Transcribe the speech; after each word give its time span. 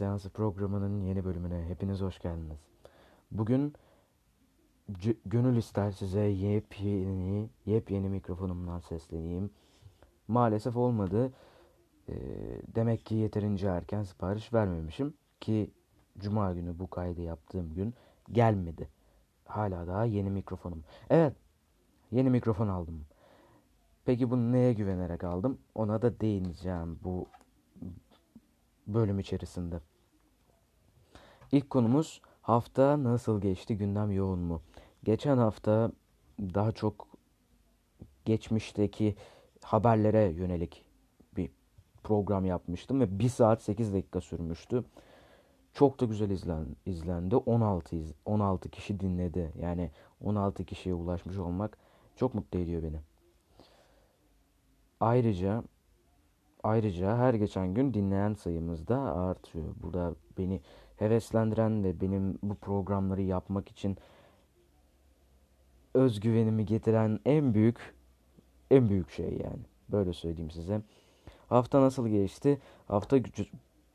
Seansı 0.00 0.30
programının 0.30 1.00
yeni 1.00 1.24
bölümüne 1.24 1.64
hepiniz 1.68 2.00
hoş 2.00 2.18
geldiniz. 2.18 2.58
Bugün 3.30 3.74
c- 4.92 5.16
gönül 5.26 5.56
ister 5.56 5.90
size 5.90 6.20
yepyeni, 6.20 7.48
yepyeni 7.66 8.08
mikrofonumdan 8.08 8.80
sesleneyim. 8.80 9.50
Maalesef 10.28 10.76
olmadı. 10.76 11.32
Ee, 12.08 12.14
demek 12.74 13.06
ki 13.06 13.14
yeterince 13.14 13.66
erken 13.66 14.02
sipariş 14.02 14.52
vermemişim 14.52 15.14
ki 15.40 15.70
Cuma 16.18 16.52
günü 16.52 16.78
bu 16.78 16.90
kaydı 16.90 17.20
yaptığım 17.20 17.74
gün 17.74 17.94
gelmedi. 18.32 18.88
Hala 19.44 19.86
daha 19.86 20.04
yeni 20.04 20.30
mikrofonum. 20.30 20.84
Evet, 21.10 21.36
yeni 22.12 22.30
mikrofon 22.30 22.68
aldım. 22.68 23.04
Peki 24.04 24.30
bunu 24.30 24.52
neye 24.52 24.72
güvenerek 24.72 25.24
aldım? 25.24 25.58
Ona 25.74 26.02
da 26.02 26.20
değineceğim 26.20 26.98
bu 27.04 27.26
bölüm 28.86 29.18
içerisinde. 29.18 29.80
İlk 31.52 31.70
konumuz 31.70 32.20
hafta 32.42 33.04
nasıl 33.04 33.40
geçti, 33.40 33.76
gündem 33.76 34.12
yoğun 34.12 34.38
mu? 34.38 34.62
Geçen 35.04 35.38
hafta 35.38 35.92
daha 36.40 36.72
çok 36.72 37.08
geçmişteki 38.24 39.16
haberlere 39.62 40.22
yönelik 40.22 40.84
bir 41.36 41.50
program 42.02 42.44
yapmıştım 42.44 43.00
ve 43.00 43.18
1 43.18 43.28
saat 43.28 43.62
8 43.62 43.92
dakika 43.92 44.20
sürmüştü. 44.20 44.84
Çok 45.74 46.00
da 46.00 46.04
güzel 46.04 46.30
izlen, 46.30 46.66
izlendi. 46.86 47.36
16 47.36 47.96
iz, 47.96 48.12
16 48.24 48.68
kişi 48.68 49.00
dinledi. 49.00 49.52
Yani 49.60 49.90
16 50.20 50.64
kişiye 50.64 50.94
ulaşmış 50.94 51.38
olmak 51.38 51.78
çok 52.16 52.34
mutlu 52.34 52.58
ediyor 52.58 52.82
beni. 52.82 53.00
Ayrıca 55.00 55.62
Ayrıca 56.62 57.16
her 57.16 57.34
geçen 57.34 57.74
gün 57.74 57.94
dinleyen 57.94 58.34
sayımız 58.34 58.88
da 58.88 58.98
artıyor. 58.98 59.64
Burada 59.82 60.14
beni 60.38 60.60
heveslendiren 61.00 61.84
ve 61.84 62.00
benim 62.00 62.38
bu 62.42 62.54
programları 62.54 63.22
yapmak 63.22 63.68
için 63.68 63.96
özgüvenimi 65.94 66.66
getiren 66.66 67.20
en 67.24 67.54
büyük 67.54 67.94
en 68.70 68.88
büyük 68.88 69.10
şey 69.10 69.32
yani. 69.32 69.64
Böyle 69.88 70.12
söyleyeyim 70.12 70.50
size. 70.50 70.82
Hafta 71.48 71.80
nasıl 71.80 72.08
geçti? 72.08 72.60
Hafta 72.88 73.18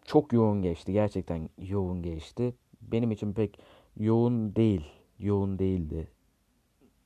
çok 0.06 0.34
yoğun 0.34 0.62
geçti. 0.62 0.94
Gerçekten 0.94 1.50
yoğun 1.58 2.02
geçti. 2.02 2.54
Benim 2.82 3.12
için 3.12 3.34
pek 3.34 3.60
yoğun 3.98 4.56
değil. 4.56 4.86
Yoğun 5.20 5.60
değildi. 5.60 6.08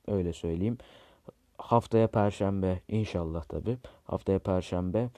Öyle 0.06 0.32
söyleyeyim. 0.32 0.78
Haftaya 1.58 2.06
perşembe 2.06 2.80
inşallah 2.88 3.44
tabi. 3.44 3.78
Haftaya 4.04 4.38
perşembe 4.38 5.10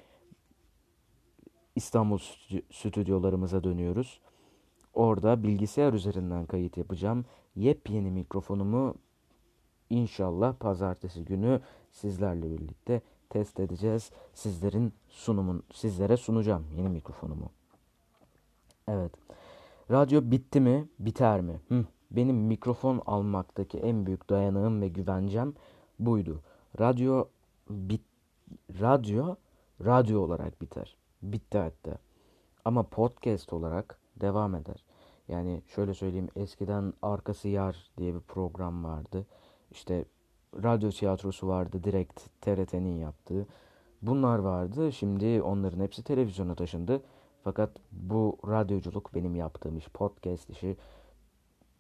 İstanbul 1.76 2.18
stüdyolarımıza 2.70 3.64
dönüyoruz. 3.64 4.20
Orada 4.94 5.42
bilgisayar 5.42 5.92
üzerinden 5.92 6.46
kayıt 6.46 6.76
yapacağım. 6.76 7.24
Yepyeni 7.56 8.10
mikrofonumu 8.10 8.94
inşallah 9.90 10.54
pazartesi 10.54 11.24
günü 11.24 11.60
sizlerle 11.90 12.50
birlikte 12.50 13.02
test 13.30 13.60
edeceğiz. 13.60 14.10
Sizlerin 14.34 14.92
sunumun 15.08 15.62
sizlere 15.72 16.16
sunacağım 16.16 16.66
yeni 16.76 16.88
mikrofonumu. 16.88 17.50
Evet. 18.88 19.12
Radyo 19.90 20.20
bitti 20.24 20.60
mi? 20.60 20.88
Biter 20.98 21.40
mi? 21.40 21.60
Hı. 21.68 21.84
Benim 22.10 22.36
mikrofon 22.36 23.02
almaktaki 23.06 23.78
en 23.78 24.06
büyük 24.06 24.30
dayanağım 24.30 24.80
ve 24.80 24.88
güvencem 24.88 25.54
buydu. 25.98 26.40
Radyo 26.80 27.24
bit 27.70 28.02
radyo 28.80 29.36
radyo 29.84 30.20
olarak 30.20 30.60
biter. 30.62 30.96
Bitti 31.22 31.58
hatta. 31.58 31.98
Ama 32.64 32.82
podcast 32.82 33.52
olarak 33.52 33.98
devam 34.22 34.54
eder. 34.54 34.84
Yani 35.28 35.62
şöyle 35.66 35.94
söyleyeyim 35.94 36.28
eskiden 36.36 36.92
Arkası 37.02 37.48
Yar 37.48 37.90
diye 37.98 38.14
bir 38.14 38.20
program 38.20 38.84
vardı. 38.84 39.26
İşte 39.70 40.04
radyo 40.62 40.90
tiyatrosu 40.90 41.48
vardı 41.48 41.84
direkt 41.84 42.20
TRT'nin 42.40 42.96
yaptığı. 42.96 43.46
Bunlar 44.02 44.38
vardı. 44.38 44.92
Şimdi 44.92 45.42
onların 45.42 45.80
hepsi 45.80 46.04
televizyona 46.04 46.54
taşındı. 46.54 47.02
Fakat 47.44 47.70
bu 47.92 48.38
radyoculuk 48.48 49.14
benim 49.14 49.34
yaptığım 49.34 49.76
iş, 49.76 49.88
podcast 49.88 50.50
işi 50.50 50.76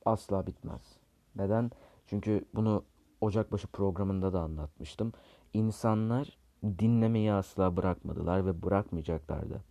asla 0.04 0.46
bitmez. 0.46 0.96
Neden? 1.36 1.70
Çünkü 2.06 2.44
bunu 2.54 2.84
Ocakbaşı 3.20 3.66
programında 3.68 4.32
da 4.32 4.40
anlatmıştım. 4.40 5.12
İnsanlar 5.54 6.38
dinlemeyi 6.64 7.32
asla 7.32 7.76
bırakmadılar 7.76 8.46
ve 8.46 8.62
bırakmayacaklardı. 8.62 9.64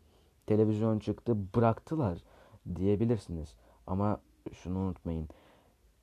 Televizyon 0.48 1.00
çıktı 1.00 1.38
bıraktılar 1.56 2.24
diyebilirsiniz. 2.76 3.56
Ama 3.88 4.22
şunu 4.54 4.80
unutmayın. 4.80 5.30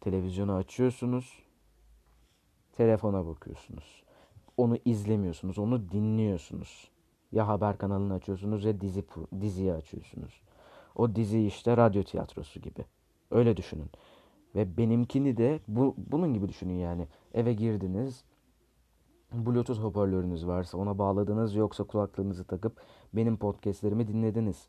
Televizyonu 0.00 0.52
açıyorsunuz. 0.52 1.42
Telefona 2.72 3.26
bakıyorsunuz. 3.26 4.02
Onu 4.56 4.76
izlemiyorsunuz. 4.84 5.58
Onu 5.58 5.90
dinliyorsunuz. 5.90 6.90
Ya 7.32 7.48
haber 7.48 7.78
kanalını 7.78 8.14
açıyorsunuz 8.14 8.64
ya 8.64 8.80
dizi 8.80 9.04
diziyi 9.40 9.72
açıyorsunuz. 9.72 10.42
O 10.94 11.14
dizi 11.14 11.46
işte 11.46 11.76
radyo 11.76 12.02
tiyatrosu 12.02 12.60
gibi. 12.60 12.84
Öyle 13.30 13.56
düşünün. 13.56 13.90
Ve 14.54 14.76
benimkini 14.76 15.36
de 15.36 15.60
bu, 15.68 15.94
bunun 15.96 16.34
gibi 16.34 16.48
düşünün 16.48 16.78
yani. 16.78 17.08
Eve 17.34 17.52
girdiniz, 17.52 18.24
Bluetooth 19.32 19.80
hoparlörünüz 19.80 20.46
varsa 20.46 20.78
ona 20.78 20.98
bağladınız 20.98 21.54
yoksa 21.54 21.84
kulaklığınızı 21.84 22.44
takıp 22.44 22.80
benim 23.12 23.36
podcastlerimi 23.36 24.08
dinlediniz. 24.08 24.68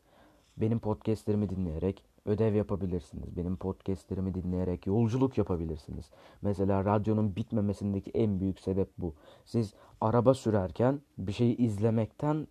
Benim 0.60 0.78
podcastlerimi 0.78 1.48
dinleyerek 1.48 2.04
ödev 2.24 2.54
yapabilirsiniz. 2.54 3.36
Benim 3.36 3.56
podcastlerimi 3.56 4.34
dinleyerek 4.34 4.86
yolculuk 4.86 5.38
yapabilirsiniz. 5.38 6.10
Mesela 6.42 6.84
radyonun 6.84 7.36
bitmemesindeki 7.36 8.10
en 8.10 8.40
büyük 8.40 8.60
sebep 8.60 8.88
bu. 8.98 9.14
Siz 9.44 9.74
araba 10.00 10.34
sürerken 10.34 11.00
bir 11.18 11.32
şeyi 11.32 11.56
izlemekten 11.56 12.46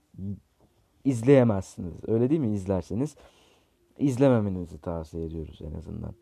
izleyemezsiniz. 1.05 1.93
Öyle 2.07 2.29
değil 2.29 2.41
mi? 2.41 2.53
İzlerseniz 2.53 3.15
izlememenizi 3.97 4.81
tavsiye 4.81 5.25
ediyoruz 5.25 5.61
en 5.61 5.73
azından. 5.73 6.13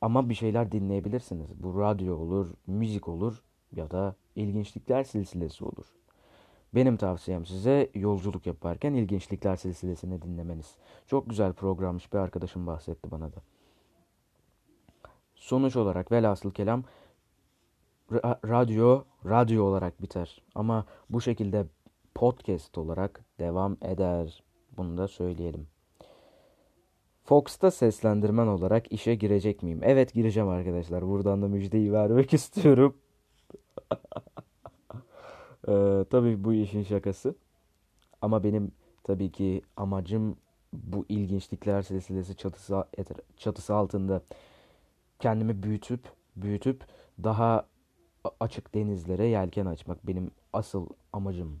Ama 0.00 0.28
bir 0.28 0.34
şeyler 0.34 0.72
dinleyebilirsiniz. 0.72 1.50
Bu 1.62 1.80
radyo 1.80 2.16
olur, 2.16 2.46
müzik 2.66 3.08
olur 3.08 3.42
ya 3.72 3.90
da 3.90 4.16
ilginçlikler 4.36 5.04
silsilesi 5.04 5.64
olur. 5.64 5.86
Benim 6.76 6.96
tavsiyem 6.96 7.46
size 7.46 7.90
yolculuk 7.94 8.46
yaparken 8.46 8.94
ilginçlikler 8.94 9.56
silsilesini 9.56 10.22
dinlemeniz. 10.22 10.74
Çok 11.06 11.30
güzel 11.30 11.52
programmış 11.52 12.12
bir 12.12 12.18
arkadaşım 12.18 12.66
bahsetti 12.66 13.10
bana 13.10 13.32
da. 13.32 13.36
Sonuç 15.34 15.76
olarak 15.76 16.12
velhasıl 16.12 16.50
kelam 16.50 16.84
radyo 18.24 19.04
radyo 19.24 19.64
olarak 19.64 20.02
biter. 20.02 20.42
Ama 20.54 20.86
bu 21.10 21.20
şekilde 21.20 21.66
podcast 22.14 22.78
olarak 22.78 23.24
devam 23.38 23.76
eder. 23.82 24.42
Bunu 24.76 24.98
da 24.98 25.08
söyleyelim. 25.08 25.66
Fox'ta 27.24 27.70
seslendirmen 27.70 28.46
olarak 28.46 28.92
işe 28.92 29.14
girecek 29.14 29.62
miyim? 29.62 29.80
Evet 29.82 30.14
gireceğim 30.14 30.48
arkadaşlar. 30.48 31.08
Buradan 31.08 31.42
da 31.42 31.48
müjdeyi 31.48 31.92
vermek 31.92 32.34
istiyorum. 32.38 32.96
Ee, 35.68 36.04
tabii 36.10 36.44
bu 36.44 36.54
işin 36.54 36.82
şakası. 36.82 37.34
Ama 38.22 38.44
benim 38.44 38.72
tabii 39.04 39.32
ki 39.32 39.62
amacım 39.76 40.36
bu 40.72 41.04
ilginçlikler 41.08 41.82
silsilesi 41.82 42.36
çatısı, 42.36 42.84
çatısı 43.36 43.74
altında 43.74 44.22
kendimi 45.18 45.62
büyütüp 45.62 46.00
büyütüp 46.36 46.84
daha 47.24 47.66
açık 48.40 48.74
denizlere 48.74 49.26
yelken 49.26 49.66
açmak 49.66 50.06
benim 50.06 50.30
asıl 50.52 50.86
amacım, 51.12 51.60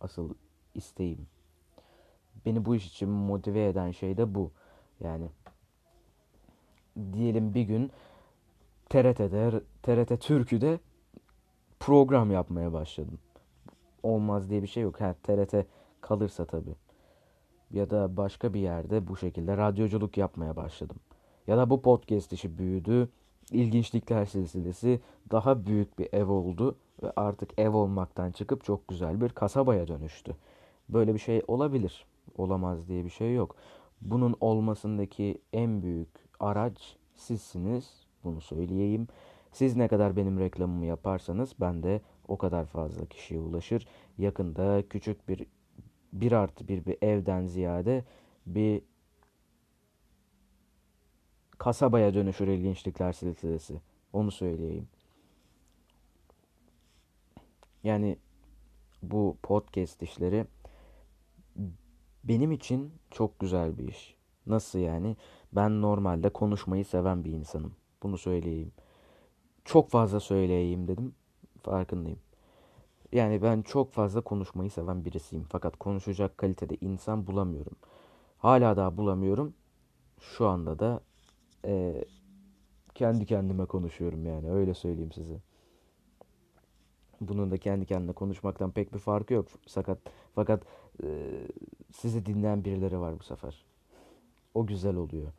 asıl 0.00 0.34
isteğim. 0.74 1.26
Beni 2.46 2.64
bu 2.64 2.76
iş 2.76 2.86
için 2.86 3.08
motive 3.08 3.68
eden 3.68 3.90
şey 3.90 4.16
de 4.16 4.34
bu. 4.34 4.50
Yani 5.00 5.28
diyelim 7.12 7.54
bir 7.54 7.62
gün 7.62 7.90
TRT'de, 8.88 9.60
TRT 9.82 10.20
Türkü'de 10.20 10.78
program 11.80 12.30
yapmaya 12.30 12.72
başladım. 12.72 13.18
Olmaz 14.04 14.50
diye 14.50 14.62
bir 14.62 14.66
şey 14.66 14.82
yok. 14.82 15.00
Ha, 15.00 15.14
TRT 15.22 15.66
kalırsa 16.00 16.44
tabii. 16.44 16.74
Ya 17.70 17.90
da 17.90 18.16
başka 18.16 18.54
bir 18.54 18.60
yerde 18.60 19.08
bu 19.08 19.16
şekilde 19.16 19.56
radyoculuk 19.56 20.16
yapmaya 20.16 20.56
başladım. 20.56 20.96
Ya 21.46 21.56
da 21.58 21.70
bu 21.70 21.82
podcast 21.82 22.32
işi 22.32 22.58
büyüdü. 22.58 23.08
İlginçlikler 23.52 24.24
silsilesi 24.24 25.00
daha 25.30 25.66
büyük 25.66 25.98
bir 25.98 26.08
ev 26.12 26.28
oldu 26.28 26.76
ve 27.02 27.12
artık 27.16 27.58
ev 27.58 27.70
olmaktan 27.74 28.30
çıkıp 28.30 28.64
çok 28.64 28.88
güzel 28.88 29.20
bir 29.20 29.28
kasabaya 29.28 29.88
dönüştü. 29.88 30.36
Böyle 30.88 31.14
bir 31.14 31.18
şey 31.18 31.42
olabilir. 31.48 32.06
Olamaz 32.36 32.88
diye 32.88 33.04
bir 33.04 33.10
şey 33.10 33.34
yok. 33.34 33.56
Bunun 34.00 34.36
olmasındaki 34.40 35.38
en 35.52 35.82
büyük 35.82 36.08
araç 36.40 36.96
sizsiniz. 37.16 38.06
Bunu 38.24 38.40
söyleyeyim. 38.40 39.08
Siz 39.52 39.76
ne 39.76 39.88
kadar 39.88 40.16
benim 40.16 40.38
reklamımı 40.38 40.86
yaparsanız 40.86 41.54
ben 41.60 41.82
de 41.82 42.00
o 42.28 42.38
kadar 42.38 42.64
fazla 42.64 43.06
kişiye 43.06 43.40
ulaşır. 43.40 43.86
Yakında 44.18 44.88
küçük 44.88 45.28
bir 45.28 45.46
bir 46.12 46.32
artı 46.32 46.68
bir 46.68 46.86
bir 46.86 46.96
evden 47.02 47.46
ziyade 47.46 48.04
bir 48.46 48.82
kasabaya 51.58 52.14
dönüşür 52.14 52.48
ilginçlikler 52.48 53.12
silsilesi. 53.12 53.80
Onu 54.12 54.30
söyleyeyim. 54.30 54.88
Yani 57.84 58.18
bu 59.02 59.36
podcast 59.42 60.02
işleri 60.02 60.46
benim 62.24 62.52
için 62.52 62.92
çok 63.10 63.40
güzel 63.40 63.78
bir 63.78 63.88
iş. 63.88 64.16
Nasıl 64.46 64.78
yani? 64.78 65.16
Ben 65.52 65.82
normalde 65.82 66.28
konuşmayı 66.28 66.84
seven 66.84 67.24
bir 67.24 67.32
insanım. 67.32 67.76
Bunu 68.02 68.18
söyleyeyim. 68.18 68.72
Çok 69.64 69.90
fazla 69.90 70.20
söyleyeyim 70.20 70.88
dedim. 70.88 71.14
Farkındayım. 71.64 72.18
Yani 73.12 73.42
ben 73.42 73.62
çok 73.62 73.92
fazla 73.92 74.20
konuşmayı 74.20 74.70
seven 74.70 75.04
birisiyim. 75.04 75.44
Fakat 75.48 75.76
konuşacak 75.76 76.38
kalitede 76.38 76.76
insan 76.80 77.26
bulamıyorum. 77.26 77.76
Hala 78.38 78.76
daha 78.76 78.96
bulamıyorum. 78.96 79.54
Şu 80.20 80.46
anda 80.46 80.78
da 80.78 81.00
e, 81.64 82.04
kendi 82.94 83.26
kendime 83.26 83.66
konuşuyorum 83.66 84.26
yani 84.26 84.50
öyle 84.50 84.74
söyleyeyim 84.74 85.12
size. 85.12 85.40
Bunun 87.20 87.50
da 87.50 87.56
kendi 87.56 87.86
kendine 87.86 88.12
konuşmaktan 88.12 88.70
pek 88.70 88.94
bir 88.94 88.98
farkı 88.98 89.34
yok. 89.34 89.48
Fakat 89.68 89.98
fakat 90.34 90.62
e, 91.02 91.08
sizi 91.92 92.26
dinleyen 92.26 92.64
birileri 92.64 93.00
var 93.00 93.18
bu 93.18 93.22
sefer. 93.22 93.64
O 94.54 94.66
güzel 94.66 94.96
oluyor. 94.96 95.32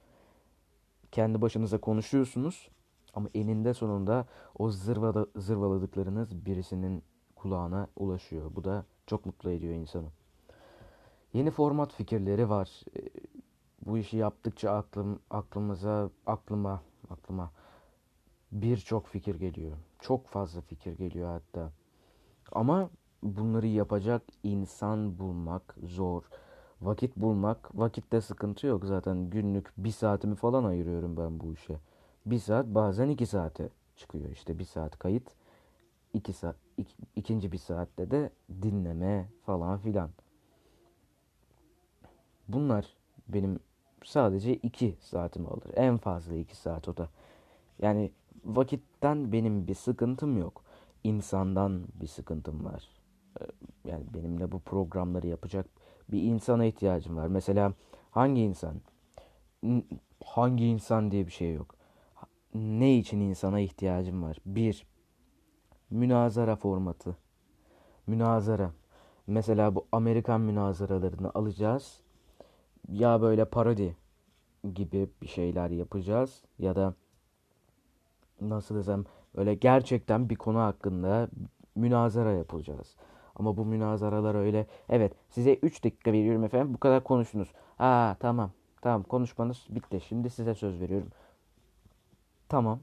Kendi 1.12 1.42
başınıza 1.42 1.78
konuşuyorsunuz 1.78 2.70
ama 3.16 3.30
eninde 3.34 3.74
sonunda 3.74 4.26
o 4.58 4.70
zırvada, 4.70 5.28
zırvaladıklarınız 5.36 6.46
birisinin 6.46 7.04
kulağına 7.36 7.88
ulaşıyor. 7.96 8.56
Bu 8.56 8.64
da 8.64 8.86
çok 9.08 9.26
mutlu 9.26 9.52
ediyor 9.52 9.74
insanı. 9.74 10.08
Yeni 11.34 11.52
format 11.52 11.94
fikirleri 11.94 12.50
var. 12.50 12.82
E, 12.98 13.02
bu 13.86 13.98
işi 13.98 14.18
yaptıkça 14.18 14.72
aklım 14.72 15.20
aklımıza 15.30 16.10
aklıma 16.26 16.82
aklıma 17.10 17.52
birçok 18.52 19.08
fikir 19.08 19.36
geliyor. 19.36 19.78
Çok 20.00 20.28
fazla 20.28 20.62
fikir 20.62 20.98
geliyor 20.98 21.30
hatta. 21.30 21.72
Ama 22.52 22.90
bunları 23.24 23.68
yapacak 23.68 24.22
insan 24.44 25.20
bulmak 25.20 25.76
zor. 25.84 26.24
Vakit 26.82 27.16
bulmak, 27.16 27.80
vakitte 27.80 28.22
sıkıntı 28.22 28.68
yok 28.68 28.86
zaten. 28.86 29.30
Günlük 29.30 29.74
bir 29.78 29.92
saatimi 29.92 30.36
falan 30.36 30.64
ayırıyorum 30.64 31.18
ben 31.18 31.40
bu 31.40 31.54
işe. 31.54 31.80
Bir 32.26 32.40
saat 32.40 32.66
bazen 32.66 33.10
iki 33.10 33.26
saate 33.26 33.70
çıkıyor. 33.96 34.30
İşte 34.30 34.60
bir 34.60 34.64
saat 34.64 35.00
kayıt, 35.00 35.32
iki 36.14 36.34
saat, 36.34 36.56
ik, 36.78 36.98
ikinci 37.16 37.52
bir 37.52 37.58
saatte 37.58 38.12
de 38.12 38.30
dinleme 38.62 39.30
falan 39.46 39.78
filan. 39.80 40.10
Bunlar 42.48 42.86
benim 43.28 43.60
sadece 44.04 44.56
iki 44.56 44.96
saatimi 45.00 45.48
alır. 45.48 45.72
En 45.76 45.98
fazla 45.98 46.36
iki 46.36 46.56
saat 46.56 46.90
o 46.90 46.98
da. 46.98 47.10
Yani 47.82 48.12
vakitten 48.46 49.32
benim 49.32 49.68
bir 49.68 49.76
sıkıntım 49.76 50.38
yok. 50.38 50.64
İnsandan 51.04 51.84
bir 52.02 52.08
sıkıntım 52.08 52.66
var. 52.66 52.90
Ee, 53.42 53.46
yani 53.86 54.04
benimle 54.14 54.52
bu 54.52 54.60
programları 54.60 55.28
yapacak 55.28 55.66
bir 56.10 56.24
insana 56.24 56.66
ihtiyacım 56.66 57.18
var. 57.18 57.28
Mesela 57.28 57.74
hangi 58.12 58.42
insan? 58.42 58.76
Hangi 60.26 60.66
insan 60.66 61.12
diye 61.12 61.28
bir 61.28 61.32
şey 61.32 61.54
yok. 61.54 61.75
Ne 62.56 62.98
için 62.98 63.20
insana 63.20 63.60
ihtiyacım 63.60 64.24
var? 64.24 64.38
Bir, 64.46 64.88
münazara 65.90 66.56
formatı. 66.56 67.18
Münazara. 68.08 68.72
Mesela 69.28 69.76
bu 69.76 69.88
Amerikan 69.92 70.42
münazaralarını 70.42 71.32
alacağız. 71.34 72.02
Ya 72.90 73.22
böyle 73.22 73.46
parodi 73.46 73.96
gibi 74.74 75.10
bir 75.22 75.28
şeyler 75.28 75.70
yapacağız 75.70 76.42
ya 76.60 76.76
da 76.76 76.94
nasıl 78.42 78.76
desem 78.76 79.06
öyle 79.36 79.54
gerçekten 79.54 80.30
bir 80.30 80.36
konu 80.36 80.60
hakkında 80.60 81.30
münazara 81.76 82.32
yapacağız. 82.32 82.96
Ama 83.36 83.58
bu 83.58 83.66
münazaralar 83.66 84.36
öyle 84.36 84.68
evet 84.90 85.14
size 85.30 85.54
3 85.54 85.84
dakika 85.84 86.12
veriyorum 86.12 86.44
efendim 86.44 86.74
bu 86.74 86.78
kadar 86.78 87.04
konuştunuz. 87.04 87.52
Aa 87.80 88.16
tamam 88.20 88.52
tamam 88.82 89.04
konuşmanız 89.04 89.66
bitti 89.70 90.02
şimdi 90.02 90.30
size 90.30 90.56
söz 90.56 90.82
veriyorum. 90.82 91.10
Tamam 92.56 92.80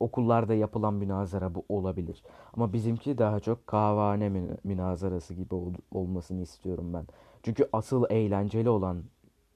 okullarda 0.00 0.54
yapılan 0.54 0.94
münazara 0.94 1.54
bu 1.54 1.64
olabilir. 1.68 2.22
Ama 2.52 2.72
bizimki 2.72 3.18
daha 3.18 3.40
çok 3.40 3.66
kahvehane 3.66 4.28
münazarası 4.64 5.34
gibi 5.34 5.54
ol, 5.54 5.72
olmasını 5.92 6.42
istiyorum 6.42 6.94
ben. 6.94 7.06
Çünkü 7.42 7.68
asıl 7.72 8.04
eğlenceli 8.10 8.68
olan 8.68 9.04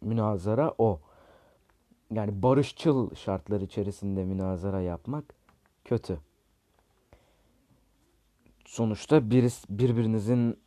münazara 0.01 0.75
o 0.79 1.01
yani 2.11 2.43
barışçıl 2.43 3.15
şartlar 3.15 3.61
içerisinde 3.61 4.25
münazara 4.25 4.81
yapmak 4.81 5.35
kötü. 5.85 6.19
Sonuçta 8.65 9.31
bir, 9.31 9.53
birbirinizin 9.69 10.59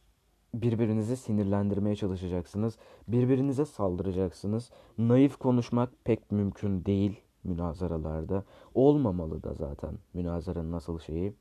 birbirinizi 0.54 1.18
sinirlendirmeye 1.18 1.96
çalışacaksınız. 1.96 2.78
Birbirinize 3.08 3.66
saldıracaksınız. 3.66 4.72
Naif 4.98 5.38
konuşmak 5.38 5.90
pek 6.04 6.32
mümkün 6.32 6.86
değil 6.86 7.25
münazaralarda. 7.46 8.44
Olmamalı 8.74 9.44
da 9.44 9.54
zaten 9.54 9.98
münazaranın 10.14 10.72
nasıl 10.72 11.00
şeyi. 11.00 11.36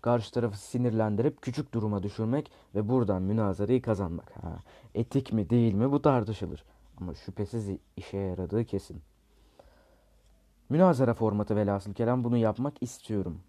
Karşı 0.00 0.32
tarafı 0.32 0.58
sinirlendirip 0.58 1.42
küçük 1.42 1.74
duruma 1.74 2.02
düşürmek 2.02 2.52
ve 2.74 2.88
buradan 2.88 3.22
münazarayı 3.22 3.82
kazanmak. 3.82 4.36
Ha, 4.36 4.58
etik 4.94 5.32
mi 5.32 5.50
değil 5.50 5.74
mi 5.74 5.92
bu 5.92 6.02
tartışılır. 6.02 6.64
Ama 6.96 7.14
şüphesiz 7.14 7.68
işe 7.96 8.16
yaradığı 8.16 8.64
kesin. 8.64 9.02
Münazara 10.68 11.14
formatı 11.14 11.56
velhasıl 11.56 11.94
kelam 11.94 12.24
bunu 12.24 12.36
yapmak 12.36 12.82
istiyorum. 12.82 13.40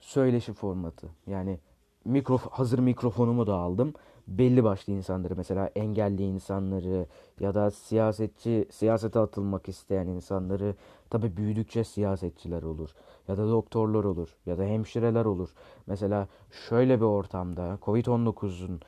Söyleşi 0.00 0.52
formatı. 0.52 1.08
Yani 1.26 1.60
mikrof 2.04 2.46
hazır 2.50 2.78
mikrofonumu 2.78 3.46
da 3.46 3.54
aldım. 3.54 3.94
Belli 4.28 4.64
başlı 4.64 4.92
insanları 4.92 5.36
mesela 5.36 5.66
engelli 5.66 6.22
insanları 6.22 7.06
ya 7.40 7.54
da 7.54 7.70
siyasetçi 7.70 8.68
siyasete 8.70 9.18
atılmak 9.18 9.68
isteyen 9.68 10.06
insanları 10.06 10.74
tabi 11.10 11.36
büyüdükçe 11.36 11.84
siyasetçiler 11.84 12.62
olur 12.62 12.90
ya 13.28 13.38
da 13.38 13.48
doktorlar 13.48 14.04
olur 14.04 14.36
ya 14.46 14.58
da 14.58 14.64
hemşireler 14.64 15.24
olur. 15.24 15.48
Mesela 15.86 16.28
şöyle 16.68 16.96
bir 17.00 17.04
ortamda 17.04 17.78
Covid-19'un 17.82 18.80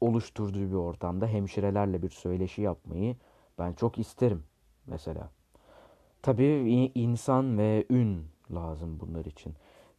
oluşturduğu 0.00 0.70
bir 0.70 0.74
ortamda 0.74 1.26
hemşirelerle 1.26 2.02
bir 2.02 2.10
söyleşi 2.10 2.62
yapmayı 2.62 3.16
ben 3.58 3.72
çok 3.72 3.98
isterim 3.98 4.44
mesela. 4.86 5.30
Tabii 6.22 6.90
insan 6.94 7.58
ve 7.58 7.86
ün 7.90 8.26
lazım 8.54 9.00
bunlar 9.00 9.24
için. 9.24 9.54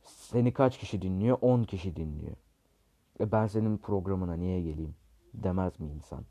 Seni 0.05 0.53
kaç 0.53 0.77
kişi 0.77 1.01
dinliyor? 1.01 1.37
10 1.41 1.63
kişi 1.63 1.95
dinliyor. 1.95 2.35
E 3.19 3.31
ben 3.31 3.47
senin 3.47 3.77
programına 3.77 4.33
niye 4.33 4.61
geleyim? 4.61 4.95
Demez 5.33 5.79
mi 5.79 5.87
insan? 5.87 6.25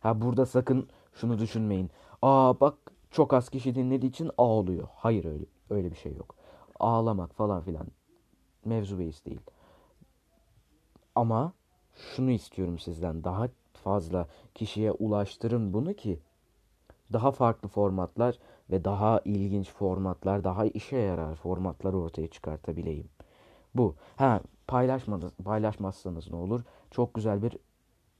Ha 0.00 0.20
burada 0.20 0.46
sakın 0.46 0.88
şunu 1.14 1.38
düşünmeyin. 1.38 1.90
Aa 2.22 2.60
bak 2.60 2.74
çok 3.10 3.32
az 3.34 3.48
kişi 3.48 3.74
dinlediği 3.74 4.10
için 4.10 4.30
ağlıyor. 4.38 4.88
Hayır 4.94 5.24
öyle 5.24 5.44
öyle 5.70 5.90
bir 5.90 5.96
şey 5.96 6.12
yok. 6.14 6.36
Ağlamak 6.80 7.34
falan 7.34 7.62
filan 7.62 7.86
mevzu 8.64 8.98
beis 8.98 9.24
değil. 9.24 9.40
Ama 11.14 11.52
şunu 11.94 12.30
istiyorum 12.30 12.78
sizden. 12.78 13.24
Daha 13.24 13.48
fazla 13.72 14.28
kişiye 14.54 14.92
ulaştırın 14.92 15.72
bunu 15.72 15.94
ki 15.94 16.20
daha 17.12 17.30
farklı 17.30 17.68
formatlar 17.68 18.38
ve 18.70 18.84
daha 18.84 19.20
ilginç 19.24 19.72
formatlar, 19.72 20.44
daha 20.44 20.66
işe 20.66 20.96
yarar 20.96 21.34
formatlar 21.34 21.92
ortaya 21.92 22.28
çıkartabileyim. 22.28 23.08
Bu. 23.74 23.94
Ha 24.16 24.40
paylaşmadınız, 24.66 25.32
paylaşmazsanız 25.44 26.30
ne 26.30 26.36
olur? 26.36 26.62
Çok 26.90 27.14
güzel 27.14 27.42
bir 27.42 27.58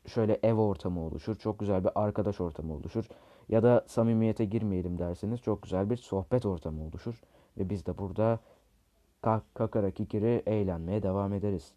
şöyle 0.07 0.39
ev 0.43 0.55
ortamı 0.55 1.01
oluşur. 1.01 1.37
Çok 1.37 1.59
güzel 1.59 1.85
bir 1.85 1.91
arkadaş 1.95 2.41
ortamı 2.41 2.75
oluşur. 2.75 3.05
Ya 3.49 3.63
da 3.63 3.85
samimiyete 3.87 4.45
girmeyelim 4.45 4.99
derseniz 4.99 5.41
çok 5.41 5.63
güzel 5.63 5.91
bir 5.91 5.97
sohbet 5.97 6.47
ortamı 6.47 6.85
oluşur. 6.85 7.23
Ve 7.59 7.71
biz 7.71 7.87
de 7.87 7.99
burada 7.99 8.39
kakara 9.55 9.91
kikiri 9.91 10.43
eğlenmeye 10.47 11.03
devam 11.03 11.33
ederiz. 11.33 11.73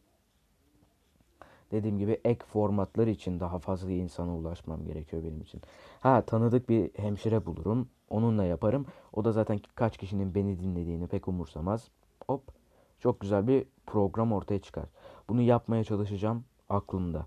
Dediğim 1.72 1.98
gibi 1.98 2.22
ek 2.26 2.46
formatlar 2.46 3.08
için 3.08 3.40
daha 3.40 3.60
fazla 3.60 3.92
insana 3.92 4.36
ulaşmam 4.36 4.86
gerekiyor 4.86 5.24
benim 5.24 5.42
için. 5.42 5.62
Ha 6.00 6.22
tanıdık 6.22 6.70
bir 6.70 6.92
hemşire 6.96 7.46
bulurum. 7.46 7.90
Onunla 8.10 8.44
yaparım. 8.44 8.86
O 9.14 9.26
da 9.26 9.32
zaten 9.32 9.60
kaç 9.76 9.98
kişinin 9.98 10.36
beni 10.36 10.60
dinlediğini 10.60 11.08
pek 11.08 11.28
umursamaz. 11.28 11.88
Hop 12.28 12.44
çok 13.00 13.20
güzel 13.20 13.48
bir 13.48 13.66
program 13.86 14.34
ortaya 14.34 14.60
çıkar. 14.60 14.86
Bunu 15.30 15.42
yapmaya 15.42 15.84
çalışacağım 15.84 16.44
aklımda. 16.70 17.26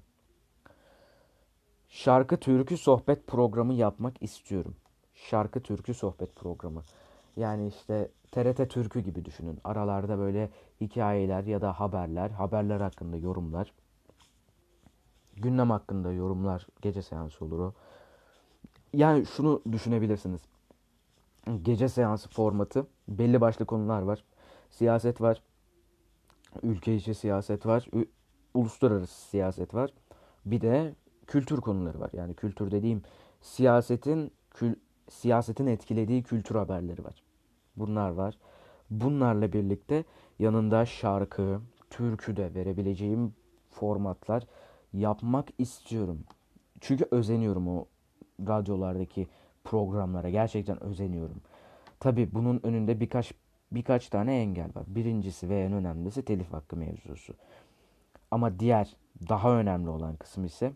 Şarkı 1.89 2.37
türkü 2.37 2.77
sohbet 2.77 3.27
programı 3.27 3.75
yapmak 3.75 4.23
istiyorum. 4.23 4.77
Şarkı 5.15 5.63
türkü 5.63 5.95
sohbet 5.95 6.37
programı. 6.37 6.83
Yani 7.37 7.69
işte 7.69 8.11
TRT 8.33 8.71
Türkü 8.71 9.01
gibi 9.01 9.25
düşünün. 9.25 9.59
Aralarda 9.65 10.19
böyle 10.19 10.51
hikayeler 10.81 11.45
ya 11.45 11.61
da 11.61 11.81
haberler, 11.81 12.31
haberler 12.31 12.81
hakkında 12.81 13.17
yorumlar. 13.17 13.73
Gündem 15.37 15.71
hakkında 15.71 16.13
yorumlar, 16.13 16.67
gece 16.83 17.03
seansı 17.03 17.45
olur 17.45 17.59
o. 17.59 17.73
Yani 18.95 19.27
şunu 19.27 19.63
düşünebilirsiniz. 19.73 20.41
Gece 21.63 21.89
seansı 21.89 22.29
formatı 22.29 22.87
belli 23.09 23.41
başlı 23.41 23.65
konular 23.65 24.03
var. 24.03 24.25
Siyaset 24.71 25.21
var. 25.21 25.43
Ülke 26.63 26.95
içi 26.97 27.15
siyaset 27.15 27.67
var. 27.67 27.87
Uluslararası 28.55 29.29
siyaset 29.29 29.75
var. 29.75 29.91
Bir 30.47 30.61
de 30.61 30.95
kültür 31.27 31.61
konuları 31.61 32.01
var. 32.01 32.11
Yani 32.13 32.35
kültür 32.35 32.71
dediğim 32.71 33.03
siyasetin 33.41 34.33
kül, 34.51 34.75
siyasetin 35.09 35.67
etkilediği 35.67 36.23
kültür 36.23 36.55
haberleri 36.55 37.05
var. 37.05 37.23
Bunlar 37.77 38.11
var. 38.11 38.39
Bunlarla 38.91 39.53
birlikte 39.53 40.05
yanında 40.39 40.87
şarkı, 40.87 41.61
türkü 41.91 42.37
de 42.37 42.55
verebileceğim 42.55 43.35
formatlar 43.71 44.47
yapmak 44.93 45.49
istiyorum. 45.59 46.25
Çünkü 46.81 47.09
özeniyorum 47.11 47.69
o 47.69 47.85
radyolardaki 48.49 49.29
programlara. 49.65 50.31
Gerçekten 50.31 50.83
özeniyorum. 50.83 51.41
Tabi 52.01 52.35
bunun 52.35 52.61
önünde 52.63 53.01
birkaç 53.01 53.33
birkaç 53.73 54.09
tane 54.09 54.41
engel 54.41 54.75
var. 54.75 54.85
Birincisi 54.87 55.49
ve 55.49 55.61
en 55.61 55.73
önemlisi 55.73 56.25
telif 56.25 56.53
hakkı 56.53 56.77
mevzusu. 56.77 57.35
Ama 58.31 58.61
diğer 58.61 58.97
daha 59.29 59.53
önemli 59.53 59.91
olan 59.91 60.17
kısım 60.17 60.45
ise 60.45 60.73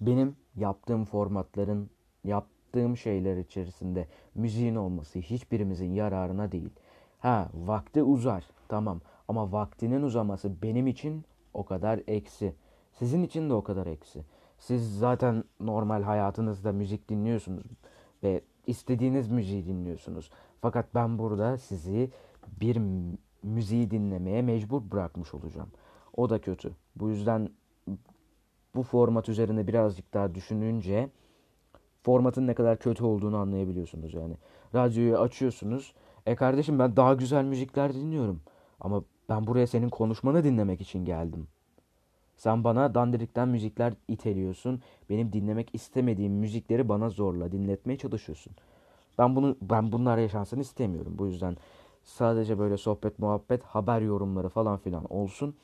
benim 0.00 0.36
yaptığım 0.56 1.04
formatların, 1.04 1.90
yaptığım 2.24 2.96
şeyler 2.96 3.36
içerisinde 3.36 4.08
müziğin 4.34 4.74
olması 4.74 5.18
hiçbirimizin 5.18 5.92
yararına 5.92 6.52
değil. 6.52 6.70
Ha 7.18 7.48
vakti 7.54 8.02
uzar 8.02 8.44
tamam 8.68 9.00
ama 9.28 9.52
vaktinin 9.52 10.02
uzaması 10.02 10.62
benim 10.62 10.86
için 10.86 11.24
o 11.54 11.64
kadar 11.64 12.00
eksi. 12.06 12.54
Sizin 12.92 13.22
için 13.22 13.50
de 13.50 13.54
o 13.54 13.62
kadar 13.62 13.86
eksi. 13.86 14.24
Siz 14.58 14.98
zaten 14.98 15.44
normal 15.60 16.02
hayatınızda 16.02 16.72
müzik 16.72 17.08
dinliyorsunuz 17.08 17.66
ve 18.22 18.42
istediğiniz 18.66 19.28
müziği 19.28 19.66
dinliyorsunuz. 19.66 20.30
Fakat 20.60 20.94
ben 20.94 21.18
burada 21.18 21.58
sizi 21.58 22.10
bir 22.60 22.80
müziği 23.42 23.90
dinlemeye 23.90 24.42
mecbur 24.42 24.90
bırakmış 24.90 25.34
olacağım. 25.34 25.68
O 26.16 26.30
da 26.30 26.40
kötü. 26.40 26.72
Bu 26.96 27.08
yüzden 27.08 27.48
bu 28.74 28.82
format 28.82 29.28
üzerine 29.28 29.66
birazcık 29.66 30.14
daha 30.14 30.34
düşününce 30.34 31.10
formatın 32.02 32.46
ne 32.46 32.54
kadar 32.54 32.78
kötü 32.78 33.04
olduğunu 33.04 33.36
anlayabiliyorsunuz 33.36 34.14
yani. 34.14 34.36
Radyoyu 34.74 35.18
açıyorsunuz. 35.18 35.94
E 36.26 36.34
kardeşim 36.34 36.78
ben 36.78 36.96
daha 36.96 37.14
güzel 37.14 37.44
müzikler 37.44 37.94
dinliyorum. 37.94 38.40
Ama 38.80 39.02
ben 39.28 39.46
buraya 39.46 39.66
senin 39.66 39.88
konuşmanı 39.88 40.44
dinlemek 40.44 40.80
için 40.80 41.04
geldim. 41.04 41.48
Sen 42.38 42.64
bana 42.64 42.94
dandirikten 42.94 43.48
müzikler 43.48 43.94
iteliyorsun. 44.08 44.82
Benim 45.10 45.32
dinlemek 45.32 45.74
istemediğim 45.74 46.32
müzikleri 46.32 46.88
bana 46.88 47.08
zorla 47.08 47.52
dinletmeye 47.52 47.98
çalışıyorsun. 47.98 48.52
Ben 49.18 49.36
bunu 49.36 49.56
ben 49.62 49.92
bunlar 49.92 50.18
yaşansın 50.18 50.60
istemiyorum. 50.60 51.14
Bu 51.18 51.26
yüzden 51.26 51.56
sadece 52.02 52.58
böyle 52.58 52.76
sohbet, 52.76 53.18
muhabbet, 53.18 53.62
haber 53.62 54.00
yorumları 54.00 54.48
falan 54.48 54.78
filan 54.78 55.12
olsun. 55.12 55.56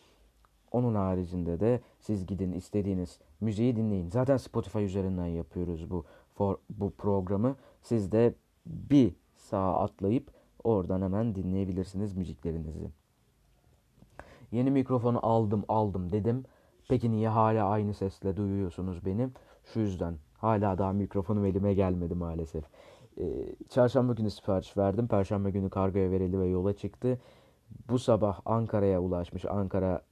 Onun 0.73 0.95
haricinde 0.95 1.61
de 1.61 1.81
siz 2.01 2.27
gidin 2.27 2.53
istediğiniz 2.53 3.19
müziği 3.41 3.77
dinleyin. 3.77 4.09
Zaten 4.09 4.37
Spotify 4.37 4.85
üzerinden 4.85 5.27
yapıyoruz 5.27 5.91
bu 5.91 6.05
for, 6.35 6.57
bu 6.71 6.91
programı. 6.91 7.57
Siz 7.83 8.13
de 8.13 8.35
bir 8.67 9.15
sağa 9.37 9.79
atlayıp 9.79 10.31
oradan 10.65 11.03
hemen 11.03 11.35
dinleyebilirsiniz 11.35 12.17
müziklerinizi. 12.17 12.91
Yeni 14.53 14.71
mikrofonu 14.71 15.27
aldım 15.27 15.65
aldım 15.69 16.13
dedim. 16.13 16.45
Peki 16.89 17.11
niye 17.11 17.29
hala 17.29 17.69
aynı 17.69 17.95
sesle 17.95 18.37
duyuyorsunuz 18.37 19.07
beni? 19.07 19.29
Şu 19.65 19.81
yüzden 19.81 20.15
hala 20.39 20.79
daha 20.79 20.93
mikrofonum 20.93 21.45
elime 21.45 21.75
gelmedi 21.75 22.15
maalesef. 22.15 22.65
Ee, 23.19 23.25
çarşamba 23.69 24.13
günü 24.13 24.31
sipariş 24.31 24.77
verdim. 24.77 25.09
Perşembe 25.09 25.51
günü 25.51 25.71
kargoya 25.71 26.11
verildi 26.11 26.39
ve 26.39 26.47
yola 26.47 26.73
çıktı. 26.73 27.19
Bu 27.89 27.99
sabah 27.99 28.41
Ankara'ya 28.45 29.01
ulaşmış. 29.01 29.45
Ankara 29.45 30.03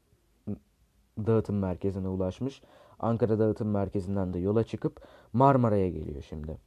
dağıtım 1.19 1.59
merkezine 1.59 2.09
ulaşmış. 2.09 2.63
Ankara 2.99 3.39
dağıtım 3.39 3.69
merkezinden 3.71 4.35
de 4.35 4.39
yola 4.39 4.65
çıkıp 4.65 5.01
Marmara'ya 5.33 5.89
geliyor 5.89 6.23
şimdi. 6.23 6.59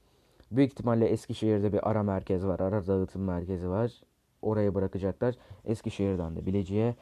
Büyük 0.52 0.72
ihtimalle 0.72 1.06
Eskişehir'de 1.06 1.74
bir 1.74 1.90
ara 1.90 2.04
merkez 2.04 2.48
var. 2.48 2.60
Ara 2.60 2.88
dağıtım 2.88 3.24
merkezi 3.24 3.70
var. 3.70 4.02
Oraya 4.42 4.76
bırakacaklar. 4.76 5.36
Eskişehir'den 5.66 6.36
de 6.36 6.46
Bilecik'e 6.46 6.96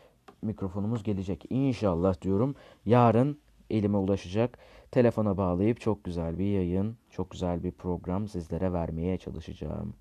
mikrofonumuz 0.43 1.03
gelecek. 1.03 1.45
İnşallah 1.49 2.21
diyorum 2.21 2.55
yarın 2.85 3.39
elime 3.69 3.97
ulaşacak. 3.97 4.57
Telefona 4.91 5.37
bağlayıp 5.37 5.81
çok 5.81 6.03
güzel 6.03 6.39
bir 6.39 6.45
yayın, 6.45 6.97
çok 7.09 7.31
güzel 7.31 7.63
bir 7.63 7.71
program 7.71 8.27
sizlere 8.27 8.73
vermeye 8.73 9.17
çalışacağım. 9.17 9.93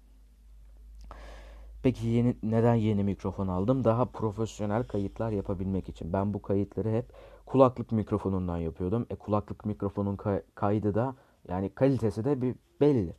Peki 1.83 2.07
yeni, 2.07 2.37
neden 2.43 2.75
yeni 2.75 3.05
mikrofon 3.05 3.49
aldım? 3.49 3.85
Daha 3.85 4.05
profesyonel 4.05 4.85
kayıtlar 4.85 5.31
yapabilmek 5.31 5.89
için. 5.89 6.13
Ben 6.13 6.35
bu 6.35 6.43
kayıtları 6.43 6.91
hep 6.91 7.13
kulaklık 7.47 7.93
mikrofonundan 7.93 8.59
yapıyordum. 8.59 9.07
E 9.11 9.15
kulaklık 9.15 9.67
mikrofonun 9.67 10.17
kay- 10.17 10.43
kaydı 10.55 10.95
da 10.95 11.15
yani 11.49 11.71
kalitesi 11.71 12.25
de 12.25 12.43
bir 12.43 12.55
belli. 12.81 13.15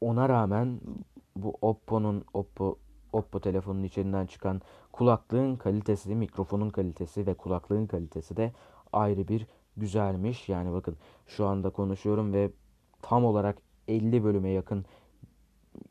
Ona 0.00 0.28
rağmen 0.28 0.80
bu 1.36 1.58
Oppo'nun 1.62 2.24
Oppo 2.34 2.78
Oppo 3.16 3.40
telefonun 3.40 3.82
içinden 3.82 4.26
çıkan 4.26 4.60
kulaklığın 4.92 5.56
kalitesi, 5.56 6.14
mikrofonun 6.14 6.70
kalitesi 6.70 7.26
ve 7.26 7.34
kulaklığın 7.34 7.86
kalitesi 7.86 8.36
de 8.36 8.52
ayrı 8.92 9.28
bir 9.28 9.46
güzelmiş. 9.76 10.48
Yani 10.48 10.72
bakın 10.72 10.96
şu 11.26 11.46
anda 11.46 11.70
konuşuyorum 11.70 12.32
ve 12.32 12.50
tam 13.02 13.24
olarak 13.24 13.58
50 13.88 14.24
bölüme 14.24 14.50
yakın 14.50 14.84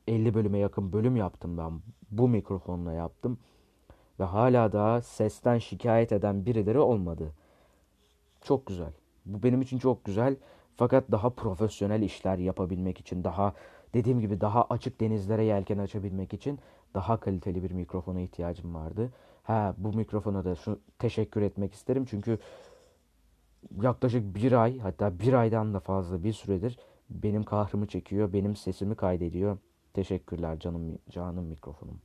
50 0.08 0.34
bölüme 0.34 0.58
yakın 0.58 0.94
bölüm 0.94 1.16
yaptım 1.16 1.58
ben. 1.58 1.82
Bu 2.12 2.28
mikrofonla 2.28 2.94
yaptım. 2.94 3.38
Ve 4.20 4.24
hala 4.24 4.72
daha 4.72 5.02
sesten 5.02 5.58
şikayet 5.58 6.12
eden 6.12 6.46
birileri 6.46 6.80
olmadı. 6.80 7.32
Çok 8.42 8.66
güzel. 8.66 8.94
Bu 9.26 9.44
benim 9.44 9.62
için 9.62 9.78
çok 9.78 10.06
güzel. 10.06 10.36
Fakat 10.76 11.12
daha 11.12 11.30
profesyonel 11.30 12.02
işler 12.02 12.38
yapabilmek 12.38 13.00
için, 13.00 13.24
daha 13.24 13.54
dediğim 13.94 14.20
gibi 14.20 14.42
daha 14.42 14.64
açık 14.64 15.02
denizlere 15.02 15.44
yelken 15.44 15.78
açabilmek 15.78 16.34
için 16.34 16.60
daha 16.96 17.20
kaliteli 17.20 17.64
bir 17.64 17.72
mikrofona 17.72 18.20
ihtiyacım 18.20 18.76
vardı. 18.76 19.12
Ha 19.44 19.76
bu 19.78 19.94
mikrofona 19.94 20.46
da 20.46 20.56
şu 20.56 20.80
teşekkür 21.00 21.42
etmek 21.42 21.74
isterim 21.74 22.06
çünkü 22.06 22.40
yaklaşık 23.82 24.36
bir 24.36 24.52
ay 24.52 24.80
hatta 24.80 25.20
bir 25.20 25.34
aydan 25.34 25.74
da 25.74 25.80
fazla 25.80 26.24
bir 26.24 26.34
süredir 26.34 26.80
benim 27.10 27.44
kahrımı 27.44 27.88
çekiyor, 27.88 28.34
benim 28.34 28.56
sesimi 28.56 28.96
kaydediyor. 28.96 29.58
Teşekkürler 29.94 30.60
canım 30.60 31.00
canım 31.10 31.46
mikrofonum. 31.46 32.02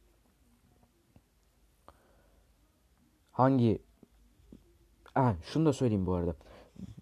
Hangi 3.33 3.83
Ha, 5.15 5.37
şunu 5.43 5.67
da 5.67 5.73
söyleyeyim 5.73 6.07
bu 6.07 6.15
arada. 6.15 6.35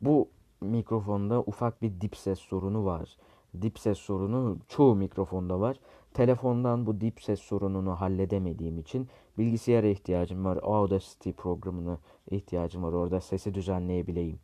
Bu 0.00 0.30
mikrofonda 0.60 1.40
ufak 1.40 1.82
bir 1.82 2.00
dip 2.00 2.16
ses 2.16 2.38
sorunu 2.38 2.84
var. 2.84 3.16
Dip 3.62 3.78
ses 3.78 3.98
sorunu 3.98 4.58
çoğu 4.68 4.94
mikrofonda 4.94 5.60
var. 5.60 5.80
Telefondan 6.14 6.86
bu 6.86 7.00
dip 7.00 7.22
ses 7.22 7.40
sorununu 7.40 8.00
halledemediğim 8.00 8.78
için 8.78 9.08
bilgisayara 9.38 9.86
ihtiyacım 9.86 10.44
var. 10.44 10.58
Audacity 10.62 11.30
programına 11.30 11.98
ihtiyacım 12.30 12.82
var. 12.82 12.92
Orada 12.92 13.20
sesi 13.20 13.54
düzenleyebileyim 13.54 14.38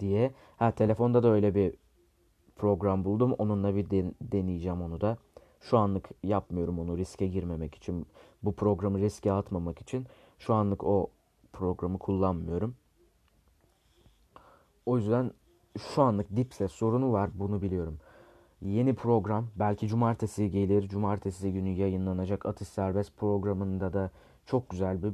diye. 0.00 0.32
Ha 0.56 0.70
telefonda 0.70 1.22
da 1.22 1.28
öyle 1.28 1.54
bir 1.54 1.74
program 2.56 3.04
buldum. 3.04 3.32
Onunla 3.32 3.74
bir 3.74 3.90
deneyeceğim 4.22 4.82
onu 4.82 5.00
da. 5.00 5.18
Şu 5.60 5.78
anlık 5.78 6.10
yapmıyorum 6.22 6.78
onu 6.78 6.96
riske 6.96 7.26
girmemek 7.26 7.74
için. 7.74 8.06
Bu 8.42 8.54
programı 8.54 8.98
riske 8.98 9.32
atmamak 9.32 9.80
için. 9.80 10.06
Şu 10.38 10.54
anlık 10.54 10.84
o 10.84 11.10
programı 11.52 11.98
kullanmıyorum. 11.98 12.74
O 14.86 14.96
yüzden 14.96 15.30
şu 15.78 16.02
anlık 16.02 16.36
dip 16.36 16.54
ses 16.54 16.72
sorunu 16.72 17.12
var 17.12 17.30
bunu 17.34 17.62
biliyorum. 17.62 17.98
Yeni 18.62 18.94
program 18.94 19.46
belki 19.56 19.88
cumartesi 19.88 20.50
gelir. 20.50 20.88
Cumartesi 20.88 21.52
günü 21.52 21.68
yayınlanacak 21.68 22.46
Atış 22.46 22.68
Serbest 22.68 23.16
programında 23.16 23.92
da 23.92 24.10
çok 24.46 24.70
güzel 24.70 25.02
bir 25.02 25.12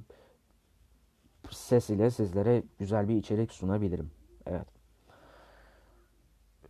ses 1.50 1.90
ile 1.90 2.10
sizlere 2.10 2.62
güzel 2.78 3.08
bir 3.08 3.16
içerik 3.16 3.52
sunabilirim. 3.52 4.10
Evet. 4.46 4.66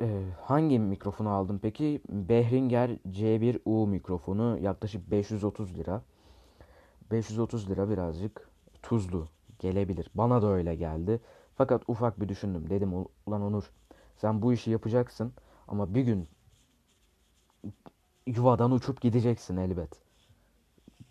Ee, 0.01 0.23
hangi 0.41 0.79
mikrofonu 0.79 1.31
aldım 1.31 1.59
peki? 1.63 2.01
Behringer 2.09 2.91
C1U 2.91 3.89
mikrofonu 3.89 4.59
yaklaşık 4.59 5.11
530 5.11 5.79
lira. 5.79 6.03
530 7.11 7.71
lira 7.71 7.91
birazcık 7.91 8.49
tuzlu 8.83 9.29
gelebilir. 9.59 10.11
Bana 10.15 10.43
da 10.43 10.47
öyle 10.47 10.75
geldi. 10.75 11.21
Fakat 11.55 11.83
ufak 11.89 12.21
bir 12.21 12.29
düşündüm. 12.29 12.71
Dedim 12.71 12.93
ulan 13.27 13.43
Onur 13.43 13.71
sen 14.17 14.43
bu 14.43 14.53
işi 14.53 14.71
yapacaksın 14.71 15.33
ama 15.69 15.95
bir 15.95 16.03
gün 16.03 16.29
yuvadan 18.27 18.71
uçup 18.71 19.01
gideceksin 19.01 19.57
elbet. 19.57 20.03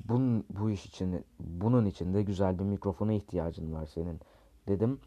Bunun, 0.06 0.46
bu 0.50 0.70
iş 0.70 0.86
için 0.86 1.26
bunun 1.40 1.86
için 1.86 2.14
de 2.14 2.24
güzel 2.24 2.60
bir 2.60 2.64
mikrofona 2.64 3.14
ihtiyacın 3.14 3.74
var 3.74 3.86
senin 3.86 4.20
dedim 4.68 5.00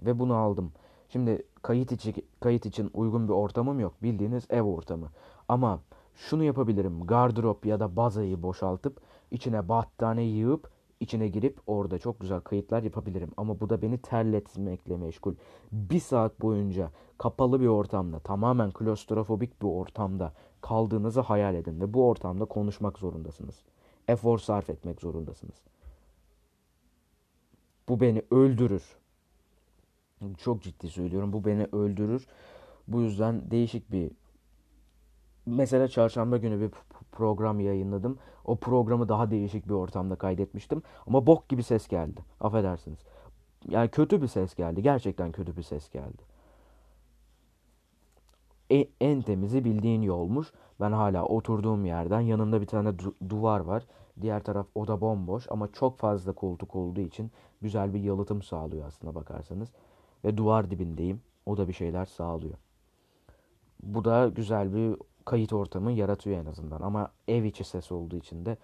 ve 0.00 0.18
bunu 0.18 0.34
aldım. 0.34 0.72
Şimdi 1.08 1.42
kayıt 1.62 1.92
için 1.92 2.14
kayıt 2.40 2.66
için 2.66 2.90
uygun 2.94 3.28
bir 3.28 3.32
ortamım 3.32 3.80
yok. 3.80 3.94
Bildiğiniz 4.02 4.44
ev 4.50 4.62
ortamı. 4.62 5.08
Ama 5.48 5.80
Şunu 6.14 6.44
yapabilirim. 6.44 7.06
Gardırop 7.06 7.66
ya 7.66 7.80
da 7.80 7.96
bazayı 7.96 8.42
boşaltıp 8.42 9.00
içine 9.30 9.68
battaniye 9.68 10.36
yığıp 10.36 10.70
içine 11.00 11.28
girip 11.28 11.60
orada 11.66 11.98
çok 11.98 12.20
güzel 12.20 12.40
kayıtlar 12.40 12.82
yapabilirim. 12.82 13.30
Ama 13.36 13.60
bu 13.60 13.70
da 13.70 13.82
beni 13.82 13.98
terletmekle 13.98 14.96
meşgul. 14.96 15.34
Bir 15.72 16.00
saat 16.00 16.40
boyunca 16.40 16.90
kapalı 17.18 17.60
bir 17.60 17.66
ortamda, 17.66 18.18
tamamen 18.18 18.70
klostrofobik 18.70 19.62
bir 19.62 19.66
ortamda 19.66 20.32
kaldığınızı 20.64 21.20
hayal 21.20 21.54
edin 21.54 21.80
ve 21.80 21.94
bu 21.94 22.08
ortamda 22.08 22.44
konuşmak 22.44 22.98
zorundasınız. 22.98 23.62
Efor 24.08 24.38
sarf 24.38 24.70
etmek 24.70 25.00
zorundasınız. 25.00 25.54
Bu 27.88 28.00
beni 28.00 28.22
öldürür. 28.30 28.96
Çok 30.38 30.62
ciddi 30.62 30.88
söylüyorum. 30.88 31.32
Bu 31.32 31.44
beni 31.44 31.64
öldürür. 31.72 32.26
Bu 32.88 33.00
yüzden 33.00 33.50
değişik 33.50 33.92
bir 33.92 34.10
mesela 35.46 35.88
çarşamba 35.88 36.36
günü 36.36 36.60
bir 36.60 36.70
program 37.12 37.60
yayınladım. 37.60 38.18
O 38.44 38.56
programı 38.56 39.08
daha 39.08 39.30
değişik 39.30 39.68
bir 39.68 39.74
ortamda 39.74 40.16
kaydetmiştim. 40.16 40.82
Ama 41.06 41.26
bok 41.26 41.48
gibi 41.48 41.62
ses 41.62 41.88
geldi. 41.88 42.20
Affedersiniz. 42.40 42.98
Yani 43.68 43.88
kötü 43.88 44.22
bir 44.22 44.26
ses 44.26 44.54
geldi. 44.54 44.82
Gerçekten 44.82 45.32
kötü 45.32 45.56
bir 45.56 45.62
ses 45.62 45.90
geldi. 45.90 46.33
E, 48.70 48.88
en 49.00 49.22
temizi 49.22 49.64
bildiğin 49.64 50.02
yolmuş. 50.02 50.52
Ben 50.80 50.92
hala 50.92 51.24
oturduğum 51.24 51.84
yerden 51.84 52.20
yanında 52.20 52.60
bir 52.60 52.66
tane 52.66 52.88
du- 52.88 53.28
duvar 53.28 53.60
var. 53.60 53.86
Diğer 54.20 54.42
taraf 54.44 54.66
oda 54.74 55.00
bomboş 55.00 55.46
ama 55.50 55.72
çok 55.72 55.98
fazla 55.98 56.32
koltuk 56.32 56.76
olduğu 56.76 57.00
için 57.00 57.30
güzel 57.62 57.94
bir 57.94 58.00
yalıtım 58.00 58.42
sağlıyor 58.42 58.86
aslında 58.86 59.14
bakarsanız. 59.14 59.68
Ve 60.24 60.36
duvar 60.36 60.70
dibindeyim. 60.70 61.22
O 61.46 61.56
da 61.56 61.68
bir 61.68 61.72
şeyler 61.72 62.04
sağlıyor. 62.04 62.54
Bu 63.82 64.04
da 64.04 64.28
güzel 64.28 64.74
bir 64.74 64.96
kayıt 65.24 65.52
ortamı 65.52 65.92
yaratıyor 65.92 66.40
en 66.40 66.46
azından. 66.46 66.80
Ama 66.80 67.10
ev 67.28 67.44
içi 67.44 67.64
ses 67.64 67.92
olduğu 67.92 68.16
için 68.16 68.46
de 68.46 68.56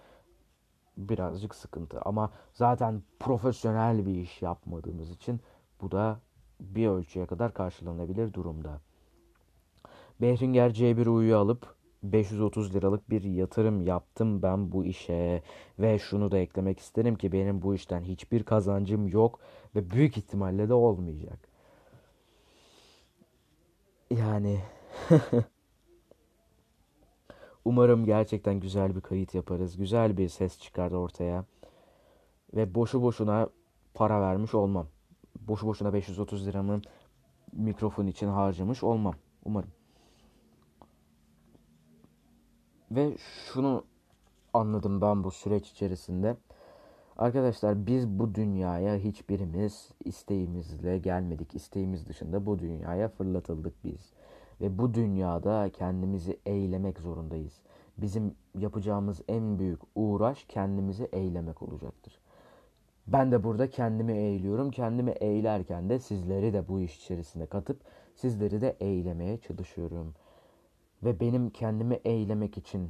birazcık 0.97 1.55
sıkıntı. 1.55 2.01
Ama 2.01 2.31
zaten 2.53 3.01
profesyonel 3.19 4.05
bir 4.05 4.15
iş 4.15 4.41
yapmadığımız 4.41 5.11
için 5.11 5.41
bu 5.81 5.91
da 5.91 6.19
bir 6.59 6.87
ölçüye 6.87 7.25
kadar 7.25 7.53
karşılanabilir 7.53 8.33
durumda. 8.33 8.81
Behringer 10.21 10.69
C1U'yu 10.69 11.37
alıp 11.37 11.75
530 12.03 12.75
liralık 12.75 13.09
bir 13.09 13.23
yatırım 13.23 13.81
yaptım 13.81 14.41
ben 14.41 14.71
bu 14.71 14.85
işe 14.85 15.43
ve 15.79 15.99
şunu 15.99 16.31
da 16.31 16.37
eklemek 16.37 16.79
isterim 16.79 17.15
ki 17.15 17.31
benim 17.31 17.61
bu 17.61 17.75
işten 17.75 18.01
hiçbir 18.01 18.43
kazancım 18.43 19.07
yok 19.07 19.39
ve 19.75 19.89
büyük 19.89 20.17
ihtimalle 20.17 20.69
de 20.69 20.73
olmayacak. 20.73 21.39
Yani 24.11 24.59
Umarım 27.65 28.05
gerçekten 28.05 28.59
güzel 28.59 28.95
bir 28.95 29.01
kayıt 29.01 29.35
yaparız. 29.35 29.77
Güzel 29.77 30.17
bir 30.17 30.29
ses 30.29 30.59
çıkar 30.59 30.91
ortaya. 30.91 31.45
Ve 32.55 32.75
boşu 32.75 33.01
boşuna 33.01 33.49
para 33.93 34.21
vermiş 34.21 34.55
olmam. 34.55 34.87
Boşu 35.39 35.67
boşuna 35.67 35.93
530 35.93 36.47
liramı 36.47 36.81
mikrofon 37.53 38.07
için 38.07 38.27
harcamış 38.27 38.83
olmam. 38.83 39.15
Umarım. 39.45 39.80
Ve 42.91 43.17
şunu 43.17 43.83
anladım 44.53 45.01
ben 45.01 45.23
bu 45.23 45.31
süreç 45.31 45.69
içerisinde. 45.69 46.35
Arkadaşlar 47.17 47.87
biz 47.87 48.07
bu 48.07 48.35
dünyaya 48.35 48.97
hiçbirimiz 48.97 49.91
isteğimizle 50.05 50.97
gelmedik. 50.97 51.55
İsteğimiz 51.55 52.07
dışında 52.07 52.45
bu 52.45 52.59
dünyaya 52.59 53.09
fırlatıldık 53.09 53.73
biz. 53.83 54.13
Ve 54.61 54.77
bu 54.77 54.93
dünyada 54.93 55.69
kendimizi 55.69 56.39
eylemek 56.45 56.99
zorundayız. 56.99 57.61
Bizim 57.97 58.35
yapacağımız 58.55 59.21
en 59.27 59.59
büyük 59.59 59.79
uğraş 59.95 60.45
kendimizi 60.47 61.09
eylemek 61.11 61.61
olacaktır. 61.61 62.19
Ben 63.07 63.31
de 63.31 63.43
burada 63.43 63.69
kendimi 63.69 64.13
eğiliyorum. 64.13 64.71
Kendimi 64.71 65.11
eğlerken 65.11 65.89
de 65.89 65.99
sizleri 65.99 66.53
de 66.53 66.67
bu 66.67 66.79
iş 66.79 66.97
içerisinde 66.97 67.45
katıp 67.45 67.81
sizleri 68.15 68.61
de 68.61 68.75
eylemeye 68.79 69.37
çalışıyorum. 69.37 70.13
Ve 71.03 71.19
benim 71.19 71.49
kendimi 71.49 71.95
eylemek 72.05 72.57
için 72.57 72.89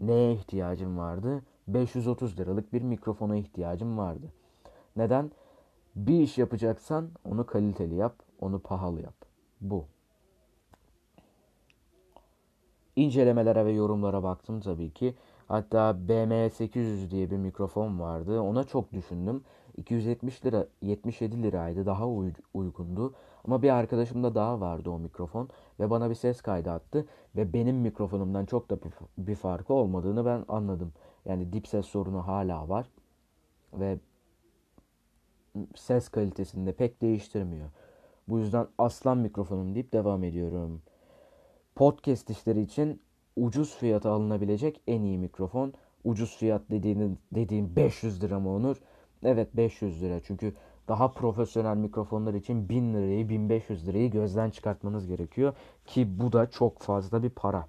neye 0.00 0.32
ihtiyacım 0.32 0.98
vardı? 0.98 1.42
530 1.68 2.38
liralık 2.40 2.72
bir 2.72 2.82
mikrofona 2.82 3.36
ihtiyacım 3.36 3.98
vardı. 3.98 4.32
Neden? 4.96 5.30
Bir 5.96 6.20
iş 6.20 6.38
yapacaksan 6.38 7.10
onu 7.24 7.46
kaliteli 7.46 7.94
yap, 7.94 8.16
onu 8.40 8.58
pahalı 8.60 9.00
yap. 9.00 9.14
Bu. 9.60 9.86
incelemelere 12.96 13.64
ve 13.64 13.72
yorumlara 13.72 14.22
baktım 14.22 14.60
tabii 14.60 14.90
ki. 14.90 15.14
Hatta 15.48 15.90
BM800 16.08 17.10
diye 17.10 17.30
bir 17.30 17.36
mikrofon 17.36 18.00
vardı. 18.00 18.40
Ona 18.40 18.64
çok 18.64 18.92
düşündüm. 18.92 19.44
270 19.76 20.44
lira 20.46 20.66
77 20.82 21.42
liraydı. 21.42 21.86
Daha 21.86 22.08
uygundu. 22.54 23.14
Ama 23.44 23.62
bir 23.62 23.70
arkadaşımda 23.70 24.34
daha 24.34 24.60
vardı 24.60 24.90
o 24.90 24.98
mikrofon 24.98 25.48
ve 25.80 25.90
bana 25.90 26.10
bir 26.10 26.14
ses 26.14 26.40
kaydı 26.40 26.70
attı 26.70 27.06
ve 27.36 27.52
benim 27.52 27.76
mikrofonumdan 27.76 28.46
çok 28.46 28.70
da 28.70 28.78
bir 29.18 29.34
farkı 29.34 29.74
olmadığını 29.74 30.26
ben 30.26 30.44
anladım. 30.48 30.92
Yani 31.24 31.52
dip 31.52 31.68
ses 31.68 31.86
sorunu 31.86 32.26
hala 32.26 32.68
var 32.68 32.90
ve 33.72 33.98
ses 35.74 36.08
kalitesini 36.08 36.66
de 36.66 36.72
pek 36.72 37.02
değiştirmiyor. 37.02 37.68
Bu 38.28 38.38
yüzden 38.38 38.66
aslan 38.78 39.18
mikrofonum 39.18 39.74
deyip 39.74 39.92
devam 39.92 40.24
ediyorum 40.24 40.82
podcast 41.74 42.30
işleri 42.30 42.60
için 42.60 43.02
ucuz 43.36 43.74
fiyata 43.74 44.10
alınabilecek 44.10 44.80
en 44.86 45.02
iyi 45.02 45.18
mikrofon. 45.18 45.72
Ucuz 46.04 46.36
fiyat 46.36 46.62
dediğinin 46.70 47.18
dediğim 47.34 47.76
500 47.76 48.22
lira 48.22 48.40
mı 48.40 48.54
Onur? 48.54 48.76
Evet 49.24 49.56
500 49.56 50.02
lira. 50.02 50.20
Çünkü 50.22 50.54
daha 50.88 51.10
profesyonel 51.10 51.76
mikrofonlar 51.76 52.34
için 52.34 52.68
1000 52.68 52.94
lirayı 52.94 53.28
1500 53.28 53.88
lirayı 53.88 54.10
gözden 54.10 54.50
çıkartmanız 54.50 55.06
gerekiyor. 55.06 55.54
Ki 55.86 56.20
bu 56.20 56.32
da 56.32 56.50
çok 56.50 56.78
fazla 56.78 57.22
bir 57.22 57.30
para. 57.30 57.68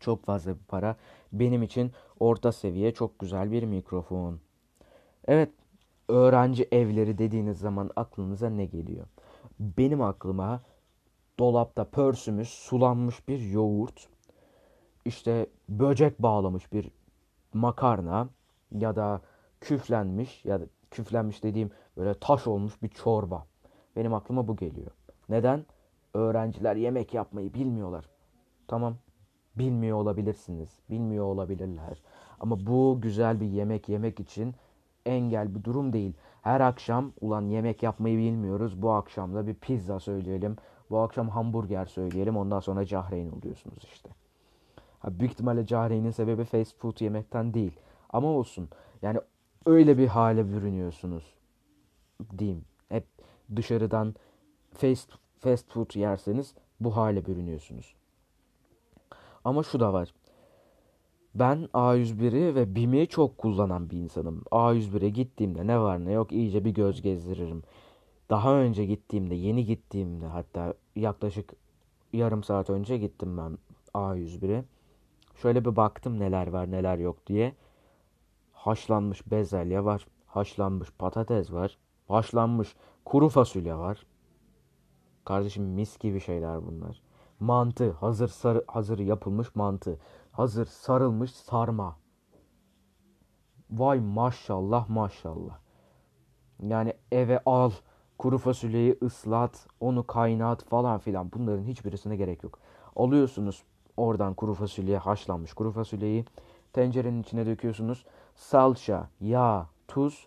Çok 0.00 0.24
fazla 0.24 0.54
bir 0.54 0.64
para. 0.68 0.96
Benim 1.32 1.62
için 1.62 1.92
orta 2.20 2.52
seviye 2.52 2.94
çok 2.94 3.18
güzel 3.18 3.52
bir 3.52 3.62
mikrofon. 3.62 4.40
Evet 5.28 5.50
öğrenci 6.08 6.68
evleri 6.72 7.18
dediğiniz 7.18 7.58
zaman 7.58 7.90
aklınıza 7.96 8.50
ne 8.50 8.64
geliyor? 8.64 9.06
Benim 9.60 10.02
aklıma 10.02 10.62
dolapta 11.38 11.84
pörsümüş, 11.84 12.48
sulanmış 12.48 13.28
bir 13.28 13.40
yoğurt, 13.40 14.08
işte 15.04 15.46
böcek 15.68 16.22
bağlamış 16.22 16.72
bir 16.72 16.90
makarna 17.54 18.28
ya 18.72 18.96
da 18.96 19.20
küflenmiş 19.60 20.44
ya 20.44 20.60
da 20.60 20.64
küflenmiş 20.90 21.42
dediğim 21.42 21.70
böyle 21.96 22.14
taş 22.14 22.46
olmuş 22.46 22.82
bir 22.82 22.88
çorba. 22.88 23.46
Benim 23.96 24.14
aklıma 24.14 24.48
bu 24.48 24.56
geliyor. 24.56 24.90
Neden? 25.28 25.66
Öğrenciler 26.14 26.76
yemek 26.76 27.14
yapmayı 27.14 27.54
bilmiyorlar. 27.54 28.04
Tamam. 28.68 28.96
Bilmiyor 29.56 29.98
olabilirsiniz. 29.98 30.68
Bilmiyor 30.90 31.24
olabilirler. 31.24 32.02
Ama 32.40 32.66
bu 32.66 32.98
güzel 33.02 33.40
bir 33.40 33.46
yemek 33.46 33.88
yemek 33.88 34.20
için 34.20 34.54
engel 35.06 35.54
bir 35.54 35.64
durum 35.64 35.92
değil. 35.92 36.12
Her 36.42 36.60
akşam 36.60 37.12
ulan 37.20 37.42
yemek 37.42 37.82
yapmayı 37.82 38.18
bilmiyoruz. 38.18 38.82
Bu 38.82 38.90
akşam 38.90 39.34
da 39.34 39.46
bir 39.46 39.54
pizza 39.54 40.00
söyleyelim. 40.00 40.56
Bu 40.90 40.98
akşam 40.98 41.28
hamburger 41.28 41.86
söyleyelim 41.86 42.36
ondan 42.36 42.60
sonra 42.60 42.86
cahreyn 42.86 43.30
oluyorsunuz 43.30 43.84
işte. 43.92 44.10
Ha, 44.98 45.20
büyük 45.20 45.32
ihtimalle 45.32 45.66
cahreyn'in 45.66 46.10
sebebi 46.10 46.44
fast 46.44 46.78
food 46.78 47.00
yemekten 47.00 47.54
değil. 47.54 47.80
Ama 48.10 48.28
olsun. 48.28 48.68
Yani 49.02 49.20
öyle 49.66 49.98
bir 49.98 50.06
hale 50.06 50.48
bürünüyorsunuz. 50.48 51.35
Diyeyim. 52.38 52.64
Hep 52.88 53.06
dışarıdan 53.56 54.14
fast, 54.74 55.10
fast 55.38 55.70
food 55.70 55.94
yerseniz 55.94 56.54
bu 56.80 56.96
hale 56.96 57.26
bürünüyorsunuz. 57.26 57.94
Ama 59.44 59.62
şu 59.62 59.80
da 59.80 59.92
var. 59.92 60.14
Ben 61.34 61.68
A101'i 61.74 62.54
ve 62.54 62.74
BİM'i 62.74 63.08
çok 63.08 63.38
kullanan 63.38 63.90
bir 63.90 63.96
insanım. 63.96 64.42
A101'e 64.50 65.08
gittiğimde 65.08 65.66
ne 65.66 65.80
var 65.80 66.04
ne 66.04 66.12
yok 66.12 66.32
iyice 66.32 66.64
bir 66.64 66.70
göz 66.70 67.02
gezdiririm. 67.02 67.62
Daha 68.30 68.54
önce 68.54 68.84
gittiğimde, 68.84 69.34
yeni 69.34 69.64
gittiğimde 69.64 70.26
hatta 70.26 70.74
yaklaşık 70.96 71.52
yarım 72.12 72.42
saat 72.42 72.70
önce 72.70 72.98
gittim 72.98 73.38
ben 73.38 73.58
A101'e. 73.94 74.64
Şöyle 75.34 75.64
bir 75.64 75.76
baktım 75.76 76.20
neler 76.20 76.46
var 76.46 76.70
neler 76.70 76.98
yok 76.98 77.26
diye. 77.26 77.54
Haşlanmış 78.52 79.30
bezelye 79.30 79.84
var. 79.84 80.06
Haşlanmış 80.26 80.90
patates 80.98 81.52
var. 81.52 81.78
Haşlanmış 82.08 82.76
kuru 83.04 83.28
fasulye 83.28 83.74
var. 83.74 84.06
Kardeşim 85.24 85.64
mis 85.64 85.98
gibi 85.98 86.20
şeyler 86.20 86.66
bunlar. 86.66 87.02
Mantı, 87.40 87.90
hazır 87.90 88.28
sarı, 88.28 88.64
hazır 88.66 88.98
yapılmış 88.98 89.54
mantı. 89.54 89.98
Hazır 90.32 90.66
sarılmış 90.66 91.30
sarma. 91.30 91.96
Vay 93.70 94.00
maşallah 94.00 94.88
maşallah. 94.88 95.58
Yani 96.62 96.94
eve 97.12 97.42
al 97.46 97.70
Kuru 98.18 98.38
fasulyeyi 98.38 98.98
ıslat, 99.02 99.66
onu 99.80 100.06
kaynat 100.06 100.64
falan 100.64 100.98
filan. 100.98 101.32
Bunların 101.32 101.64
hiçbirisine 101.64 102.16
gerek 102.16 102.42
yok. 102.42 102.58
Alıyorsunuz 102.96 103.62
Oradan 103.96 104.34
kuru 104.34 104.54
fasulye, 104.54 104.98
haşlanmış 104.98 105.52
kuru 105.52 105.72
fasulyeyi 105.72 106.24
tencerenin 106.72 107.22
içine 107.22 107.46
döküyorsunuz. 107.46 108.04
Salça, 108.34 109.08
yağ, 109.20 109.66
tuz, 109.88 110.26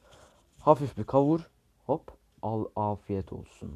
hafif 0.59 0.97
bir 0.97 1.03
kavur. 1.03 1.49
Hop, 1.89 2.12
al 2.41 2.65
afiyet 2.75 3.34
olsun. 3.34 3.75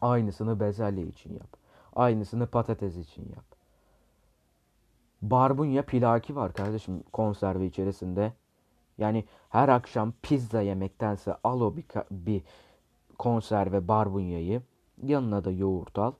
Aynısını 0.00 0.60
bezelye 0.60 1.06
için 1.06 1.34
yap. 1.34 1.56
Aynısını 1.96 2.46
patates 2.46 2.96
için 2.96 3.22
yap. 3.22 3.44
Barbunya 5.22 5.82
pilaki 5.84 6.36
var 6.36 6.52
kardeşim 6.52 7.02
konserve 7.12 7.66
içerisinde. 7.66 8.32
Yani 8.98 9.24
her 9.48 9.68
akşam 9.68 10.12
pizza 10.22 10.60
yemektense 10.60 11.36
al 11.44 11.60
o 11.60 11.76
bir, 11.76 11.84
bir 12.10 12.42
konserve 13.18 13.88
barbunyayı. 13.88 14.62
Yanına 15.02 15.44
da 15.44 15.50
yoğurt 15.50 15.98
al. 15.98 16.12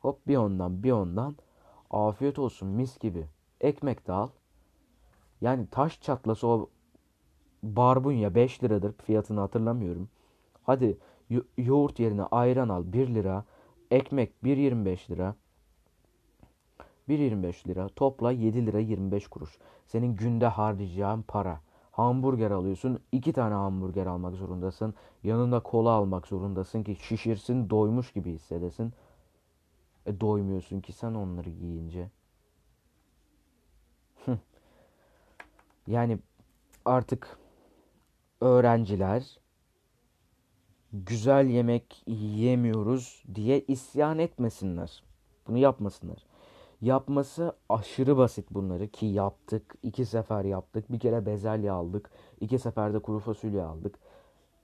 Hop 0.00 0.26
bir 0.26 0.36
ondan 0.36 0.82
bir 0.82 0.92
ondan. 0.92 1.36
Afiyet 1.90 2.38
olsun 2.38 2.68
mis 2.68 2.98
gibi. 2.98 3.26
Ekmek 3.60 4.06
de 4.06 4.12
al. 4.12 4.28
Yani 5.40 5.66
taş 5.70 6.00
çatlası 6.00 6.46
o 6.46 6.70
barbunya 7.64 8.34
5 8.34 8.62
liradır. 8.62 8.92
Fiyatını 8.92 9.40
hatırlamıyorum. 9.40 10.08
Hadi 10.62 10.98
yo- 11.30 11.42
yoğurt 11.58 12.00
yerine 12.00 12.22
ayran 12.22 12.68
al 12.68 12.82
1 12.86 13.14
lira. 13.14 13.44
Ekmek 13.90 14.44
1.25 14.44 15.10
lira. 15.10 15.34
1.25 17.08 17.68
lira. 17.68 17.88
Topla 17.88 18.32
7 18.32 18.66
lira 18.66 18.78
25 18.78 19.28
kuruş. 19.28 19.58
Senin 19.86 20.16
günde 20.16 20.46
harcayacağın 20.46 21.22
para. 21.22 21.60
Hamburger 21.90 22.50
alıyorsun. 22.50 23.00
iki 23.12 23.32
tane 23.32 23.54
hamburger 23.54 24.06
almak 24.06 24.34
zorundasın. 24.34 24.94
Yanında 25.22 25.60
kola 25.60 25.90
almak 25.90 26.26
zorundasın 26.26 26.82
ki 26.82 26.96
şişirsin 26.96 27.70
doymuş 27.70 28.12
gibi 28.12 28.32
hissedesin. 28.32 28.92
E 30.06 30.20
doymuyorsun 30.20 30.80
ki 30.80 30.92
sen 30.92 31.14
onları 31.14 31.50
yiyince. 31.50 32.10
yani 35.86 36.18
artık 36.84 37.38
öğrenciler 38.44 39.38
güzel 40.92 41.46
yemek 41.46 42.02
yiyemiyoruz 42.06 43.24
diye 43.34 43.60
isyan 43.60 44.18
etmesinler. 44.18 45.02
Bunu 45.46 45.58
yapmasınlar. 45.58 46.26
Yapması 46.80 47.56
aşırı 47.68 48.16
basit 48.16 48.50
bunları 48.50 48.88
ki 48.88 49.06
yaptık. 49.06 49.74
iki 49.82 50.06
sefer 50.06 50.44
yaptık. 50.44 50.92
Bir 50.92 50.98
kere 50.98 51.26
bezelye 51.26 51.70
aldık. 51.70 52.10
iki 52.40 52.58
seferde 52.58 52.98
kuru 52.98 53.18
fasulye 53.18 53.62
aldık. 53.62 53.98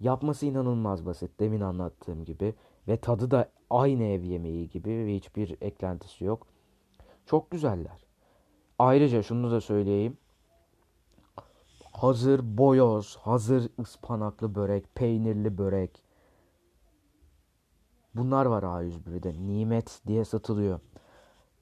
Yapması 0.01 0.47
inanılmaz 0.47 1.07
basit. 1.07 1.40
Demin 1.40 1.61
anlattığım 1.61 2.25
gibi. 2.25 2.55
Ve 2.88 2.97
tadı 2.97 3.31
da 3.31 3.51
aynı 3.71 4.05
ev 4.05 4.23
yemeği 4.23 4.69
gibi 4.69 4.90
ve 4.90 5.14
hiçbir 5.14 5.57
eklentisi 5.61 6.25
yok. 6.25 6.47
Çok 7.27 7.51
güzeller. 7.51 8.07
Ayrıca 8.79 9.23
şunu 9.23 9.51
da 9.51 9.61
söyleyeyim. 9.61 10.16
Hazır 11.90 12.59
boyoz, 12.59 13.18
hazır 13.22 13.70
ıspanaklı 13.81 14.55
börek, 14.55 14.94
peynirli 14.94 15.59
börek. 15.59 16.03
Bunlar 18.14 18.46
var 18.46 18.62
A101'de. 18.62 19.35
Nimet 19.46 20.00
diye 20.07 20.24
satılıyor. 20.24 20.81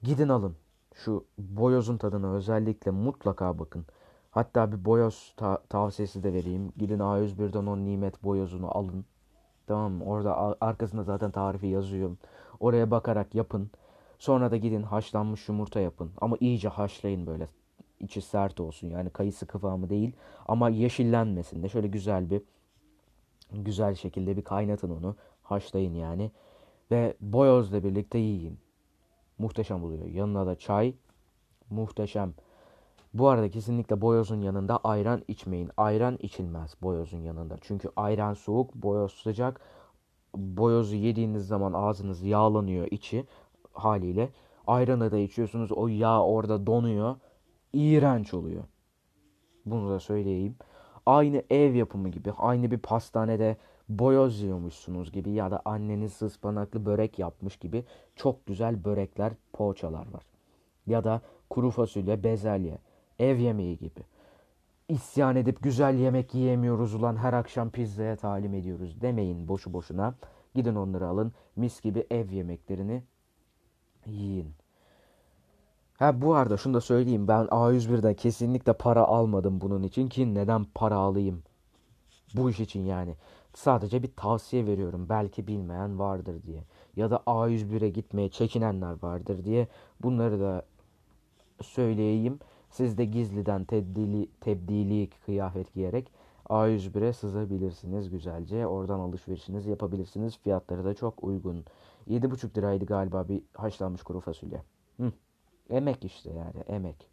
Gidin 0.03 0.29
alın. 0.29 0.55
Şu 0.93 1.25
boyozun 1.37 1.97
tadına 1.97 2.33
özellikle 2.33 2.91
mutlaka 2.91 3.59
bakın. 3.59 3.85
Hatta 4.31 4.71
bir 4.71 4.85
boyoz 4.85 5.33
ta- 5.37 5.63
tavsiyesi 5.69 6.23
de 6.23 6.33
vereyim. 6.33 6.73
Gidin 6.77 6.99
A101'den 6.99 7.65
o 7.65 7.77
nimet 7.77 8.23
boyozunu 8.23 8.77
alın. 8.77 9.05
Tamam 9.67 9.91
mı? 9.91 10.03
Orada 10.05 10.57
arkasında 10.61 11.03
zaten 11.03 11.31
tarifi 11.31 11.67
yazıyor. 11.67 12.17
Oraya 12.59 12.91
bakarak 12.91 13.35
yapın. 13.35 13.71
Sonra 14.19 14.51
da 14.51 14.57
gidin 14.57 14.83
haşlanmış 14.83 15.49
yumurta 15.49 15.79
yapın. 15.79 16.11
Ama 16.21 16.37
iyice 16.39 16.67
haşlayın 16.69 17.27
böyle. 17.27 17.47
İçi 17.99 18.21
sert 18.21 18.59
olsun. 18.59 18.87
Yani 18.87 19.09
kayısı 19.09 19.45
kıvamı 19.45 19.89
değil. 19.89 20.11
Ama 20.47 20.69
yeşillenmesin 20.69 21.63
de. 21.63 21.69
Şöyle 21.69 21.87
güzel 21.87 22.29
bir 22.29 22.41
güzel 23.51 23.95
şekilde 23.95 24.37
bir 24.37 24.41
kaynatın 24.41 24.89
onu. 24.89 25.15
Haşlayın 25.43 25.93
yani. 25.93 26.31
Ve 26.91 27.13
boyozla 27.21 27.83
birlikte 27.83 28.17
yiyin. 28.17 28.59
Muhteşem 29.37 29.83
oluyor. 29.83 30.05
Yanına 30.05 30.47
da 30.47 30.55
çay. 30.55 30.93
Muhteşem. 31.69 32.33
Bu 33.13 33.27
arada 33.27 33.49
kesinlikle 33.49 34.01
boyozun 34.01 34.41
yanında 34.41 34.77
ayran 34.77 35.23
içmeyin. 35.27 35.71
Ayran 35.77 36.17
içilmez 36.21 36.75
boyozun 36.81 37.17
yanında. 37.17 37.55
Çünkü 37.61 37.89
ayran 37.95 38.33
soğuk, 38.33 38.75
boyoz 38.75 39.13
sıcak. 39.13 39.61
Boyozu 40.35 40.95
yediğiniz 40.95 41.47
zaman 41.47 41.73
ağzınız 41.73 42.23
yağlanıyor 42.23 42.87
içi 42.91 43.25
haliyle. 43.73 44.29
Ayranı 44.67 45.11
da 45.11 45.17
içiyorsunuz 45.17 45.71
o 45.71 45.87
yağ 45.87 46.23
orada 46.23 46.67
donuyor. 46.67 47.15
İğrenç 47.73 48.33
oluyor. 48.33 48.63
Bunu 49.65 49.89
da 49.89 49.99
söyleyeyim. 49.99 50.55
Aynı 51.05 51.43
ev 51.49 51.73
yapımı 51.73 52.09
gibi, 52.09 52.31
aynı 52.31 52.71
bir 52.71 52.77
pastanede 52.77 53.57
boyoz 53.89 54.41
yiyormuşsunuz 54.41 55.11
gibi 55.11 55.29
ya 55.31 55.51
da 55.51 55.61
anneniz 55.65 56.21
ıspanaklı 56.21 56.85
börek 56.85 57.19
yapmış 57.19 57.57
gibi 57.57 57.85
çok 58.15 58.45
güzel 58.45 58.83
börekler, 58.83 59.33
poğaçalar 59.53 60.13
var. 60.13 60.23
Ya 60.87 61.03
da 61.03 61.21
kuru 61.49 61.71
fasulye, 61.71 62.23
bezelye, 62.23 62.77
ev 63.19 63.37
yemeği 63.37 63.77
gibi. 63.77 64.03
İsyan 64.89 65.35
edip 65.35 65.63
güzel 65.63 65.95
yemek 65.95 66.33
yiyemiyoruz 66.33 66.93
ulan 66.93 67.15
her 67.15 67.33
akşam 67.33 67.69
pizzaya 67.69 68.15
talim 68.15 68.53
ediyoruz 68.53 69.01
demeyin 69.01 69.47
boşu 69.47 69.73
boşuna. 69.73 70.15
Gidin 70.55 70.75
onları 70.75 71.07
alın 71.07 71.33
mis 71.55 71.81
gibi 71.81 72.07
ev 72.11 72.31
yemeklerini 72.31 73.03
yiyin. 74.05 74.58
Ha 75.99 76.21
bu 76.21 76.35
arada 76.35 76.57
şunu 76.57 76.73
da 76.73 76.81
söyleyeyim 76.81 77.27
ben 77.27 77.45
A101'den 77.45 78.13
kesinlikle 78.13 78.73
para 78.73 79.03
almadım 79.03 79.61
bunun 79.61 79.83
için 79.83 80.07
ki 80.07 80.33
neden 80.33 80.65
para 80.75 80.95
alayım 80.95 81.43
bu 82.35 82.49
iş 82.49 82.59
için 82.59 82.85
yani. 82.85 83.15
Sadece 83.53 84.03
bir 84.03 84.11
tavsiye 84.15 84.65
veriyorum 84.65 85.05
belki 85.09 85.47
bilmeyen 85.47 85.99
vardır 85.99 86.43
diye. 86.43 86.63
Ya 86.95 87.11
da 87.11 87.15
A101'e 87.15 87.89
gitmeye 87.89 88.29
çekinenler 88.29 88.95
vardır 89.03 89.45
diye 89.45 89.67
bunları 90.03 90.39
da 90.39 90.65
söyleyeyim. 91.61 92.39
Siz 92.69 92.97
de 92.97 93.05
gizliden 93.05 93.65
tebdili, 93.65 94.29
tebdili 94.41 95.09
kıyafet 95.25 95.73
giyerek 95.73 96.11
A101'e 96.49 97.13
sızabilirsiniz 97.13 98.09
güzelce. 98.09 98.67
Oradan 98.67 98.99
alışverişinizi 98.99 99.69
yapabilirsiniz. 99.69 100.37
Fiyatları 100.37 100.85
da 100.85 100.93
çok 100.93 101.23
uygun. 101.23 101.65
7,5 102.07 102.57
liraydı 102.57 102.85
galiba 102.85 103.27
bir 103.27 103.41
haşlanmış 103.53 104.03
kuru 104.03 104.19
fasulye. 104.19 104.63
Hı. 104.97 105.11
Emek 105.69 106.05
işte 106.05 106.29
yani 106.29 106.59
emek. 106.67 107.09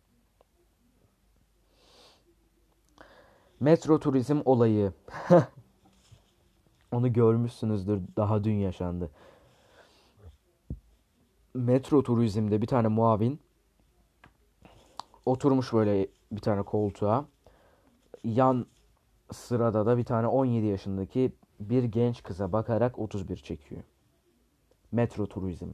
Metro 3.60 3.98
turizm 3.98 4.40
olayı. 4.44 4.92
Onu 6.92 7.12
görmüşsünüzdür. 7.12 8.02
Daha 8.16 8.44
dün 8.44 8.54
yaşandı. 8.54 9.10
Metro 11.54 12.02
turizmde 12.02 12.62
bir 12.62 12.66
tane 12.66 12.88
muavin 12.88 13.40
oturmuş 15.26 15.72
böyle 15.72 16.08
bir 16.32 16.40
tane 16.40 16.62
koltuğa. 16.62 17.24
Yan 18.24 18.66
sırada 19.32 19.86
da 19.86 19.98
bir 19.98 20.04
tane 20.04 20.26
17 20.26 20.66
yaşındaki 20.66 21.32
bir 21.60 21.84
genç 21.84 22.22
kıza 22.22 22.52
bakarak 22.52 22.98
31 22.98 23.36
çekiyor. 23.36 23.82
Metro 24.92 25.26
turizm. 25.26 25.70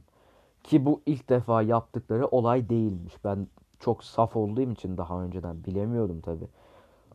Ki 0.63 0.85
bu 0.85 1.01
ilk 1.05 1.29
defa 1.29 1.61
yaptıkları 1.61 2.27
olay 2.27 2.69
değilmiş. 2.69 3.13
Ben 3.23 3.47
çok 3.79 4.03
saf 4.03 4.35
olduğum 4.35 4.71
için 4.71 4.97
daha 4.97 5.23
önceden 5.23 5.63
bilemiyordum 5.63 6.21
tabi. 6.21 6.47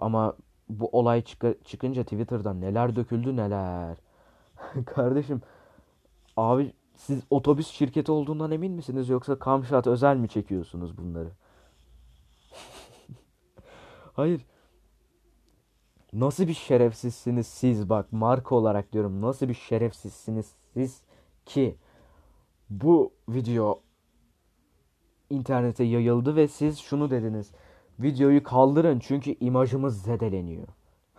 Ama 0.01 0.37
bu 0.69 0.89
olay 0.93 1.23
çık 1.23 1.65
çıkınca 1.65 2.03
Twitter'dan 2.03 2.61
neler 2.61 2.97
döküldü 2.97 3.37
neler. 3.37 3.97
Kardeşim 4.87 5.43
abi 6.37 6.73
siz 6.97 7.23
otobüs 7.31 7.69
şirketi 7.69 8.13
olduğundan 8.13 8.51
emin 8.51 8.73
misiniz 8.73 9.09
yoksa 9.09 9.39
Kamşat 9.39 9.87
özel 9.87 10.17
mi 10.17 10.29
çekiyorsunuz 10.29 10.99
bunları? 10.99 11.31
Hayır. 14.13 14.47
Nasıl 16.13 16.49
bir 16.49 16.55
şerefsizsiniz 16.55 17.47
siz 17.47 17.91
bak 17.91 18.13
marka 18.13 18.55
olarak 18.55 18.93
diyorum. 18.93 19.21
Nasıl 19.21 19.49
bir 19.49 19.55
şerefsizsiniz 19.55 20.53
siz 20.75 21.03
ki 21.47 21.77
bu 22.71 23.13
video 23.29 23.81
internete 25.31 25.85
yayıldı 25.85 26.37
ve 26.37 26.49
siz 26.49 26.79
şunu 26.79 27.11
dediniz. 27.11 27.53
Videoyu 28.01 28.43
kaldırın 28.43 28.99
çünkü 28.99 29.35
imajımız 29.41 30.03
zedeleniyor. 30.03 30.67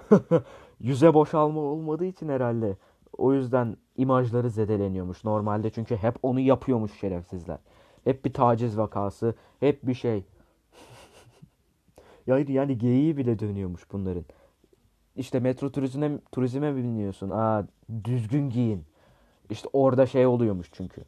Yüze 0.79 1.13
boşalma 1.13 1.61
olmadığı 1.61 2.05
için 2.05 2.29
herhalde. 2.29 2.77
O 3.17 3.33
yüzden 3.33 3.77
imajları 3.97 4.49
zedeleniyormuş 4.49 5.23
normalde 5.23 5.69
çünkü 5.69 5.95
hep 5.95 6.15
onu 6.23 6.39
yapıyormuş 6.39 6.99
şerefsizler. 6.99 7.57
Hep 8.03 8.25
bir 8.25 8.33
taciz 8.33 8.77
vakası, 8.77 9.35
hep 9.59 9.87
bir 9.87 9.93
şey. 9.93 10.25
yani 12.27 12.51
yani 12.51 12.77
geyiği 12.77 13.17
bile 13.17 13.39
dönüyormuş 13.39 13.91
bunların. 13.91 14.25
İşte 15.15 15.39
metro 15.39 15.71
turizme 15.71 16.19
turizme 16.31 16.75
biniyorsun? 16.75 17.29
Aa 17.29 17.67
düzgün 18.03 18.49
giyin. 18.49 18.85
İşte 19.49 19.69
orada 19.73 20.05
şey 20.05 20.25
oluyormuş 20.25 20.69
çünkü. 20.71 21.01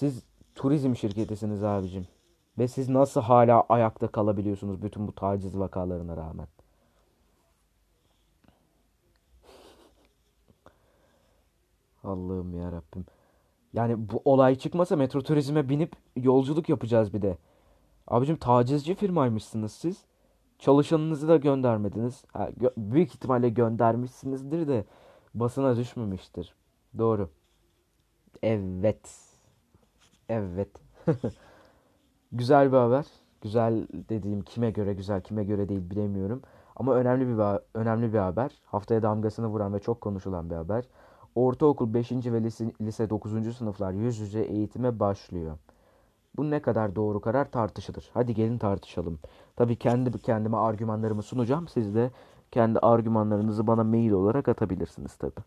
Siz 0.00 0.22
turizm 0.54 0.96
şirketisiniz 0.96 1.64
abicim. 1.64 2.06
Ve 2.58 2.68
siz 2.68 2.88
nasıl 2.88 3.20
hala 3.20 3.64
ayakta 3.68 4.08
kalabiliyorsunuz 4.08 4.82
bütün 4.82 5.08
bu 5.08 5.14
taciz 5.14 5.58
vakalarına 5.58 6.16
rağmen? 6.16 6.46
Allah'ım 12.04 12.54
ya 12.54 12.72
Rabbim. 12.72 13.06
Yani 13.72 14.08
bu 14.08 14.22
olay 14.24 14.54
çıkmasa 14.54 14.96
metro 14.96 15.22
turizme 15.22 15.68
binip 15.68 15.92
yolculuk 16.16 16.68
yapacağız 16.68 17.14
bir 17.14 17.22
de. 17.22 17.38
Abicim 18.08 18.36
tacizci 18.36 18.94
firmaymışsınız 18.94 19.72
siz. 19.72 20.04
Çalışanınızı 20.58 21.28
da 21.28 21.36
göndermediniz. 21.36 22.24
Ha, 22.32 22.50
gö- 22.50 22.72
büyük 22.76 23.14
ihtimalle 23.14 23.48
göndermişsinizdir 23.48 24.68
de 24.68 24.84
basına 25.34 25.76
düşmemiştir. 25.76 26.54
Doğru. 26.98 27.30
Evet. 28.42 29.29
Evet. 30.30 30.68
Güzel 32.32 32.72
bir 32.72 32.76
haber. 32.76 33.06
Güzel 33.42 33.86
dediğim 33.92 34.42
kime 34.42 34.70
göre 34.70 34.94
güzel, 34.94 35.20
kime 35.20 35.44
göre 35.44 35.68
değil 35.68 35.90
bilemiyorum. 35.90 36.42
Ama 36.76 36.94
önemli 36.94 37.28
bir 37.28 37.58
önemli 37.74 38.12
bir 38.12 38.18
haber. 38.18 38.50
Haftaya 38.66 39.02
damgasını 39.02 39.46
vuran 39.46 39.74
ve 39.74 39.78
çok 39.78 40.00
konuşulan 40.00 40.50
bir 40.50 40.54
haber. 40.54 40.84
Ortaokul 41.34 41.94
5. 41.94 42.12
ve 42.12 42.42
lise, 42.42 42.72
lise 42.80 43.10
9. 43.10 43.56
sınıflar 43.56 43.92
yüz 43.92 44.18
yüze 44.18 44.40
eğitime 44.40 45.00
başlıyor. 45.00 45.58
Bu 46.36 46.50
ne 46.50 46.62
kadar 46.62 46.96
doğru 46.96 47.20
karar 47.20 47.50
tartışılır. 47.50 48.10
Hadi 48.14 48.34
gelin 48.34 48.58
tartışalım. 48.58 49.18
Tabii 49.56 49.76
kendi 49.76 50.18
kendime 50.18 50.56
argümanlarımı 50.56 51.22
sunacağım. 51.22 51.68
Siz 51.68 51.94
de 51.94 52.10
kendi 52.50 52.78
argümanlarınızı 52.78 53.66
bana 53.66 53.84
mail 53.84 54.10
olarak 54.10 54.48
atabilirsiniz 54.48 55.16
tabii. 55.16 55.44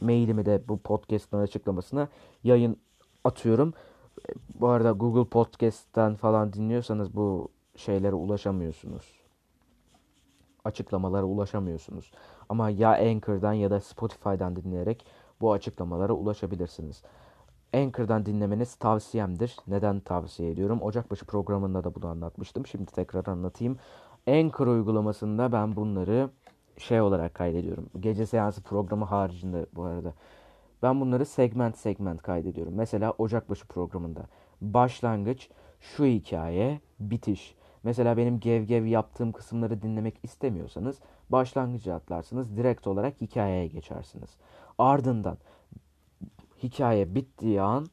Mailimi 0.00 0.46
de 0.46 0.62
bu 0.68 0.78
podcast'ın 0.78 1.38
açıklamasına 1.38 2.08
yayın 2.44 2.76
atıyorum. 3.24 3.74
Bu 4.54 4.68
arada 4.68 4.90
Google 4.92 5.30
Podcast'ten 5.30 6.14
falan 6.14 6.52
dinliyorsanız 6.52 7.16
bu 7.16 7.48
şeylere 7.76 8.14
ulaşamıyorsunuz. 8.14 9.20
Açıklamalara 10.64 11.24
ulaşamıyorsunuz. 11.24 12.12
Ama 12.48 12.70
ya 12.70 12.90
Anchor'dan 12.90 13.52
ya 13.52 13.70
da 13.70 13.80
Spotify'dan 13.80 14.56
dinleyerek 14.56 15.06
bu 15.40 15.52
açıklamalara 15.52 16.12
ulaşabilirsiniz. 16.12 17.02
Anchor'dan 17.74 18.26
dinlemeniz 18.26 18.74
tavsiyemdir. 18.74 19.56
Neden 19.66 20.00
tavsiye 20.00 20.50
ediyorum? 20.50 20.82
Ocakbaşı 20.82 21.26
programında 21.26 21.84
da 21.84 21.94
bunu 21.94 22.06
anlatmıştım. 22.06 22.66
Şimdi 22.66 22.86
tekrar 22.86 23.26
anlatayım. 23.26 23.78
Anchor 24.28 24.66
uygulamasında 24.66 25.52
ben 25.52 25.76
bunları 25.76 26.30
şey 26.78 27.00
olarak 27.00 27.34
kaydediyorum. 27.34 27.86
Gece 28.00 28.26
seansı 28.26 28.62
programı 28.62 29.04
haricinde 29.04 29.66
bu 29.74 29.82
arada. 29.82 30.14
Ben 30.82 31.00
bunları 31.00 31.26
segment 31.26 31.76
segment 31.78 32.22
kaydediyorum. 32.22 32.74
Mesela 32.76 33.14
Ocakbaşı 33.18 33.66
programında 33.66 34.26
başlangıç, 34.60 35.48
şu 35.80 36.04
hikaye, 36.04 36.80
bitiş. 37.00 37.54
Mesela 37.82 38.16
benim 38.16 38.40
gev 38.40 38.62
gev 38.62 38.84
yaptığım 38.84 39.32
kısımları 39.32 39.82
dinlemek 39.82 40.14
istemiyorsanız 40.22 40.98
başlangıcı 41.30 41.94
atlarsınız. 41.94 42.56
Direkt 42.56 42.86
olarak 42.86 43.20
hikayeye 43.20 43.66
geçersiniz. 43.66 44.36
Ardından 44.78 45.38
hikaye 46.62 47.14
bittiği 47.14 47.62
an 47.62 47.86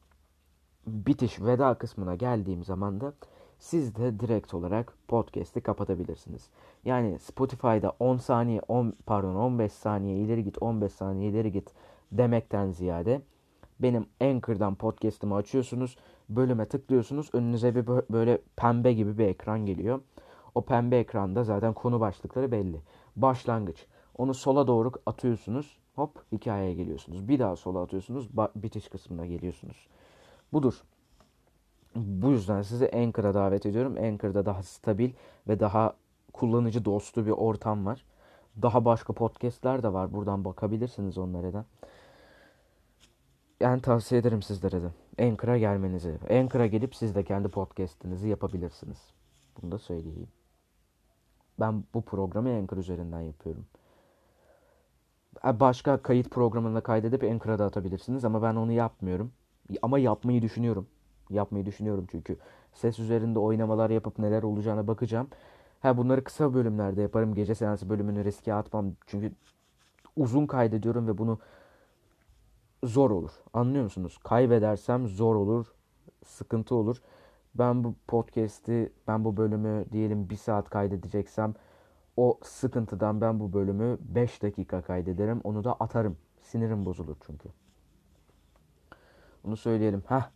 bitiş 0.88 1.41
veda 1.41 1.73
kısmına 1.73 2.15
geldiğim 2.15 2.63
zaman 2.63 3.02
da 3.02 3.13
siz 3.60 3.95
de 3.95 4.19
direkt 4.19 4.54
olarak 4.54 4.93
podcast'i 5.08 5.62
kapatabilirsiniz. 5.62 6.50
Yani 6.86 7.19
Spotify'da 7.19 7.93
10 8.00 8.17
saniye 8.17 8.62
10 8.67 8.93
pardon 9.06 9.36
15 9.36 9.71
saniye 9.71 10.17
ileri 10.17 10.43
git 10.43 10.62
15 10.62 10.91
saniye 10.91 11.30
ileri 11.30 11.52
git 11.52 11.73
demekten 12.12 12.72
ziyade 12.72 13.22
benim 13.80 14.06
Anchor'dan 14.22 14.76
podcast'ımı 14.76 15.36
açıyorsunuz. 15.36 15.98
Bölüme 16.30 16.65
tıklıyorsunuz. 16.65 17.30
Önünüze 17.34 17.76
bir 17.76 17.88
böyle 17.88 18.41
pembe 18.56 18.93
gibi 18.93 19.17
bir 19.17 19.28
ekran 19.28 19.65
geliyor. 19.65 20.02
O 20.56 20.62
pembe 20.62 20.98
ekranda 20.98 21.43
zaten 21.43 21.74
konu 21.74 22.00
başlıkları 22.00 22.52
belli. 22.52 22.82
Başlangıç. 23.15 23.86
Onu 24.17 24.34
sola 24.34 24.67
doğru 24.67 24.91
atıyorsunuz. 25.06 25.78
Hop 25.96 26.32
hikayeye 26.32 26.74
geliyorsunuz. 26.74 27.28
Bir 27.28 27.39
daha 27.39 27.56
sola 27.56 27.82
atıyorsunuz. 27.82 28.30
Bitiş 28.56 28.89
kısmına 28.89 29.26
geliyorsunuz. 29.26 29.88
Budur. 30.54 30.84
Bu 31.96 32.30
yüzden 32.30 32.62
sizi 32.62 32.91
Anchor'a 32.91 33.34
davet 33.34 33.65
ediyorum. 33.65 33.98
Anchor'da 33.98 34.46
daha 34.46 34.63
stabil 34.63 35.12
ve 35.48 35.60
daha 35.60 35.93
kullanıcı 36.34 36.86
dostu 36.86 37.26
bir 37.26 37.32
ortam 37.32 37.86
var. 37.86 38.06
Daha 38.62 38.86
başka 38.86 39.13
podcastler 39.13 39.84
de 39.84 39.93
var. 39.93 40.13
Buradan 40.13 40.46
bakabilirsiniz 40.46 41.17
onlara 41.17 41.54
da. 41.54 41.65
Yani 43.60 43.82
tavsiye 43.82 44.22
ederim 44.22 44.41
sizlere 44.41 44.82
de. 44.82 44.91
Anchor'a 45.28 45.58
gelmenizi. 45.58 46.17
Anchor'a 46.30 46.67
gelip 46.67 46.96
siz 46.96 47.15
de 47.15 47.24
kendi 47.24 47.48
podcast'inizi 47.48 48.30
yapabilirsiniz. 48.30 48.98
Bunu 49.62 49.72
da 49.72 49.78
söyleyeyim. 49.78 50.28
Ben 51.60 51.84
bu 51.93 52.02
programı 52.02 52.50
Anchor 52.50 52.78
üzerinden 52.78 53.22
yapıyorum. 53.22 53.65
Başka 55.43 55.98
kayıt 55.98 56.30
programında 56.32 56.82
kaydedip 56.82 57.24
Anchor'a 57.24 57.60
da 57.60 57.65
atabilirsiniz 57.65 58.26
ama 58.26 58.41
ben 58.41 58.56
onu 58.56 58.72
yapmıyorum. 58.72 59.32
Ama 59.82 60.00
yapmayı 60.00 60.41
düşünüyorum. 60.41 60.88
Yapmayı 61.30 61.65
düşünüyorum 61.65 62.08
çünkü 62.12 62.38
ses 62.74 63.00
üzerinde 63.00 63.39
oynamalar 63.39 63.89
yapıp 63.89 64.20
neler 64.20 64.43
olacağına 64.43 64.88
bakacağım. 64.88 65.28
Ha 65.80 65.98
bunları 65.98 66.24
kısa 66.24 66.54
bölümlerde 66.54 67.02
yaparım. 67.02 67.36
Gece 67.36 67.56
seansı 67.56 67.89
bölümünü 67.89 68.24
riske 68.24 68.54
atmam. 68.54 68.93
Çünkü 69.08 69.32
uzun 70.15 70.46
kaydediyorum 70.46 71.08
ve 71.08 71.17
bunu 71.17 71.39
zor 72.84 73.12
olur. 73.12 73.32
Anlıyor 73.54 73.84
musunuz? 73.84 74.18
Kaybedersem 74.24 75.08
zor 75.08 75.36
olur. 75.36 75.74
Sıkıntı 76.26 76.76
olur. 76.76 77.02
Ben 77.56 77.84
bu 77.84 77.96
podcast'i, 78.08 78.94
ben 79.08 79.26
bu 79.26 79.38
bölümü 79.38 79.86
diyelim 79.92 80.30
bir 80.30 80.36
saat 80.36 80.70
kaydedeceksem 80.70 81.54
o 82.18 82.40
sıkıntıdan 82.44 83.22
ben 83.22 83.40
bu 83.40 83.54
bölümü 83.54 83.98
5 84.02 84.44
dakika 84.44 84.82
kaydederim. 84.82 85.42
Onu 85.44 85.63
da 85.63 85.74
atarım. 85.74 86.18
Sinirim 86.42 86.86
bozulur 86.86 87.16
çünkü. 87.26 87.50
Bunu 89.44 89.58
söyleyelim. 89.58 90.04
Heh. 90.08 90.30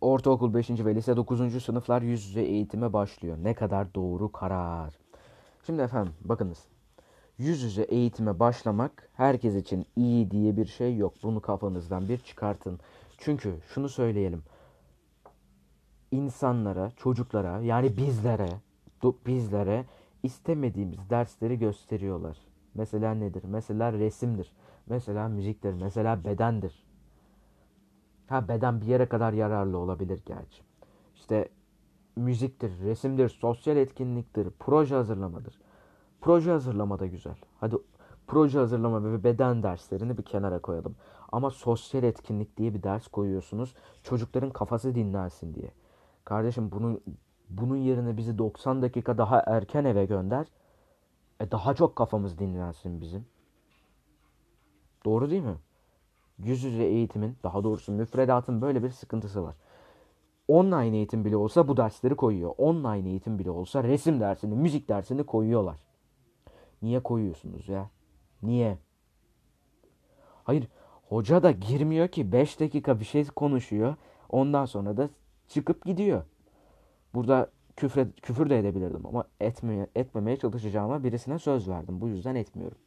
Ortaokul 0.00 0.54
5. 0.54 0.70
ve 0.70 0.94
lise 0.94 1.16
9. 1.16 1.62
sınıflar 1.62 2.02
yüz 2.02 2.26
yüze 2.26 2.42
eğitime 2.42 2.92
başlıyor. 2.92 3.38
Ne 3.42 3.54
kadar 3.54 3.94
doğru 3.94 4.32
karar. 4.32 4.98
Şimdi 5.66 5.82
efendim 5.82 6.12
bakınız. 6.20 6.66
Yüz 7.40 7.62
yüze 7.62 7.82
eğitime 7.82 8.40
başlamak 8.40 9.08
herkes 9.12 9.54
için 9.54 9.86
iyi 9.96 10.30
diye 10.30 10.56
bir 10.56 10.66
şey 10.66 10.96
yok. 10.96 11.14
Bunu 11.22 11.40
kafanızdan 11.40 12.08
bir 12.08 12.18
çıkartın. 12.18 12.80
Çünkü 13.18 13.54
şunu 13.74 13.88
söyleyelim. 13.88 14.42
İnsanlara, 16.10 16.90
çocuklara 16.90 17.60
yani 17.60 17.96
bizlere, 17.96 18.48
bizlere 19.26 19.84
istemediğimiz 20.22 21.10
dersleri 21.10 21.58
gösteriyorlar. 21.58 22.38
Mesela 22.74 23.14
nedir? 23.14 23.42
Mesela 23.46 23.92
resimdir. 23.92 24.52
Mesela 24.86 25.28
müziktir. 25.28 25.72
Mesela 25.72 26.24
bedendir. 26.24 26.84
Ha 28.26 28.48
beden 28.48 28.80
bir 28.80 28.86
yere 28.86 29.06
kadar 29.06 29.32
yararlı 29.32 29.78
olabilir 29.78 30.22
gerçi. 30.26 30.62
İşte 31.14 31.48
müziktir, 32.16 32.80
resimdir, 32.80 33.28
sosyal 33.28 33.76
etkinliktir, 33.76 34.48
proje 34.58 34.94
hazırlamadır. 34.94 35.59
Proje 36.20 36.50
hazırlama 36.50 36.98
da 36.98 37.06
güzel. 37.06 37.34
Hadi 37.60 37.76
proje 38.26 38.58
hazırlama 38.58 39.12
ve 39.12 39.24
beden 39.24 39.62
derslerini 39.62 40.18
bir 40.18 40.22
kenara 40.22 40.58
koyalım. 40.58 40.96
Ama 41.32 41.50
sosyal 41.50 42.02
etkinlik 42.02 42.56
diye 42.56 42.74
bir 42.74 42.82
ders 42.82 43.08
koyuyorsunuz. 43.08 43.74
Çocukların 44.02 44.50
kafası 44.50 44.94
dinlensin 44.94 45.54
diye. 45.54 45.70
Kardeşim 46.24 46.70
bunun 46.72 47.00
bunun 47.50 47.76
yerine 47.76 48.16
bizi 48.16 48.38
90 48.38 48.82
dakika 48.82 49.18
daha 49.18 49.40
erken 49.46 49.84
eve 49.84 50.06
gönder. 50.06 50.46
E 51.40 51.50
daha 51.50 51.74
çok 51.74 51.96
kafamız 51.96 52.38
dinlensin 52.38 53.00
bizim. 53.00 53.26
Doğru 55.04 55.30
değil 55.30 55.42
mi? 55.42 55.56
Yüz 56.38 56.64
yüze 56.64 56.84
eğitimin, 56.84 57.36
daha 57.42 57.64
doğrusu 57.64 57.92
müfredatın 57.92 58.62
böyle 58.62 58.82
bir 58.82 58.90
sıkıntısı 58.90 59.42
var. 59.42 59.54
Online 60.48 60.96
eğitim 60.96 61.24
bile 61.24 61.36
olsa 61.36 61.68
bu 61.68 61.76
dersleri 61.76 62.14
koyuyor. 62.14 62.54
Online 62.58 63.08
eğitim 63.08 63.38
bile 63.38 63.50
olsa 63.50 63.84
resim 63.84 64.20
dersini, 64.20 64.54
müzik 64.54 64.88
dersini 64.88 65.24
koyuyorlar. 65.24 65.89
Niye 66.82 67.00
koyuyorsunuz 67.00 67.68
ya? 67.68 67.90
Niye? 68.42 68.78
Hayır, 70.44 70.68
hoca 71.08 71.42
da 71.42 71.50
girmiyor 71.50 72.08
ki 72.08 72.32
5 72.32 72.60
dakika 72.60 73.00
bir 73.00 73.04
şey 73.04 73.24
konuşuyor. 73.24 73.94
Ondan 74.28 74.64
sonra 74.64 74.96
da 74.96 75.08
çıkıp 75.48 75.84
gidiyor. 75.84 76.22
Burada 77.14 77.50
küfür, 77.76 78.12
küfür 78.12 78.50
de 78.50 78.58
edebilirdim 78.58 79.06
ama 79.06 79.24
etmeye, 79.40 79.86
etmemeye 79.94 80.36
çalışacağıma 80.36 81.04
birisine 81.04 81.38
söz 81.38 81.68
verdim. 81.68 82.00
Bu 82.00 82.08
yüzden 82.08 82.34
etmiyorum. 82.34 82.78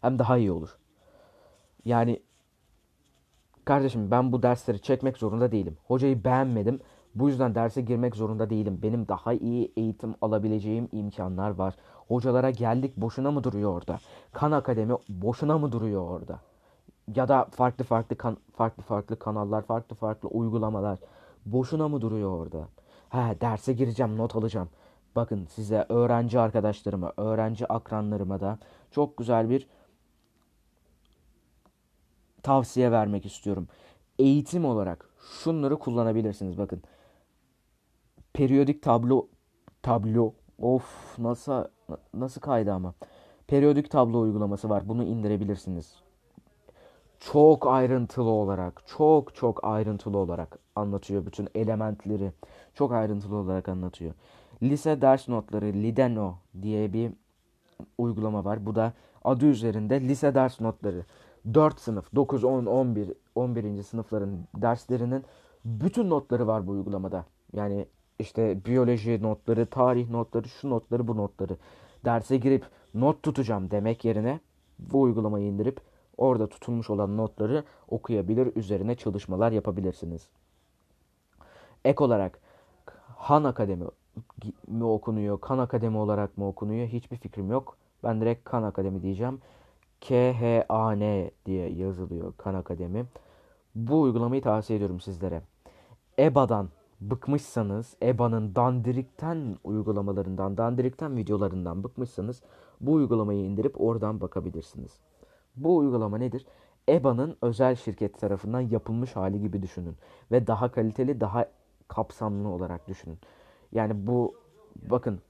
Hem 0.00 0.18
daha 0.18 0.38
iyi 0.38 0.52
olur. 0.52 0.78
Yani 1.84 2.22
kardeşim 3.64 4.10
ben 4.10 4.32
bu 4.32 4.42
dersleri 4.42 4.82
çekmek 4.82 5.16
zorunda 5.16 5.52
değilim. 5.52 5.76
Hocayı 5.86 6.24
beğenmedim. 6.24 6.80
Bu 7.14 7.28
yüzden 7.28 7.54
derse 7.54 7.80
girmek 7.80 8.16
zorunda 8.16 8.50
değilim. 8.50 8.78
Benim 8.82 9.08
daha 9.08 9.32
iyi 9.32 9.72
eğitim 9.76 10.14
alabileceğim 10.22 10.88
imkanlar 10.92 11.50
var. 11.50 11.76
Hocalara 12.08 12.50
geldik 12.50 12.96
boşuna 12.96 13.30
mı 13.30 13.44
duruyor 13.44 13.76
orada? 13.76 13.98
Kan 14.32 14.52
Akademi 14.52 14.94
boşuna 15.08 15.58
mı 15.58 15.72
duruyor 15.72 16.10
orada? 16.10 16.38
ya 17.14 17.28
da 17.28 17.44
farklı 17.50 17.84
farklı 17.84 18.16
kan 18.16 18.36
farklı 18.56 18.82
farklı 18.82 19.18
kanallar, 19.18 19.62
farklı 19.62 19.96
farklı 19.96 20.28
uygulamalar 20.28 20.98
boşuna 21.46 21.88
mı 21.88 22.00
duruyor 22.00 22.30
orada? 22.30 22.68
Ha 23.08 23.34
derse 23.40 23.72
gireceğim, 23.72 24.16
not 24.16 24.36
alacağım. 24.36 24.68
Bakın 25.16 25.46
size 25.46 25.86
öğrenci 25.88 26.40
arkadaşlarıma, 26.40 27.12
öğrenci 27.16 27.72
akranlarıma 27.72 28.40
da 28.40 28.58
çok 28.90 29.16
güzel 29.16 29.50
bir 29.50 29.68
tavsiye 32.42 32.92
vermek 32.92 33.26
istiyorum. 33.26 33.68
Eğitim 34.18 34.64
olarak 34.64 35.08
şunları 35.42 35.78
kullanabilirsiniz. 35.78 36.58
Bakın. 36.58 36.82
Periyodik 38.32 38.82
tablo 38.82 39.28
tablo 39.82 40.34
of 40.58 41.18
nasıl 41.18 41.64
nasıl 42.14 42.40
kaydı 42.40 42.72
ama. 42.72 42.94
Periyodik 43.46 43.90
tablo 43.90 44.20
uygulaması 44.20 44.70
var. 44.70 44.88
Bunu 44.88 45.04
indirebilirsiniz. 45.04 45.96
Çok 47.20 47.66
ayrıntılı 47.66 48.30
olarak, 48.30 48.82
çok 48.86 49.34
çok 49.34 49.64
ayrıntılı 49.64 50.18
olarak 50.18 50.58
anlatıyor 50.76 51.26
bütün 51.26 51.48
elementleri. 51.54 52.32
Çok 52.74 52.92
ayrıntılı 52.92 53.36
olarak 53.36 53.68
anlatıyor. 53.68 54.14
Lise 54.62 55.00
ders 55.00 55.28
notları 55.28 55.66
Lideno 55.66 56.34
diye 56.62 56.92
bir 56.92 57.12
uygulama 57.98 58.44
var. 58.44 58.66
Bu 58.66 58.74
da 58.74 58.92
adı 59.24 59.46
üzerinde 59.46 60.00
lise 60.00 60.34
ders 60.34 60.60
notları. 60.60 61.04
4 61.54 61.80
sınıf, 61.80 62.14
9, 62.14 62.44
10, 62.44 62.66
11, 62.66 63.12
11. 63.34 63.82
sınıfların 63.82 64.38
derslerinin 64.54 65.24
bütün 65.64 66.10
notları 66.10 66.46
var 66.46 66.66
bu 66.66 66.72
uygulamada. 66.72 67.24
Yani 67.52 67.86
işte 68.18 68.64
biyoloji 68.64 69.22
notları, 69.22 69.66
tarih 69.66 70.10
notları, 70.10 70.48
şu 70.48 70.70
notları, 70.70 71.08
bu 71.08 71.16
notları. 71.16 71.56
Derse 72.04 72.36
girip 72.36 72.64
not 72.94 73.22
tutacağım 73.22 73.70
demek 73.70 74.04
yerine 74.04 74.40
bu 74.78 75.00
uygulamayı 75.00 75.46
indirip 75.46 75.80
orada 76.16 76.46
tutulmuş 76.46 76.90
olan 76.90 77.16
notları 77.16 77.64
okuyabilir, 77.88 78.56
üzerine 78.56 78.94
çalışmalar 78.94 79.52
yapabilirsiniz. 79.52 80.28
Ek 81.84 82.04
olarak 82.04 82.40
Han 83.16 83.44
Akademi 83.44 83.84
mi 84.66 84.84
okunuyor, 84.84 85.40
Kan 85.40 85.58
Akademi 85.58 85.98
olarak 85.98 86.38
mı 86.38 86.48
okunuyor 86.48 86.88
hiçbir 86.88 87.16
fikrim 87.16 87.50
yok. 87.50 87.76
Ben 88.04 88.20
direkt 88.20 88.44
Kan 88.44 88.62
Akademi 88.62 89.02
diyeceğim. 89.02 89.40
K-H-A-N 90.00 91.30
diye 91.46 91.68
yazılıyor 91.68 92.32
Kan 92.36 92.54
Akademi. 92.54 93.06
Bu 93.74 94.00
uygulamayı 94.00 94.42
tavsiye 94.42 94.76
ediyorum 94.76 95.00
sizlere. 95.00 95.42
EBA'dan 96.18 96.68
bıkmışsanız, 97.00 97.96
EBA'nın 98.02 98.54
dandirikten 98.54 99.56
uygulamalarından, 99.64 100.56
dandirikten 100.56 101.16
videolarından 101.16 101.84
bıkmışsanız 101.84 102.42
bu 102.80 102.92
uygulamayı 102.92 103.40
indirip 103.40 103.80
oradan 103.80 104.20
bakabilirsiniz. 104.20 105.00
Bu 105.56 105.76
uygulama 105.76 106.18
nedir? 106.18 106.46
EBA'nın 106.88 107.36
özel 107.42 107.74
şirket 107.74 108.20
tarafından 108.20 108.60
yapılmış 108.60 109.16
hali 109.16 109.40
gibi 109.40 109.62
düşünün. 109.62 109.96
Ve 110.30 110.46
daha 110.46 110.72
kaliteli, 110.72 111.20
daha 111.20 111.46
kapsamlı 111.88 112.48
olarak 112.48 112.88
düşünün. 112.88 113.18
Yani 113.72 114.06
bu 114.06 114.34
bakın 114.76 115.20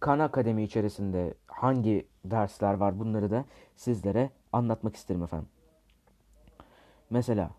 Kan 0.00 0.18
Akademi 0.18 0.62
içerisinde 0.62 1.34
hangi 1.46 2.06
dersler 2.24 2.74
var 2.74 2.98
bunları 2.98 3.30
da 3.30 3.44
sizlere 3.76 4.30
anlatmak 4.52 4.96
isterim 4.96 5.22
efendim. 5.22 5.48
Mesela 7.10 7.50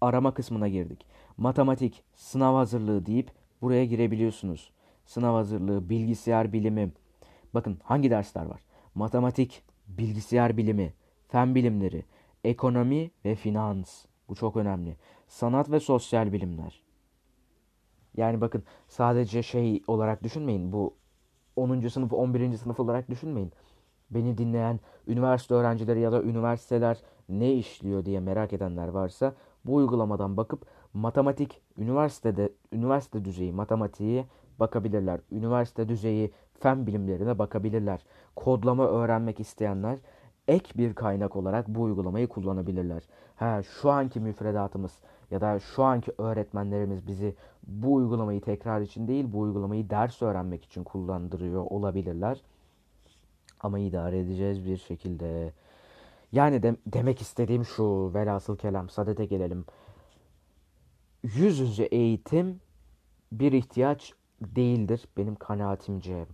arama 0.00 0.34
kısmına 0.34 0.68
girdik. 0.68 1.06
Matematik, 1.36 2.02
sınav 2.14 2.54
hazırlığı 2.54 3.06
deyip 3.06 3.30
buraya 3.62 3.84
girebiliyorsunuz. 3.84 4.70
Sınav 5.06 5.34
hazırlığı, 5.34 5.88
bilgisayar 5.88 6.52
bilimi. 6.52 6.92
Bakın 7.54 7.78
hangi 7.82 8.10
dersler 8.10 8.46
var? 8.46 8.60
Matematik, 8.94 9.62
bilgisayar 9.88 10.56
bilimi, 10.56 10.92
fen 11.28 11.54
bilimleri, 11.54 12.04
ekonomi 12.44 13.10
ve 13.24 13.34
finans. 13.34 14.04
Bu 14.28 14.34
çok 14.34 14.56
önemli. 14.56 14.96
Sanat 15.28 15.70
ve 15.70 15.80
sosyal 15.80 16.32
bilimler. 16.32 16.82
Yani 18.16 18.40
bakın 18.40 18.62
sadece 18.88 19.42
şey 19.42 19.82
olarak 19.86 20.22
düşünmeyin. 20.22 20.72
Bu 20.72 20.94
10. 21.56 21.88
sınıf, 21.88 22.12
11. 22.12 22.56
sınıf 22.56 22.80
olarak 22.80 23.10
düşünmeyin. 23.10 23.52
Beni 24.10 24.38
dinleyen 24.38 24.80
üniversite 25.06 25.54
öğrencileri 25.54 26.00
ya 26.00 26.12
da 26.12 26.22
üniversiteler 26.22 27.02
ne 27.28 27.52
işliyor 27.52 28.04
diye 28.04 28.20
merak 28.20 28.52
edenler 28.52 28.88
varsa 28.88 29.34
bu 29.64 29.74
uygulamadan 29.74 30.36
bakıp 30.36 30.66
matematik 30.96 31.60
üniversitede 31.78 32.52
üniversite 32.72 33.24
düzeyi 33.24 33.52
matematiğe 33.52 34.26
bakabilirler. 34.60 35.20
Üniversite 35.30 35.88
düzeyi 35.88 36.32
fen 36.60 36.86
bilimlerine 36.86 37.38
bakabilirler. 37.38 38.04
Kodlama 38.36 38.86
öğrenmek 38.86 39.40
isteyenler 39.40 39.98
ek 40.48 40.78
bir 40.78 40.94
kaynak 40.94 41.36
olarak 41.36 41.68
bu 41.68 41.82
uygulamayı 41.82 42.28
kullanabilirler. 42.28 43.02
Ha 43.36 43.62
şu 43.62 43.90
anki 43.90 44.20
müfredatımız 44.20 44.92
ya 45.30 45.40
da 45.40 45.60
şu 45.60 45.82
anki 45.82 46.12
öğretmenlerimiz 46.18 47.06
bizi 47.06 47.34
bu 47.66 47.94
uygulamayı 47.94 48.40
tekrar 48.40 48.80
için 48.80 49.08
değil 49.08 49.32
bu 49.32 49.40
uygulamayı 49.40 49.90
ders 49.90 50.22
öğrenmek 50.22 50.64
için 50.64 50.84
kullandırıyor 50.84 51.64
olabilirler. 51.70 52.42
Ama 53.60 53.78
idare 53.78 54.18
edeceğiz 54.18 54.66
bir 54.66 54.76
şekilde. 54.76 55.52
Yani 56.32 56.62
de, 56.62 56.76
demek 56.86 57.20
istediğim 57.20 57.64
şu 57.64 58.14
velhasıl 58.14 58.56
kelam 58.56 58.88
sadete 58.88 59.24
gelelim. 59.24 59.64
Yüz 61.34 61.58
yüze 61.58 61.84
eğitim 61.84 62.60
bir 63.32 63.52
ihtiyaç 63.52 64.12
değildir 64.40 65.08
benim 65.16 65.34
kanaatimce. 65.34 66.26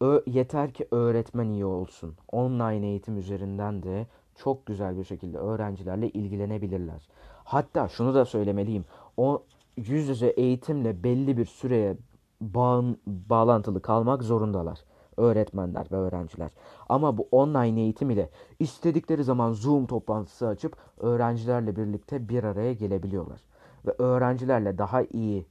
Ö 0.00 0.20
yeter 0.26 0.72
ki 0.72 0.88
öğretmen 0.90 1.48
iyi 1.48 1.64
olsun. 1.64 2.14
Online 2.32 2.86
eğitim 2.86 3.18
üzerinden 3.18 3.82
de 3.82 4.06
çok 4.36 4.66
güzel 4.66 4.98
bir 4.98 5.04
şekilde 5.04 5.38
öğrencilerle 5.38 6.08
ilgilenebilirler. 6.08 7.08
Hatta 7.44 7.88
şunu 7.88 8.14
da 8.14 8.24
söylemeliyim. 8.24 8.84
O 9.16 9.42
yüz 9.76 10.08
yüze 10.08 10.26
eğitimle 10.26 11.02
belli 11.02 11.36
bir 11.36 11.46
süreye 11.46 11.96
bağın, 12.40 12.98
bağlantılı 13.06 13.82
kalmak 13.82 14.22
zorundalar. 14.22 14.78
Öğretmenler 15.16 15.86
ve 15.92 15.96
öğrenciler. 15.96 16.50
Ama 16.88 17.18
bu 17.18 17.28
online 17.30 17.80
eğitim 17.80 18.10
ile 18.10 18.30
istedikleri 18.58 19.24
zaman 19.24 19.52
Zoom 19.52 19.86
toplantısı 19.86 20.48
açıp 20.48 20.76
öğrencilerle 20.98 21.76
birlikte 21.76 22.28
bir 22.28 22.44
araya 22.44 22.72
gelebiliyorlar. 22.72 23.40
Ve 23.86 23.94
öğrencilerle 23.98 24.78
daha 24.78 25.02
iyi 25.02 25.46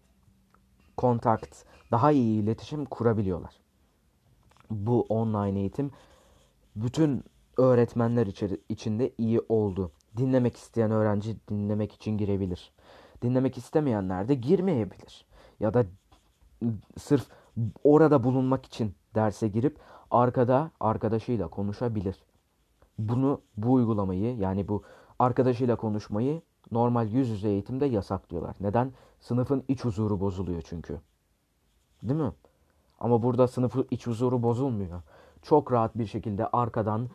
kontakt, 0.98 1.64
daha 1.92 2.12
iyi 2.12 2.44
iletişim 2.44 2.86
kurabiliyorlar. 2.86 3.60
Bu 4.72 5.02
online 5.02 5.60
eğitim 5.60 5.92
bütün 6.76 7.24
öğretmenler 7.58 8.28
içinde 8.70 9.14
iyi 9.18 9.42
oldu. 9.50 9.92
Dinlemek 10.18 10.58
isteyen 10.58 10.92
öğrenci 10.92 11.38
dinlemek 11.50 11.94
için 11.94 12.18
girebilir. 12.18 12.74
Dinlemek 13.22 13.58
istemeyenler 13.58 14.28
de 14.28 14.36
girmeyebilir. 14.36 15.26
Ya 15.60 15.74
da 15.74 15.86
sırf 16.98 17.28
orada 17.84 18.24
bulunmak 18.24 18.66
için 18.66 18.94
derse 19.16 19.48
girip 19.48 19.80
arkada 20.12 20.72
arkadaşıyla 20.80 21.48
konuşabilir. 21.48 22.24
Bunu 23.00 23.42
bu 23.58 23.74
uygulamayı 23.74 24.38
yani 24.38 24.68
bu 24.68 24.84
arkadaşıyla 25.20 25.76
konuşmayı 25.76 26.42
normal 26.72 27.08
yüz 27.08 27.30
yüze 27.30 27.50
eğitimde 27.50 27.86
yasaklıyorlar. 27.86 28.56
Neden? 28.60 28.94
Sınıfın 29.20 29.64
iç 29.68 29.86
huzuru 29.86 30.20
bozuluyor 30.20 30.62
çünkü. 30.62 31.00
Değil 32.04 32.20
mi? 32.20 32.32
Ama 33.00 33.24
burada 33.24 33.48
sınıfın 33.48 33.88
iç 33.92 34.08
huzuru 34.08 34.44
bozulmuyor. 34.44 35.02
Çok 35.42 35.72
rahat 35.72 35.98
bir 35.98 36.06
şekilde 36.06 36.48
arkadan 36.48 37.10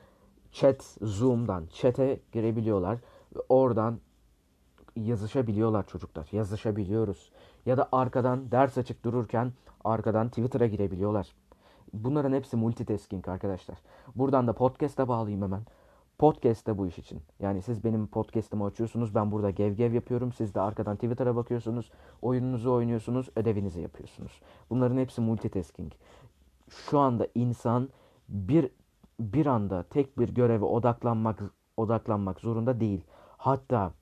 chat 0.52 0.96
Zoom'dan 1.02 1.66
chat'e 1.66 2.20
girebiliyorlar 2.32 2.98
ve 3.36 3.40
oradan 3.48 4.00
yazışabiliyorlar 4.96 5.86
çocuklar. 5.86 6.28
Yazışabiliyoruz. 6.32 7.32
Ya 7.66 7.76
da 7.76 7.88
arkadan 7.92 8.50
ders 8.50 8.78
açık 8.78 9.04
dururken 9.04 9.52
arkadan 9.84 10.28
Twitter'a 10.28 10.66
girebiliyorlar. 10.66 11.34
Bunların 11.92 12.32
hepsi 12.32 12.56
multitasking 12.56 13.28
arkadaşlar. 13.28 13.78
Buradan 14.16 14.46
da 14.46 14.52
podcast'a 14.52 15.08
bağlayayım 15.08 15.42
hemen. 15.42 15.62
Podcast 16.22 16.66
da 16.66 16.78
bu 16.78 16.86
iş 16.86 16.98
için. 16.98 17.20
Yani 17.40 17.62
siz 17.62 17.84
benim 17.84 18.06
podcast'ımı 18.06 18.64
açıyorsunuz. 18.64 19.14
Ben 19.14 19.32
burada 19.32 19.50
gev 19.50 19.72
gev 19.72 19.92
yapıyorum. 19.92 20.32
Siz 20.32 20.54
de 20.54 20.60
arkadan 20.60 20.96
Twitter'a 20.96 21.36
bakıyorsunuz. 21.36 21.90
Oyununuzu 22.22 22.72
oynuyorsunuz. 22.72 23.28
Ödevinizi 23.36 23.80
yapıyorsunuz. 23.80 24.40
Bunların 24.70 24.98
hepsi 24.98 25.20
multitasking. 25.20 25.92
Şu 26.68 26.98
anda 26.98 27.28
insan 27.34 27.88
bir 28.28 28.70
bir 29.20 29.46
anda 29.46 29.82
tek 29.82 30.18
bir 30.18 30.28
göreve 30.28 30.64
odaklanmak 30.64 31.42
odaklanmak 31.76 32.40
zorunda 32.40 32.80
değil. 32.80 33.04
Hatta 33.36 33.92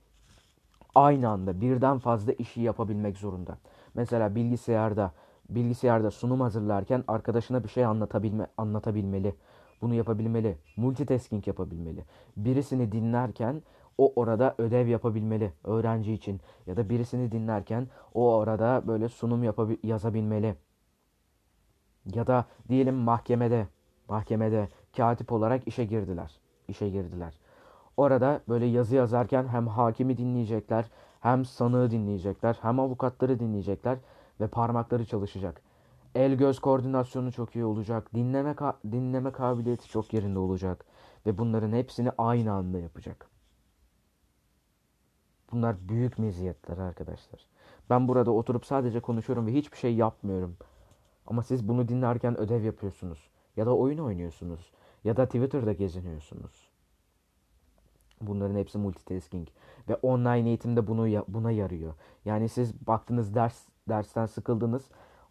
aynı 0.95 1.29
anda 1.29 1.61
birden 1.61 1.99
fazla 1.99 2.33
işi 2.33 2.61
yapabilmek 2.61 3.19
zorunda. 3.19 3.59
Mesela 3.95 4.35
bilgisayarda 4.35 5.13
bilgisayarda 5.51 6.11
sunum 6.11 6.41
hazırlarken 6.41 7.05
arkadaşına 7.09 7.65
bir 7.65 7.69
şey 7.69 7.85
anlatabilme 7.85 8.47
anlatabilmeli. 8.57 9.35
Bunu 9.83 9.95
yapabilmeli. 9.95 10.59
Multitasking 10.77 11.49
yapabilmeli. 11.49 12.05
Birisini 12.37 12.93
dinlerken 12.93 13.63
o 13.99 14.13
orada 14.17 14.55
ödev 14.59 14.87
yapabilmeli 14.87 15.53
öğrenci 15.65 16.13
için 16.13 16.41
ya 16.67 16.77
da 16.77 16.89
birisini 16.89 17.33
dinlerken 17.33 17.89
o 18.15 18.35
orada 18.35 18.83
böyle 18.87 19.09
sunum 19.09 19.45
yapabil 19.45 19.77
yazabilmeli. 19.83 20.57
Ya 22.15 22.27
da 22.27 22.45
diyelim 22.69 22.95
mahkemede 22.95 23.67
mahkemede 24.09 24.69
katip 24.97 25.33
olarak 25.33 25.69
işe 25.69 25.85
girdiler. 25.85 26.41
İşe 26.69 26.89
girdiler. 26.89 27.35
Orada 27.97 28.41
böyle 28.49 28.67
yazı 28.67 28.97
yazarken 28.97 29.49
hem 29.49 29.67
hakimi 29.69 30.17
dinleyecekler, 30.17 30.91
hem 31.21 31.45
sanığı 31.45 31.91
dinleyecekler, 31.91 32.59
hem 32.63 32.81
avukatları 32.81 33.41
dinleyecekler 33.41 33.99
ve 34.41 34.47
parmakları 34.47 35.05
çalışacak. 35.05 35.63
El 36.15 36.35
göz 36.35 36.59
koordinasyonu 36.59 37.33
çok 37.33 37.57
iyi 37.57 37.65
olacak. 37.65 38.15
Dinleme 38.15 38.55
dinleme 38.93 39.33
kabiliyeti 39.33 39.89
çok 39.89 40.13
yerinde 40.13 40.39
olacak 40.39 40.85
ve 41.27 41.39
bunların 41.39 41.73
hepsini 41.73 42.11
aynı 42.19 42.53
anda 42.53 42.79
yapacak. 42.79 43.31
Bunlar 45.53 45.89
büyük 45.89 46.19
meziyetler 46.19 46.79
arkadaşlar. 46.79 47.47
Ben 47.91 48.09
burada 48.09 48.31
oturup 48.31 48.67
sadece 48.67 49.01
konuşuyorum 49.01 49.47
ve 49.47 49.55
hiçbir 49.55 49.77
şey 49.77 49.95
yapmıyorum. 49.95 50.57
Ama 51.27 51.43
siz 51.43 51.69
bunu 51.69 51.89
dinlerken 51.89 52.41
ödev 52.41 52.63
yapıyorsunuz. 52.63 53.29
Ya 53.57 53.67
da 53.67 53.77
oyun 53.77 53.99
oynuyorsunuz. 53.99 54.73
Ya 55.05 55.17
da 55.17 55.27
Twitter'da 55.27 55.73
geziniyorsunuz. 55.73 56.71
Bunların 58.21 58.57
hepsi 58.57 58.79
multitasking. 58.79 59.49
Ve 59.89 59.97
online 59.97 60.49
eğitimde 60.49 60.87
bunu 60.87 61.25
buna 61.29 61.51
yarıyor. 61.51 61.95
Yani 62.25 62.49
siz 62.49 62.87
baktınız 62.87 63.35
ders 63.35 63.63
dersten 63.89 64.27
sıkıldınız. 64.27 64.91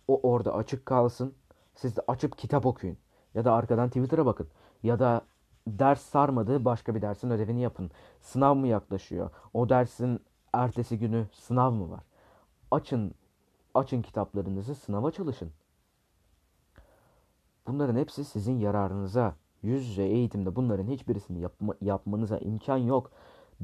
O 0.10 0.20
orada 0.32 0.53
açık 0.55 0.86
kalsın. 0.86 1.34
Siz 1.76 1.97
de 1.97 2.01
açıp 2.07 2.38
kitap 2.38 2.66
okuyun. 2.66 2.97
Ya 3.34 3.45
da 3.45 3.53
arkadan 3.53 3.88
Twitter'a 3.88 4.26
bakın. 4.26 4.47
Ya 4.84 4.99
da 4.99 5.22
ders 5.68 6.01
sarmadı 6.01 6.66
başka 6.66 6.95
bir 6.95 7.01
dersin 7.01 7.30
ödevini 7.30 7.62
yapın. 7.62 7.91
Sınav 8.22 8.55
mı 8.55 8.68
yaklaşıyor? 8.68 9.30
O 9.53 9.70
dersin 9.70 10.20
ertesi 10.53 10.99
günü 10.99 11.26
sınav 11.34 11.72
mı 11.72 11.91
var? 11.91 12.03
Açın 12.72 13.14
açın 13.74 14.01
kitaplarınızı 14.01 14.76
sınava 14.76 15.12
çalışın. 15.12 15.51
Bunların 17.68 17.95
hepsi 17.95 18.26
sizin 18.26 18.60
yararınıza. 18.60 19.36
Yüz 19.62 19.88
yüze 19.88 20.03
eğitimde 20.03 20.55
bunların 20.55 20.88
hiçbirisini 20.88 21.39
yapma, 21.39 21.74
yapmanıza 21.82 22.38
imkan 22.38 22.78
yok. 22.78 23.12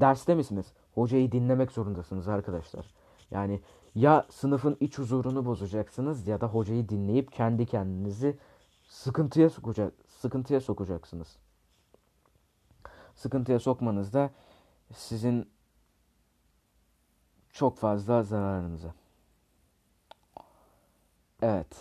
Derste 0.00 0.34
misiniz? 0.34 0.72
Hocayı 0.94 1.32
dinlemek 1.32 1.72
zorundasınız 1.72 2.28
arkadaşlar. 2.28 2.86
Yani 3.30 3.60
ya 3.96 4.26
sınıfın 4.30 4.76
iç 4.80 4.98
huzurunu 4.98 5.46
bozacaksınız 5.46 6.28
ya 6.28 6.40
da 6.40 6.46
hocayı 6.46 6.88
dinleyip 6.88 7.32
kendi 7.32 7.66
kendinizi 7.66 8.38
sıkıntıya 8.88 9.50
sokacak 9.50 9.92
sıkıntıya 10.20 10.60
sokacaksınız. 10.60 11.36
Sıkıntıya 13.14 13.58
sokmanız 13.58 14.12
da 14.12 14.30
sizin 14.94 15.48
çok 17.52 17.78
fazla 17.78 18.22
zararınıza. 18.22 18.94
Evet. 21.42 21.76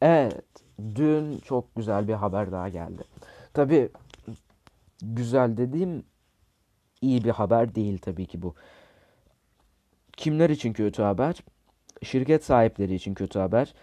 Evet. 0.00 0.44
Dün 0.94 1.38
çok 1.38 1.76
güzel 1.76 2.08
bir 2.08 2.14
haber 2.14 2.52
daha 2.52 2.68
geldi. 2.68 3.02
Tabi 3.54 3.90
güzel 5.02 5.56
dediğim 5.56 6.04
iyi 7.00 7.24
bir 7.24 7.30
haber 7.30 7.74
değil 7.74 7.98
tabii 7.98 8.26
ki 8.26 8.42
bu. 8.42 8.54
Kimler 10.20 10.50
için 10.50 10.72
kötü 10.72 11.02
haber? 11.02 11.36
Şirket 12.02 12.44
sahipleri 12.44 12.94
için 12.94 13.14
kötü 13.14 13.38
haber. 13.38 13.74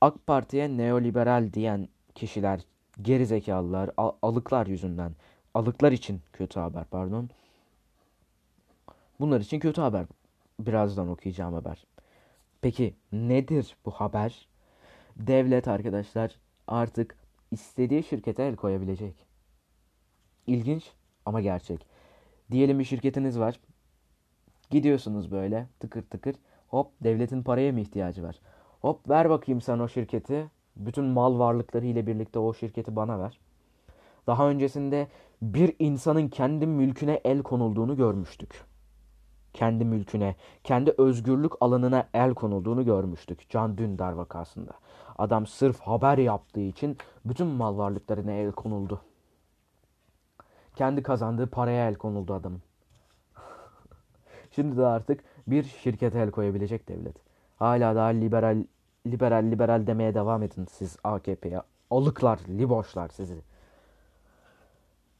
AK 0.00 0.26
Parti'ye 0.26 0.76
neoliberal 0.76 1.52
diyen 1.52 1.88
kişiler, 2.14 2.60
gerizekalılar, 3.02 3.90
alıklar 4.22 4.66
yüzünden, 4.66 5.12
alıklar 5.54 5.92
için 5.92 6.22
kötü 6.32 6.60
haber 6.60 6.84
pardon. 6.84 7.30
Bunlar 9.20 9.40
için 9.40 9.58
kötü 9.60 9.80
haber. 9.80 10.06
Birazdan 10.60 11.08
okuyacağım 11.08 11.54
haber. 11.54 11.84
Peki 12.60 12.94
nedir 13.12 13.76
bu 13.84 13.90
haber? 13.90 14.48
Devlet 15.16 15.68
arkadaşlar 15.68 16.38
artık 16.66 17.16
istediği 17.50 18.02
şirkete 18.02 18.42
el 18.42 18.56
koyabilecek. 18.56 19.14
İlginç 20.46 20.92
ama 21.26 21.40
gerçek. 21.40 21.86
Diyelim 22.50 22.78
bir 22.78 22.84
şirketiniz 22.84 23.38
var. 23.38 23.60
Gidiyorsunuz 24.70 25.30
böyle 25.32 25.66
tıkır 25.80 26.02
tıkır. 26.02 26.36
Hop 26.68 26.90
devletin 27.00 27.42
paraya 27.42 27.72
mı 27.72 27.80
ihtiyacı 27.80 28.22
var? 28.22 28.36
Hop 28.80 29.08
ver 29.08 29.30
bakayım 29.30 29.60
sen 29.60 29.78
o 29.78 29.88
şirketi. 29.88 30.50
Bütün 30.76 31.04
mal 31.04 31.38
varlıkları 31.38 31.86
ile 31.86 32.06
birlikte 32.06 32.38
o 32.38 32.54
şirketi 32.54 32.96
bana 32.96 33.20
ver. 33.20 33.40
Daha 34.26 34.48
öncesinde 34.48 35.08
bir 35.42 35.76
insanın 35.78 36.28
kendi 36.28 36.66
mülküne 36.66 37.20
el 37.24 37.42
konulduğunu 37.42 37.96
görmüştük. 37.96 38.64
Kendi 39.52 39.84
mülküne, 39.84 40.36
kendi 40.64 40.94
özgürlük 40.98 41.52
alanına 41.60 42.08
el 42.14 42.34
konulduğunu 42.34 42.84
görmüştük. 42.84 43.50
Can 43.50 43.78
Dündar 43.78 44.12
vakasında. 44.12 44.72
Adam 45.18 45.46
sırf 45.46 45.80
haber 45.80 46.18
yaptığı 46.18 46.60
için 46.60 46.98
bütün 47.24 47.46
mal 47.46 47.78
varlıklarına 47.78 48.32
el 48.32 48.52
konuldu. 48.52 49.00
Kendi 50.74 51.02
kazandığı 51.02 51.46
paraya 51.46 51.88
el 51.88 51.94
konuldu 51.94 52.34
adamın. 52.34 52.62
Şimdi 54.56 54.76
de 54.76 54.86
artık 54.86 55.20
bir 55.46 55.62
şirkete 55.62 56.18
el 56.18 56.30
koyabilecek 56.30 56.88
devlet. 56.88 57.16
Hala 57.56 57.96
daha 57.96 58.06
liberal 58.06 58.64
liberal 59.06 59.50
liberal 59.50 59.86
demeye 59.86 60.14
devam 60.14 60.42
edin 60.42 60.66
siz 60.70 60.96
AKP'ye. 61.04 61.62
Alıklar, 61.90 62.38
liboşlar 62.48 63.08
sizi. 63.08 63.36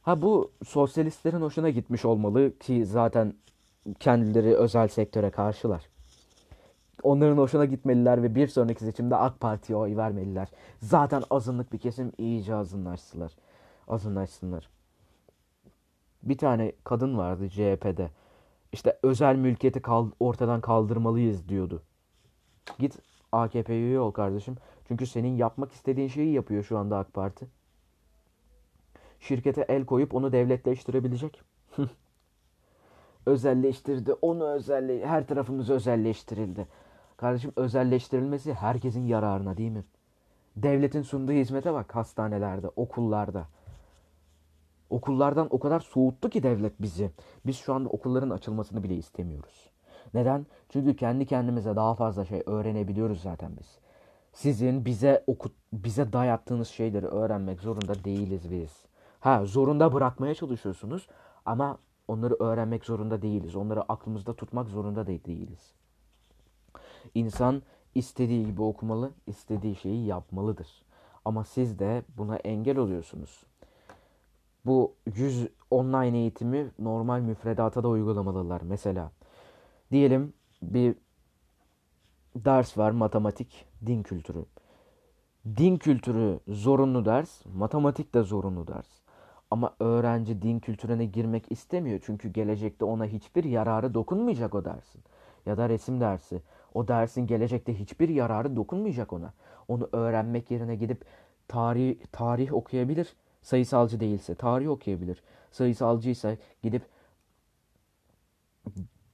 Ha 0.01 0.21
bu 0.21 0.51
sosyalistlerin 0.65 1.41
hoşuna 1.41 1.69
gitmiş 1.69 2.05
olmalı 2.05 2.57
ki 2.59 2.85
zaten 2.85 3.33
kendileri 3.99 4.55
özel 4.55 4.87
sektöre 4.87 5.29
karşılar. 5.29 5.89
Onların 7.03 7.37
hoşuna 7.37 7.65
gitmeliler 7.65 8.23
ve 8.23 8.35
bir 8.35 8.47
sonraki 8.47 8.83
seçimde 8.83 9.15
AK 9.15 9.39
Parti'ye 9.39 9.77
oy 9.77 9.97
vermeliler. 9.97 10.47
Zaten 10.81 11.23
azınlık 11.29 11.73
bir 11.73 11.77
kesim 11.77 12.11
iyice 12.17 12.55
azınlaştılar. 12.55 13.31
Azınlaşsınlar. 13.87 14.69
Bir 16.23 16.37
tane 16.37 16.71
kadın 16.83 17.17
vardı 17.17 17.49
CHP'de. 17.49 18.09
İşte 18.71 18.99
özel 19.03 19.35
mülkiyeti 19.35 19.81
ortadan 20.19 20.61
kaldırmalıyız 20.61 21.49
diyordu. 21.49 21.81
Git 22.79 22.99
AKP'ye 23.31 23.79
üye 23.79 23.99
ol 23.99 24.11
kardeşim. 24.11 24.55
Çünkü 24.87 25.05
senin 25.05 25.35
yapmak 25.35 25.71
istediğin 25.71 26.07
şeyi 26.07 26.33
yapıyor 26.33 26.63
şu 26.63 26.77
anda 26.77 26.97
AK 26.97 27.13
Parti. 27.13 27.47
Şirkete 29.19 29.61
el 29.61 29.85
koyup 29.85 30.15
onu 30.15 30.31
devletleştirebilecek. 30.31 31.41
Özelleştirdi. 33.25 34.13
Onu 34.13 34.47
özelleştirdi. 34.47 35.07
Her 35.07 35.27
tarafımız 35.27 35.69
özelleştirildi. 35.69 36.67
Kardeşim 37.17 37.53
özelleştirilmesi 37.55 38.53
herkesin 38.53 39.05
yararına 39.05 39.57
değil 39.57 39.71
mi? 39.71 39.83
Devletin 40.55 41.01
sunduğu 41.01 41.31
hizmete 41.31 41.73
bak 41.73 41.95
hastanelerde, 41.95 42.67
okullarda. 42.75 43.47
Okullardan 44.89 45.47
o 45.49 45.59
kadar 45.59 45.79
soğuttu 45.79 46.29
ki 46.29 46.43
devlet 46.43 46.81
bizi. 46.81 47.11
Biz 47.45 47.57
şu 47.57 47.73
anda 47.73 47.89
okulların 47.89 48.29
açılmasını 48.29 48.83
bile 48.83 48.95
istemiyoruz. 48.95 49.69
Neden? 50.13 50.45
Çünkü 50.69 50.95
kendi 50.95 51.25
kendimize 51.25 51.75
daha 51.75 51.95
fazla 51.95 52.25
şey 52.25 52.43
öğrenebiliyoruz 52.45 53.21
zaten 53.21 53.51
biz. 53.59 53.79
Sizin 54.33 54.85
bize 54.85 55.23
okut 55.27 55.51
bize 55.73 56.13
dayattığınız 56.13 56.67
şeyleri 56.67 57.05
öğrenmek 57.05 57.61
zorunda 57.61 58.03
değiliz 58.03 58.51
biz. 58.51 58.85
Ha 59.19 59.45
zorunda 59.45 59.93
bırakmaya 59.93 60.35
çalışıyorsunuz 60.35 61.07
ama 61.45 61.77
onları 62.07 62.35
öğrenmek 62.39 62.85
zorunda 62.85 63.21
değiliz. 63.21 63.55
Onları 63.55 63.81
aklımızda 63.81 64.33
tutmak 64.33 64.69
zorunda 64.69 65.07
da 65.07 65.25
değiliz. 65.25 65.73
İnsan 67.15 67.61
istediği 67.95 68.45
gibi 68.45 68.61
okumalı, 68.61 69.11
istediği 69.27 69.75
şeyi 69.75 70.05
yapmalıdır. 70.05 70.67
Ama 71.25 71.43
siz 71.43 71.79
de 71.79 72.03
buna 72.17 72.35
engel 72.35 72.77
oluyorsunuz. 72.77 73.46
Bu 74.67 74.95
yüz 75.15 75.47
online 75.71 76.17
eğitimi 76.17 76.71
normal 76.79 77.19
müfredata 77.19 77.83
da 77.83 77.87
uygulamalılar. 77.87 78.61
Mesela 78.61 79.11
diyelim 79.91 80.33
bir 80.61 80.95
ders 82.35 82.77
var 82.77 82.91
matematik, 82.91 83.65
din 83.85 84.03
kültürü. 84.03 84.45
Din 85.57 85.77
kültürü 85.77 86.39
zorunlu 86.47 87.05
ders, 87.05 87.45
matematik 87.45 88.13
de 88.13 88.21
zorunlu 88.21 88.67
ders. 88.67 88.87
Ama 89.51 89.75
öğrenci 89.79 90.41
din 90.41 90.59
kültürüne 90.59 91.05
girmek 91.05 91.51
istemiyor. 91.51 91.99
Çünkü 92.05 92.29
gelecekte 92.29 92.85
ona 92.85 93.05
hiçbir 93.05 93.43
yararı 93.43 93.93
dokunmayacak 93.93 94.55
o 94.55 94.65
dersin. 94.65 95.03
Ya 95.45 95.57
da 95.57 95.69
resim 95.69 96.01
dersi. 96.01 96.41
O 96.73 96.87
dersin 96.87 97.27
gelecekte 97.27 97.79
hiçbir 97.79 98.09
yararı 98.09 98.55
dokunmayacak 98.55 99.13
ona. 99.13 99.33
Onu 99.67 99.89
öğrenmek 99.91 100.51
yerine 100.51 100.75
gidip 100.75 101.05
tarih, 101.47 101.95
tarih 102.11 102.53
okuyabilir. 102.53 103.15
Sayısalcı 103.47 103.99
değilse 103.99 104.35
tarih 104.35 104.69
okuyabilir. 104.69 105.23
Sayısalcıysa 105.51 106.37
gidip 106.63 106.83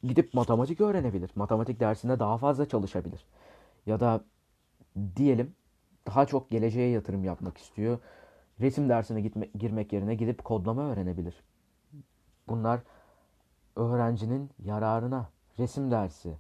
gidip 0.04 0.34
matematik 0.34 0.82
öğrenebilir. 0.82 1.32
Matematik 1.36 1.80
dersinde 1.80 2.20
daha 2.20 2.38
fazla 2.38 2.66
çalışabilir. 2.66 3.26
Ya 3.86 4.00
da 4.00 4.24
diyelim 5.16 5.56
daha 6.08 6.26
çok 6.26 6.50
geleceğe 6.50 6.90
yatırım 6.90 7.24
yapmak 7.24 7.58
istiyor. 7.58 8.00
Resim 8.60 8.90
dersine 8.90 9.22
gitme, 9.22 9.50
girmek 9.58 9.94
yerine 9.94 10.16
gidip 10.16 10.44
kodlama 10.44 10.92
öğrenebilir. 10.92 11.44
Bunlar 12.48 12.80
öğrencinin 13.76 14.50
yararına. 14.60 15.30
Resim 15.60 15.92
dersi 15.92 16.38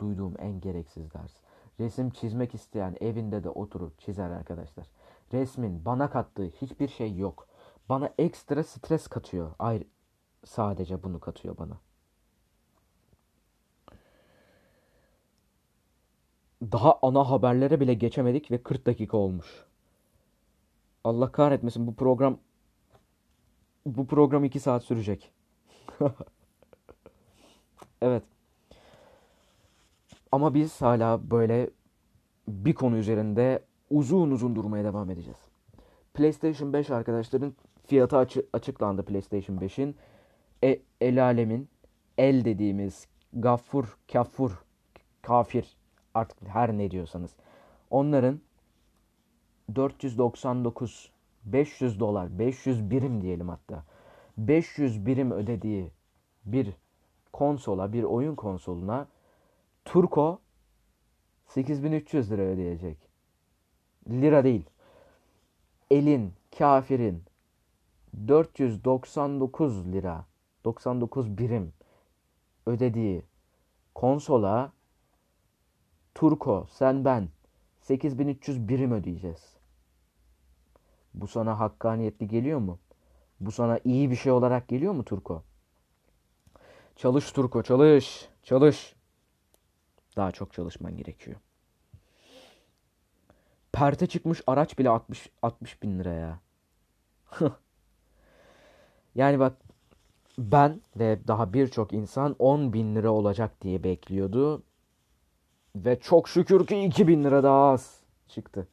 duyduğum 0.00 0.34
en 0.38 0.60
gereksiz 0.60 1.14
ders. 1.14 1.32
Resim 1.80 2.10
çizmek 2.10 2.54
isteyen 2.54 2.96
evinde 3.00 3.44
de 3.44 3.48
oturup 3.50 4.00
çizer 4.00 4.30
arkadaşlar. 4.30 4.86
Resmin 5.32 5.84
bana 5.84 6.10
kattığı 6.10 6.46
hiçbir 6.46 6.88
şey 6.88 7.16
yok. 7.16 7.48
Bana 7.88 8.10
ekstra 8.18 8.64
stres 8.64 9.08
katıyor. 9.08 9.54
Ayrı 9.58 9.84
sadece 10.44 11.02
bunu 11.02 11.20
katıyor 11.20 11.58
bana. 11.58 11.80
Daha 16.62 16.98
ana 17.02 17.30
haberlere 17.30 17.80
bile 17.80 17.94
geçemedik 17.94 18.50
ve 18.50 18.62
40 18.62 18.86
dakika 18.86 19.16
olmuş. 19.16 19.64
Allah 21.04 21.32
kahretmesin 21.32 21.86
bu 21.86 21.94
program 21.94 22.38
bu 23.86 24.06
program 24.06 24.44
2 24.44 24.60
saat 24.60 24.84
sürecek. 24.84 25.32
evet. 28.02 28.22
Ama 30.32 30.54
biz 30.54 30.82
hala 30.82 31.30
böyle 31.30 31.70
bir 32.48 32.74
konu 32.74 32.96
üzerinde 32.96 33.64
uzun 33.90 34.30
uzun 34.30 34.56
durmaya 34.56 34.84
devam 34.84 35.10
edeceğiz. 35.10 35.38
PlayStation 36.14 36.72
5 36.72 36.90
arkadaşların 36.90 37.54
fiyatı 37.86 38.16
açı- 38.16 38.46
açıklandı 38.52 39.04
PlayStation 39.04 39.56
5'in. 39.56 39.96
E, 40.64 40.80
el 41.00 41.24
alemin 41.24 41.68
el 42.18 42.44
dediğimiz 42.44 43.08
gaffur, 43.32 43.96
kafur, 44.12 44.64
kafir 45.22 45.76
artık 46.14 46.48
her 46.48 46.78
ne 46.78 46.90
diyorsanız. 46.90 47.36
Onların 47.90 48.40
499 49.74 51.10
500 51.44 52.00
dolar 52.00 52.38
500 52.38 52.90
birim 52.90 53.20
diyelim 53.22 53.48
hatta 53.48 53.84
500 54.38 55.06
birim 55.06 55.30
ödediği 55.30 55.90
bir 56.44 56.72
konsola 57.32 57.92
bir 57.92 58.02
oyun 58.02 58.34
konsoluna 58.34 59.08
Turko 59.84 60.40
8300 61.46 62.30
lira 62.30 62.42
ödeyecek. 62.42 63.05
Lira 64.10 64.44
değil. 64.44 64.64
Elin, 65.90 66.32
kafirin 66.58 67.22
499 68.28 69.92
lira 69.92 70.24
99 70.64 71.38
birim 71.38 71.72
ödediği 72.66 73.22
konsola 73.94 74.72
Turko, 76.14 76.66
sen 76.70 77.04
ben 77.04 77.28
8300 77.80 78.68
birim 78.68 78.92
ödeyeceğiz. 78.92 79.56
Bu 81.14 81.26
sana 81.26 81.60
hakkaniyetli 81.60 82.28
geliyor 82.28 82.58
mu? 82.58 82.78
Bu 83.40 83.52
sana 83.52 83.80
iyi 83.84 84.10
bir 84.10 84.16
şey 84.16 84.32
olarak 84.32 84.68
geliyor 84.68 84.92
mu 84.92 85.04
Turko? 85.04 85.42
Çalış 86.96 87.32
Turko, 87.32 87.62
çalış. 87.62 88.28
Çalış. 88.42 88.94
Daha 90.16 90.32
çok 90.32 90.52
çalışman 90.52 90.96
gerekiyor. 90.96 91.36
Perte 93.76 94.06
çıkmış 94.06 94.42
araç 94.46 94.78
bile 94.78 94.90
60, 94.90 95.30
60 95.42 95.82
bin 95.82 95.98
lira 95.98 96.12
ya. 96.12 96.40
yani 99.14 99.38
bak 99.38 99.56
ben 100.38 100.80
ve 100.96 101.18
daha 101.28 101.52
birçok 101.52 101.92
insan 101.92 102.36
10 102.38 102.72
bin 102.72 102.94
lira 102.94 103.10
olacak 103.10 103.62
diye 103.62 103.84
bekliyordu. 103.84 104.62
Ve 105.76 106.00
çok 106.00 106.28
şükür 106.28 106.66
ki 106.66 106.80
2000 106.80 107.24
lira 107.24 107.42
daha 107.42 107.70
az 107.70 108.00
çıktı. 108.28 108.68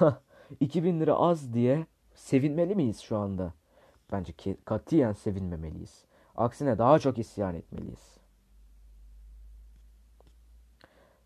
2000 0.60 1.00
lira 1.00 1.14
az 1.14 1.54
diye 1.54 1.86
sevinmeli 2.14 2.74
miyiz 2.74 3.00
şu 3.00 3.16
anda? 3.16 3.52
Bence 4.12 4.32
ki 4.32 4.56
katiyen 4.64 5.12
sevinmemeliyiz. 5.12 6.04
Aksine 6.36 6.78
daha 6.78 6.98
çok 6.98 7.18
isyan 7.18 7.54
etmeliyiz. 7.54 8.16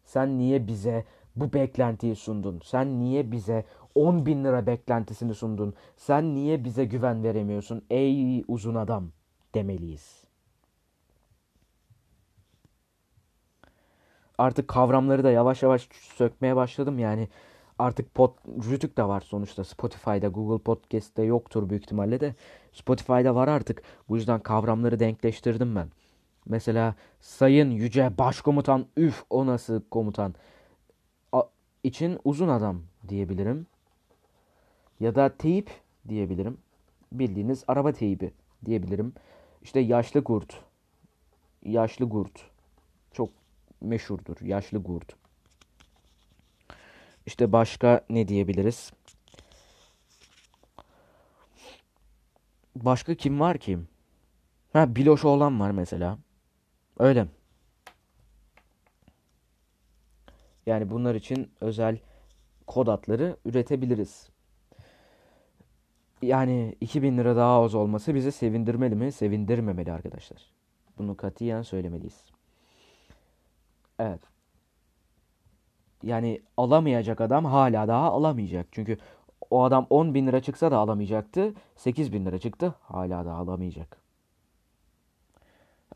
Sen 0.04 0.38
niye 0.38 0.66
bize 0.66 1.04
bu 1.36 1.52
beklentiyi 1.52 2.16
sundun? 2.16 2.60
Sen 2.64 2.98
niye 3.00 3.32
bize 3.32 3.64
10 3.94 4.26
bin 4.26 4.44
lira 4.44 4.66
beklentisini 4.66 5.34
sundun? 5.34 5.74
Sen 5.96 6.34
niye 6.34 6.64
bize 6.64 6.84
güven 6.84 7.22
veremiyorsun? 7.22 7.84
Ey 7.90 8.44
uzun 8.48 8.74
adam 8.74 9.10
demeliyiz. 9.54 10.24
Artık 14.38 14.68
kavramları 14.68 15.24
da 15.24 15.30
yavaş 15.30 15.62
yavaş 15.62 15.88
sökmeye 15.92 16.56
başladım 16.56 16.98
yani. 16.98 17.28
Artık 17.78 18.14
pod, 18.14 18.30
Rütük 18.70 18.96
de 18.96 19.04
var 19.04 19.20
sonuçta. 19.20 19.64
Spotify'da, 19.64 20.28
Google 20.28 20.64
Podcast'te 20.64 21.22
yoktur 21.22 21.70
büyük 21.70 21.84
ihtimalle 21.84 22.20
de. 22.20 22.34
Spotify'da 22.72 23.34
var 23.34 23.48
artık. 23.48 23.82
Bu 24.08 24.16
yüzden 24.16 24.40
kavramları 24.40 24.98
denkleştirdim 24.98 25.76
ben. 25.76 25.88
Mesela 26.46 26.94
Sayın 27.20 27.70
Yüce 27.70 28.18
Başkomutan 28.18 28.86
Üf 28.96 29.24
o 29.30 29.46
nasıl 29.46 29.80
komutan 29.90 30.34
için 31.84 32.18
uzun 32.24 32.48
adam 32.48 32.82
diyebilirim. 33.08 33.66
Ya 35.00 35.14
da 35.14 35.36
teyip 35.36 35.70
diyebilirim. 36.08 36.58
Bildiğiniz 37.12 37.64
araba 37.68 37.92
teybi 37.92 38.32
diyebilirim. 38.64 39.14
İşte 39.62 39.80
yaşlı 39.80 40.24
kurt. 40.24 40.60
Yaşlı 41.64 42.08
kurt. 42.08 42.50
Çok 43.12 43.28
meşhurdur. 43.80 44.36
Yaşlı 44.40 44.82
kurt. 44.82 45.16
İşte 47.26 47.52
başka 47.52 48.04
ne 48.10 48.28
diyebiliriz? 48.28 48.92
Başka 52.76 53.14
kim 53.14 53.40
var 53.40 53.58
ki? 53.58 53.78
Ha 54.72 54.96
Biloş 54.96 55.24
olan 55.24 55.60
var 55.60 55.70
mesela. 55.70 56.18
Öyle. 56.98 57.26
Yani 60.66 60.90
bunlar 60.90 61.14
için 61.14 61.52
özel 61.60 61.98
kod 62.66 62.86
adları 62.86 63.36
üretebiliriz. 63.44 64.30
Yani 66.22 66.76
2000 66.80 67.18
lira 67.18 67.36
daha 67.36 67.62
az 67.62 67.74
olması 67.74 68.14
bizi 68.14 68.32
sevindirmeli 68.32 68.94
mi? 68.94 69.12
Sevindirmemeli 69.12 69.92
arkadaşlar. 69.92 70.42
Bunu 70.98 71.16
katiyen 71.16 71.62
söylemeliyiz. 71.62 72.24
Evet. 73.98 74.20
Yani 76.02 76.42
alamayacak 76.56 77.20
adam 77.20 77.44
hala 77.44 77.88
daha 77.88 78.10
alamayacak. 78.10 78.66
Çünkü 78.72 78.98
o 79.50 79.64
adam 79.64 79.86
10 79.90 80.14
bin 80.14 80.26
lira 80.26 80.42
çıksa 80.42 80.70
da 80.70 80.78
alamayacaktı. 80.78 81.54
8 81.76 82.12
bin 82.12 82.26
lira 82.26 82.38
çıktı 82.38 82.74
hala 82.82 83.24
da 83.24 83.32
alamayacak. 83.32 84.00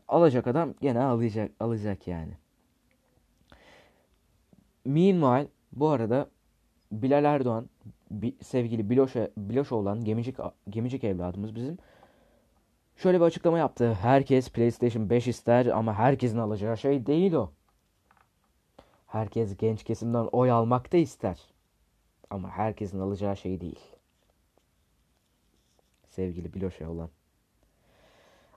Alacak 0.07 0.47
adam 0.47 0.73
gene 0.81 1.03
alacak, 1.03 1.51
alacak 1.59 2.07
yani. 2.07 2.37
Meanwhile 4.85 5.47
bu 5.71 5.89
arada 5.89 6.29
Bilal 6.91 7.23
Erdoğan 7.23 7.69
sevgili 8.41 8.89
Biloş, 8.89 9.15
Biloş 9.37 9.71
olan 9.71 10.03
gemicik, 10.03 10.37
gemicik 10.69 11.03
evladımız 11.03 11.55
bizim 11.55 11.77
şöyle 12.95 13.19
bir 13.19 13.25
açıklama 13.25 13.57
yaptı. 13.57 13.93
Herkes 13.93 14.49
PlayStation 14.49 15.09
5 15.09 15.27
ister 15.27 15.65
ama 15.65 15.93
herkesin 15.93 16.37
alacağı 16.37 16.77
şey 16.77 17.05
değil 17.05 17.33
o. 17.33 17.51
Herkes 19.07 19.57
genç 19.57 19.83
kesimden 19.83 20.25
oy 20.31 20.51
almak 20.51 20.91
da 20.93 20.97
ister. 20.97 21.39
Ama 22.29 22.49
herkesin 22.49 22.99
alacağı 22.99 23.37
şey 23.37 23.61
değil. 23.61 23.79
Sevgili 26.09 26.53
Biloş'a 26.53 26.89
olan. 26.89 27.09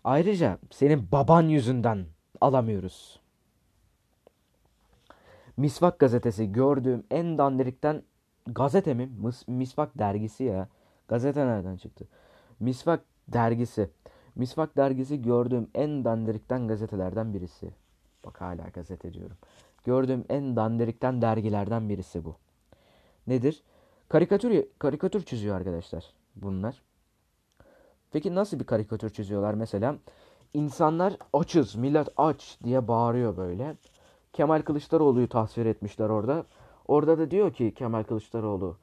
Ayrıca 0.04 0.58
senin 0.70 1.12
baban 1.12 1.42
yüzünden 1.42 2.06
alamıyoruz. 2.40 3.20
Misvak 5.58 5.98
gazetesi 5.98 6.52
gördüğüm 6.52 7.04
en 7.10 7.38
dandirikten 7.38 8.02
gazete 8.46 8.94
mi? 8.94 9.10
Mis, 9.22 9.48
Misvak 9.48 9.98
dergisi 9.98 10.44
ya. 10.44 10.68
Gazete 11.08 11.46
nereden 11.46 11.76
çıktı? 11.76 12.04
Misvak 12.60 13.00
dergisi. 13.28 13.90
Misvak 14.34 14.76
dergisi 14.76 15.22
gördüğüm 15.22 15.70
en 15.74 16.04
dandirikten 16.04 16.68
gazetelerden 16.68 17.34
birisi. 17.34 17.70
Bak 18.26 18.40
hala 18.40 18.68
gazete 18.68 19.14
diyorum. 19.14 19.36
Gördüğüm 19.84 20.24
en 20.28 20.56
dandirikten 20.56 21.22
dergilerden 21.22 21.88
birisi 21.88 22.24
bu. 22.24 22.36
Nedir? 23.26 23.62
Karikatür 24.08 24.64
karikatür 24.78 25.22
çiziyor 25.22 25.56
arkadaşlar 25.56 26.04
bunlar. 26.36 26.82
Peki 28.12 28.34
nasıl 28.34 28.60
bir 28.60 28.64
karikatür 28.64 29.10
çiziyorlar 29.10 29.54
mesela? 29.54 29.96
İnsanlar 30.54 31.16
açız, 31.32 31.74
millet 31.74 32.08
aç 32.16 32.58
diye 32.64 32.88
bağırıyor 32.88 33.36
böyle. 33.36 33.76
Kemal 34.32 34.62
Kılıçdaroğlu'yu 34.62 35.28
tasvir 35.28 35.66
etmişler 35.66 36.08
orada. 36.08 36.44
Orada 36.88 37.18
da 37.18 37.30
diyor 37.30 37.52
ki 37.52 37.74
Kemal 37.74 38.02
Kılıçdaroğlu 38.02 38.76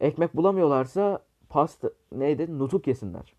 ekmek 0.00 0.36
bulamıyorlarsa 0.36 1.18
pasta 1.48 1.90
neydi 2.12 2.58
nutuk 2.58 2.86
yesinler. 2.86 3.34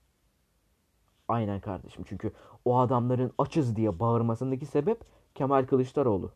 Aynen 1.28 1.60
kardeşim 1.60 2.04
çünkü 2.08 2.32
o 2.66 2.80
adamların 2.80 3.32
açız 3.38 3.76
diye 3.76 4.00
bağırmasındaki 4.00 4.66
sebep 4.66 5.02
Kemal 5.36 5.66
Kılıçdaroğlu. 5.66 6.32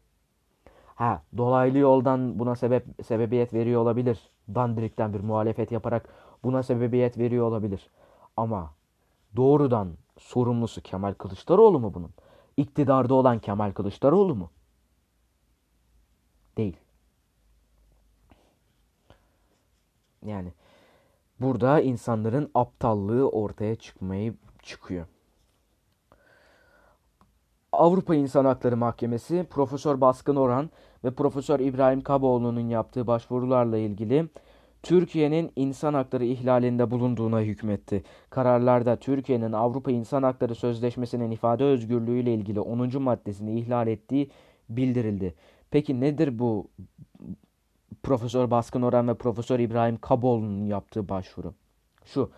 Ha 0.95 1.23
dolaylı 1.37 1.77
yoldan 1.77 2.39
buna 2.39 2.55
sebep 2.55 2.85
sebebiyet 3.03 3.53
veriyor 3.53 3.81
olabilir. 3.81 4.29
Dandirikten 4.55 5.13
bir 5.13 5.19
muhalefet 5.19 5.71
yaparak 5.71 6.09
buna 6.43 6.63
sebebiyet 6.63 7.17
veriyor 7.17 7.47
olabilir. 7.47 7.89
Ama 8.37 8.73
doğrudan 9.35 9.89
sorumlusu 10.17 10.81
Kemal 10.81 11.13
Kılıçdaroğlu 11.13 11.79
mu 11.79 11.93
bunun? 11.93 12.11
İktidarda 12.57 13.13
olan 13.13 13.39
Kemal 13.39 13.71
Kılıçdaroğlu 13.71 14.35
mu? 14.35 14.49
Değil. 16.57 16.77
Yani 20.25 20.53
burada 21.39 21.81
insanların 21.81 22.51
aptallığı 22.55 23.29
ortaya 23.29 23.75
çıkmayı 23.75 24.33
çıkıyor. 24.63 25.05
Avrupa 27.71 28.15
İnsan 28.15 28.45
Hakları 28.45 28.77
Mahkemesi 28.77 29.47
Profesör 29.49 30.01
Baskın 30.01 30.35
Orhan 30.35 30.69
ve 31.03 31.11
Profesör 31.11 31.59
İbrahim 31.59 32.01
Kaboğlu'nun 32.01 32.69
yaptığı 32.69 33.07
başvurularla 33.07 33.77
ilgili 33.77 34.29
Türkiye'nin 34.83 35.51
insan 35.55 35.93
hakları 35.93 36.25
ihlalinde 36.25 36.91
bulunduğuna 36.91 37.41
hükmetti. 37.41 38.03
Kararlarda 38.29 38.95
Türkiye'nin 38.95 39.51
Avrupa 39.51 39.91
İnsan 39.91 40.23
Hakları 40.23 40.55
Sözleşmesi'nin 40.55 41.31
ifade 41.31 41.63
özgürlüğü 41.63 42.19
ile 42.19 42.33
ilgili 42.33 42.59
10. 42.59 43.01
maddesini 43.01 43.59
ihlal 43.59 43.87
ettiği 43.87 44.29
bildirildi. 44.69 45.35
Peki 45.71 46.01
nedir 46.01 46.39
bu 46.39 46.67
Profesör 48.03 48.51
Baskın 48.51 48.81
Orhan 48.81 49.07
ve 49.07 49.13
Profesör 49.13 49.59
İbrahim 49.59 49.97
Kaboğlu'nun 49.97 50.65
yaptığı 50.65 51.09
başvuru? 51.09 51.53
Şu, 52.05 52.31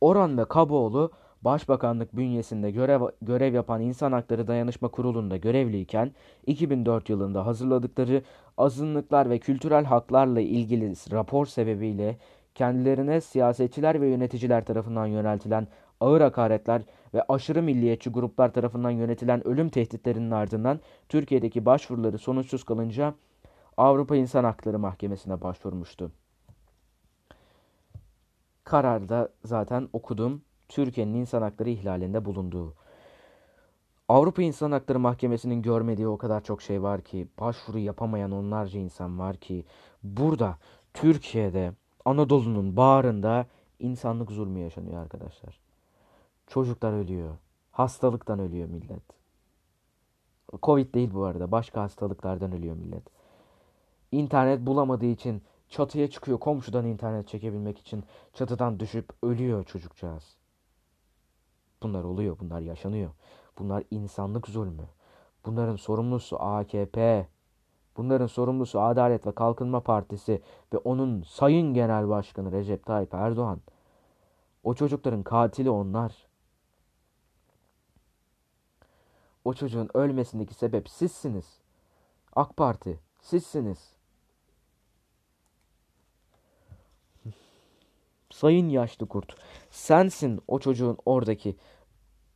Orhan 0.00 0.38
ve 0.38 0.44
Kaboğlu 0.44 1.10
Başbakanlık 1.42 2.16
bünyesinde 2.16 2.70
görev, 2.70 3.00
görev 3.22 3.54
yapan 3.54 3.80
İnsan 3.80 4.12
Hakları 4.12 4.46
Dayanışma 4.46 4.88
Kurulu'nda 4.88 5.36
görevliyken 5.36 6.12
2004 6.46 7.08
yılında 7.08 7.46
hazırladıkları 7.46 8.22
azınlıklar 8.58 9.30
ve 9.30 9.38
kültürel 9.38 9.84
haklarla 9.84 10.40
ilgili 10.40 10.94
rapor 11.12 11.46
sebebiyle 11.46 12.16
kendilerine 12.54 13.20
siyasetçiler 13.20 14.00
ve 14.00 14.08
yöneticiler 14.08 14.64
tarafından 14.64 15.06
yöneltilen 15.06 15.68
ağır 16.00 16.20
hakaretler 16.20 16.82
ve 17.14 17.22
aşırı 17.28 17.62
milliyetçi 17.62 18.10
gruplar 18.10 18.52
tarafından 18.52 18.90
yönetilen 18.90 19.46
ölüm 19.46 19.68
tehditlerinin 19.68 20.30
ardından 20.30 20.80
Türkiye'deki 21.08 21.66
başvuruları 21.66 22.18
sonuçsuz 22.18 22.64
kalınca 22.64 23.14
Avrupa 23.76 24.16
İnsan 24.16 24.44
Hakları 24.44 24.78
Mahkemesi'ne 24.78 25.42
başvurmuştu. 25.42 26.12
Kararda 28.64 29.28
zaten 29.44 29.88
okudum. 29.92 30.42
Türkiye'nin 30.68 31.14
insan 31.14 31.42
hakları 31.42 31.70
ihlalinde 31.70 32.24
bulunduğu. 32.24 32.74
Avrupa 34.08 34.42
İnsan 34.42 34.72
Hakları 34.72 34.98
Mahkemesi'nin 34.98 35.62
görmediği 35.62 36.08
o 36.08 36.18
kadar 36.18 36.44
çok 36.44 36.62
şey 36.62 36.82
var 36.82 37.00
ki, 37.00 37.28
başvuru 37.40 37.78
yapamayan 37.78 38.30
onlarca 38.30 38.80
insan 38.80 39.18
var 39.18 39.36
ki, 39.36 39.64
burada 40.02 40.58
Türkiye'de 40.94 41.72
Anadolu'nun 42.04 42.76
bağrında 42.76 43.46
insanlık 43.78 44.30
zulmü 44.30 44.58
yaşanıyor 44.58 45.02
arkadaşlar. 45.02 45.69
Çocuklar 46.50 46.92
ölüyor. 46.92 47.36
Hastalıktan 47.70 48.38
ölüyor 48.38 48.68
millet. 48.68 49.02
Covid 50.62 50.94
değil 50.94 51.14
bu 51.14 51.24
arada. 51.24 51.52
Başka 51.52 51.82
hastalıklardan 51.82 52.52
ölüyor 52.52 52.76
millet. 52.76 53.02
İnternet 54.12 54.66
bulamadığı 54.66 55.06
için 55.06 55.42
çatıya 55.68 56.10
çıkıyor 56.10 56.38
komşudan 56.38 56.86
internet 56.86 57.28
çekebilmek 57.28 57.78
için. 57.78 58.04
Çatıdan 58.32 58.80
düşüp 58.80 59.10
ölüyor 59.22 59.64
çocukcağız. 59.64 60.36
Bunlar 61.82 62.04
oluyor, 62.04 62.36
bunlar 62.40 62.60
yaşanıyor. 62.60 63.10
Bunlar 63.58 63.84
insanlık 63.90 64.48
zulmü. 64.48 64.84
Bunların 65.46 65.76
sorumlusu 65.76 66.42
AKP. 66.42 67.28
Bunların 67.96 68.26
sorumlusu 68.26 68.80
Adalet 68.80 69.26
ve 69.26 69.32
Kalkınma 69.32 69.80
Partisi 69.80 70.42
ve 70.72 70.78
onun 70.78 71.22
Sayın 71.22 71.74
Genel 71.74 72.08
Başkanı 72.08 72.52
Recep 72.52 72.86
Tayyip 72.86 73.14
Erdoğan. 73.14 73.60
O 74.64 74.74
çocukların 74.74 75.22
katili 75.22 75.70
onlar. 75.70 76.29
O 79.44 79.54
çocuğun 79.54 79.90
ölmesindeki 79.94 80.54
sebep 80.54 80.88
sizsiniz. 80.88 81.58
AK 82.36 82.56
Parti 82.56 83.00
sizsiniz. 83.20 83.92
Sayın 88.30 88.68
yaşlı 88.68 89.08
kurt, 89.08 89.34
sensin 89.70 90.40
o 90.48 90.58
çocuğun 90.58 90.98
oradaki 91.06 91.56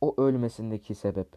o 0.01 0.15
ölmesindeki 0.17 0.95
sebep. 0.95 1.27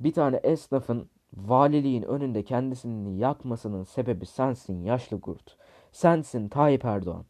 Bir 0.00 0.12
tane 0.12 0.36
esnafın 0.36 1.10
valiliğin 1.36 2.02
önünde 2.02 2.44
kendisini 2.44 3.18
yakmasının 3.18 3.84
sebebi 3.84 4.26
sensin 4.26 4.84
yaşlı 4.84 5.20
kurt. 5.20 5.56
Sensin 5.92 6.48
Tayyip 6.48 6.84
Erdoğan. 6.84 7.24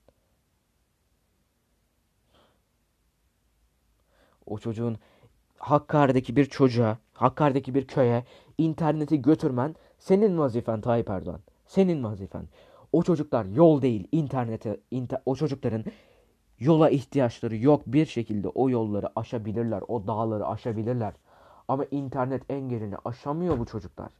O 4.47 4.59
çocuğun 4.59 4.99
Hakkari'deki 5.59 6.37
bir 6.37 6.45
çocuğa, 6.45 6.99
Hakkari'deki 7.17 7.75
bir 7.75 7.87
köye 7.87 8.25
interneti 8.59 9.23
götürmen 9.23 9.75
senin 9.99 10.39
vazifen 10.39 10.81
Tayyip 10.81 11.11
Erdoğan. 11.11 11.41
Senin 11.67 12.05
vazifen. 12.05 12.49
O 12.93 13.03
çocuklar 13.03 13.45
yol 13.45 13.83
değil 13.83 14.09
internete, 14.13 14.81
inter, 14.91 15.23
o 15.27 15.37
çocukların 15.37 15.85
Yola 16.59 16.91
ihtiyaçları 16.91 17.57
yok 17.57 17.83
bir 17.87 18.07
şekilde 18.07 18.49
o 18.49 18.71
yolları 18.71 19.09
aşabilirler, 19.17 19.83
o 19.89 20.07
dağları 20.07 20.47
aşabilirler. 20.47 21.13
Ama 21.69 21.85
internet 21.91 22.51
engelini 22.51 22.95
aşamıyor 23.05 23.59
bu 23.59 23.67
çocuklar. 23.67 24.11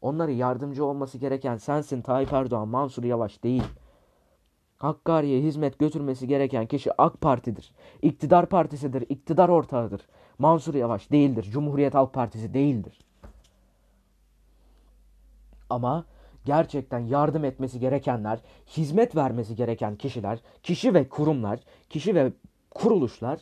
Onlara 0.00 0.30
yardımcı 0.30 0.84
olması 0.84 1.18
gereken 1.18 1.56
sensin 1.56 2.02
Tayyip 2.02 2.32
Erdoğan, 2.32 2.68
Mansur 2.68 3.04
Yavaş 3.04 3.42
değil. 3.42 3.62
Hakkari'ye 4.78 5.42
hizmet 5.42 5.78
götürmesi 5.78 6.28
gereken 6.28 6.66
kişi 6.66 7.00
AK 7.02 7.20
Parti'dir. 7.20 7.74
İktidar 8.02 8.46
partisidir, 8.46 9.04
iktidar 9.08 9.48
ortağıdır. 9.48 10.00
Mansur 10.38 10.74
Yavaş 10.74 11.10
değildir, 11.10 11.48
Cumhuriyet 11.52 11.94
Halk 11.94 12.12
Partisi 12.12 12.54
değildir. 12.54 12.98
Ama 15.70 16.04
gerçekten 16.44 16.98
yardım 16.98 17.44
etmesi 17.44 17.80
gerekenler, 17.80 18.38
hizmet 18.76 19.16
vermesi 19.16 19.56
gereken 19.56 19.96
kişiler, 19.96 20.38
kişi 20.62 20.94
ve 20.94 21.08
kurumlar, 21.08 21.60
kişi 21.90 22.14
ve 22.14 22.32
kuruluşlar 22.70 23.40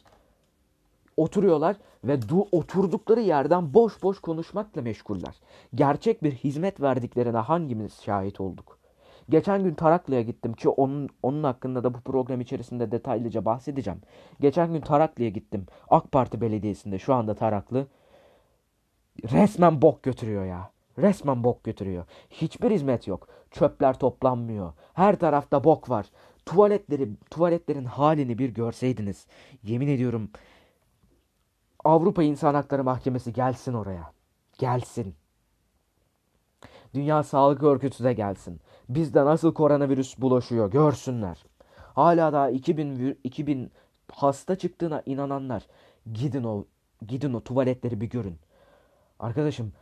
oturuyorlar 1.16 1.76
ve 2.05 2.14
du- 2.14 2.49
oturdukları 2.53 3.20
yerden 3.20 3.74
boş 3.74 4.03
boş 4.03 4.20
konuşmakla 4.20 4.82
meşguller. 4.82 5.34
Gerçek 5.74 6.22
bir 6.22 6.32
hizmet 6.32 6.80
verdiklerine 6.80 7.38
hangimiz 7.38 8.03
şahit 8.03 8.40
olduk? 8.40 8.82
Geçen 9.29 9.64
gün 9.64 9.75
Taraklı'ya 9.75 10.23
gittim 10.23 10.53
ki 10.53 10.68
onun, 10.68 11.09
onun 11.23 11.45
hakkında 11.45 11.85
da 11.85 11.95
bu 11.95 12.01
program 12.01 12.41
içerisinde 12.41 12.91
detaylıca 12.91 13.45
bahsedeceğim. 13.45 14.01
Geçen 14.41 14.73
gün 14.73 14.81
Taraklı'ya 14.81 15.31
gittim. 15.31 15.66
AK 15.89 16.12
Parti 16.12 16.41
Belediyesi'nde 16.41 16.99
şu 16.99 17.14
anda 17.14 17.35
Taraklı. 17.35 17.87
Resmen 19.33 19.83
bok 19.83 20.03
götürüyor 20.03 20.45
ya. 20.45 20.70
Resmen 20.99 21.45
bok 21.45 21.64
götürüyor. 21.64 22.05
Hiçbir 22.31 22.70
hizmet 22.70 23.07
yok. 23.07 23.29
Çöpler 23.51 23.99
toplanmıyor. 23.99 24.73
Her 24.95 25.18
tarafta 25.18 25.64
bok 25.64 25.91
var. 25.91 26.07
Tuvaletleri, 26.47 27.09
tuvaletlerin 27.31 27.85
halini 27.85 28.39
bir 28.39 28.49
görseydiniz. 28.49 29.27
Yemin 29.62 29.89
ediyorum 29.89 30.31
Avrupa 31.85 32.23
İnsan 32.23 32.55
Hakları 32.55 32.85
Mahkemesi 32.85 33.33
gelsin 33.33 33.73
oraya. 33.73 34.12
Gelsin. 34.59 35.14
Dünya 36.95 37.23
Sağlık 37.23 37.62
Örgütü 37.62 38.05
de 38.05 38.12
gelsin. 38.12 38.61
Bizde 38.89 39.24
nasıl 39.24 39.55
koronavirüs 39.55 40.18
bulaşıyor 40.18 40.70
görsünler. 40.70 41.45
Hala 41.95 42.33
daha 42.33 42.51
2000 42.51 43.18
2000 43.24 43.70
hasta 44.12 44.57
çıktığına 44.57 45.03
inananlar 45.07 45.66
gidin 46.12 46.45
o 46.45 46.64
gidin 47.07 47.35
o 47.35 47.41
tuvaletleri 47.41 48.01
bir 48.01 48.11
görün. 48.11 48.39
Arkadaşım 49.18 49.72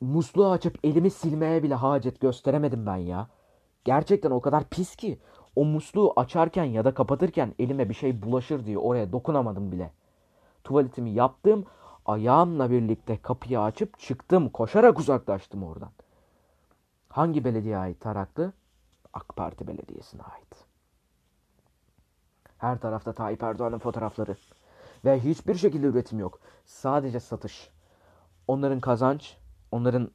musluğu 0.00 0.50
açıp 0.50 0.78
elimi 0.84 1.10
silmeye 1.10 1.62
bile 1.62 1.74
hacet 1.74 2.20
gösteremedim 2.20 2.86
ben 2.86 2.96
ya. 2.96 3.28
Gerçekten 3.84 4.30
o 4.30 4.40
kadar 4.40 4.64
pis 4.64 4.96
ki 4.96 5.18
o 5.56 5.64
musluğu 5.64 6.12
açarken 6.16 6.64
ya 6.64 6.84
da 6.84 6.94
kapatırken 6.94 7.54
elime 7.58 7.88
bir 7.88 7.94
şey 7.94 8.22
bulaşır 8.22 8.66
diye 8.66 8.78
oraya 8.78 9.12
dokunamadım 9.12 9.72
bile. 9.72 9.90
Tuvaletimi 10.64 11.10
yaptım, 11.10 11.64
ayağımla 12.06 12.70
birlikte 12.70 13.18
kapıyı 13.22 13.60
açıp 13.60 13.98
çıktım, 13.98 14.48
koşarak 14.48 14.98
uzaklaştım 14.98 15.62
oradan. 15.62 15.90
Hangi 17.10 17.44
belediye 17.44 17.76
ait 17.78 18.00
Taraklı? 18.00 18.52
AK 19.12 19.36
Parti 19.36 19.66
Belediyesi'ne 19.66 20.22
ait. 20.22 20.64
Her 22.58 22.78
tarafta 22.78 23.12
Tayyip 23.12 23.42
Erdoğan'ın 23.42 23.78
fotoğrafları. 23.78 24.36
Ve 25.04 25.20
hiçbir 25.20 25.54
şekilde 25.54 25.86
üretim 25.86 26.18
yok. 26.18 26.40
Sadece 26.64 27.20
satış. 27.20 27.70
Onların 28.48 28.80
kazanç 28.80 29.36
Onların 29.72 30.10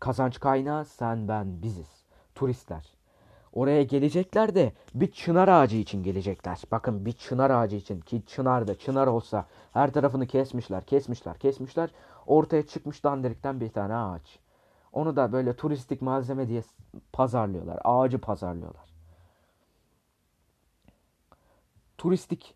kazanç 0.00 0.40
kaynağı 0.40 0.84
sen 0.84 1.28
ben 1.28 1.62
biziz. 1.62 2.04
Turistler. 2.34 2.96
Oraya 3.52 3.82
gelecekler 3.82 4.54
de 4.54 4.72
bir 4.94 5.12
çınar 5.12 5.48
ağacı 5.48 5.76
için 5.76 6.02
gelecekler. 6.02 6.62
Bakın 6.70 7.06
bir 7.06 7.12
çınar 7.12 7.50
ağacı 7.50 7.76
için 7.76 8.00
ki 8.00 8.22
çınar 8.26 8.68
da 8.68 8.78
çınar 8.78 9.06
olsa 9.06 9.46
her 9.72 9.92
tarafını 9.92 10.26
kesmişler, 10.26 10.84
kesmişler, 10.84 11.38
kesmişler. 11.38 11.90
Ortaya 12.26 12.66
çıkmış 12.66 13.04
dandirikten 13.04 13.60
bir 13.60 13.68
tane 13.68 13.94
ağaç. 13.94 14.38
Onu 14.96 15.16
da 15.16 15.32
böyle 15.32 15.56
turistik 15.56 16.02
malzeme 16.02 16.48
diye 16.48 16.62
pazarlıyorlar. 17.12 17.78
Ağacı 17.84 18.18
pazarlıyorlar. 18.18 18.84
Turistik 21.98 22.54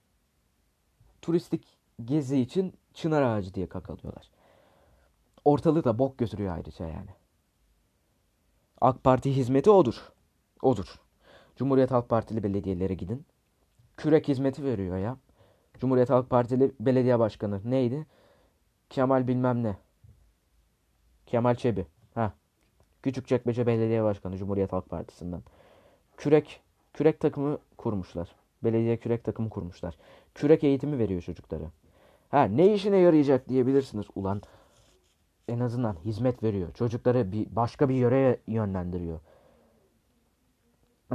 turistik 1.22 1.78
gezi 2.04 2.40
için 2.40 2.74
çınar 2.94 3.22
ağacı 3.22 3.54
diye 3.54 3.68
kakalıyorlar. 3.68 4.30
Ortalığı 5.44 5.84
da 5.84 5.98
bok 5.98 6.18
götürüyor 6.18 6.54
ayrıca 6.54 6.86
yani. 6.86 7.10
AK 8.80 9.04
Parti 9.04 9.36
hizmeti 9.36 9.70
odur. 9.70 10.12
Odur. 10.62 11.00
Cumhuriyet 11.56 11.90
Halk 11.90 12.08
Partili 12.08 12.42
belediyelere 12.42 12.94
gidin. 12.94 13.26
Kürek 13.96 14.28
hizmeti 14.28 14.64
veriyor 14.64 14.98
ya. 14.98 15.16
Cumhuriyet 15.78 16.10
Halk 16.10 16.30
Partili 16.30 16.72
belediye 16.80 17.18
başkanı 17.18 17.60
neydi? 17.64 18.06
Kemal 18.90 19.28
bilmem 19.28 19.62
ne. 19.62 19.76
Kemal 21.26 21.54
Çebi. 21.54 21.86
Küçükçekmece 23.02 23.66
Belediye 23.66 24.04
Başkanı 24.04 24.36
Cumhuriyet 24.36 24.72
Halk 24.72 24.88
Partisi'nden. 24.88 25.42
Kürek 26.16 26.60
kürek 26.94 27.20
takımı 27.20 27.58
kurmuşlar. 27.76 28.28
Belediye 28.64 28.96
kürek 28.96 29.24
takımı 29.24 29.50
kurmuşlar. 29.50 29.96
Kürek 30.34 30.64
eğitimi 30.64 30.98
veriyor 30.98 31.22
çocuklara. 31.22 31.64
Ha 32.28 32.42
ne 32.44 32.74
işine 32.74 32.96
yarayacak 32.96 33.48
diyebilirsiniz. 33.48 34.06
Ulan 34.14 34.42
en 35.48 35.60
azından 35.60 35.96
hizmet 36.04 36.42
veriyor. 36.42 36.72
Çocukları 36.74 37.32
bir 37.32 37.56
başka 37.56 37.88
bir 37.88 37.94
yöre 37.94 38.40
yönlendiriyor. 38.46 39.20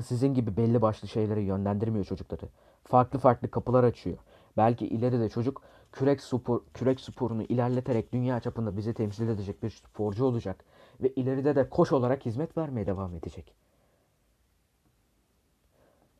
Sizin 0.03 0.33
gibi 0.33 0.57
belli 0.57 0.81
başlı 0.81 1.07
şeyleri 1.07 1.41
yönlendirmiyor 1.41 2.05
çocukları. 2.05 2.45
Farklı 2.83 3.19
farklı 3.19 3.51
kapılar 3.51 3.83
açıyor. 3.83 4.17
Belki 4.57 4.87
ileride 4.87 5.29
çocuk 5.29 5.61
kürek 5.91 6.21
spor 6.21 6.61
kürek 6.73 6.99
sporunu 6.99 7.43
ilerleterek 7.43 8.13
dünya 8.13 8.39
çapında 8.39 8.77
bizi 8.77 8.93
temsil 8.93 9.27
edecek 9.27 9.63
bir 9.63 9.69
sporcu 9.69 10.25
olacak 10.25 10.65
ve 11.01 11.09
ileride 11.09 11.55
de 11.55 11.69
koş 11.69 11.91
olarak 11.91 12.25
hizmet 12.25 12.57
vermeye 12.57 12.85
devam 12.85 13.15
edecek. 13.15 13.53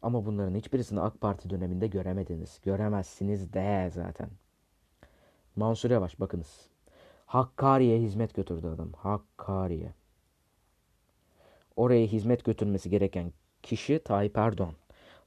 Ama 0.02 0.26
bunların 0.26 0.56
hiçbirisini 0.56 1.02
AK 1.02 1.22
Parti 1.22 1.50
döneminde 1.50 1.88
göremediniz. 1.88 2.60
Göremezsiniz 2.64 3.54
de 3.54 3.92
zaten. 3.94 4.30
Mansur 5.56 5.92
Yavaş 5.92 6.20
bakınız. 6.20 6.68
Hakkari'ye 7.26 8.00
hizmet 8.00 8.34
götürdü 8.34 8.68
adam. 8.68 8.92
Hakkari'ye. 8.94 9.94
Oraya 11.76 12.06
hizmet 12.06 12.46
götürmesi 12.46 12.90
gereken 12.90 13.34
kişi 13.64 14.04
Tayyip 14.04 14.38
Erdoğan. 14.38 14.74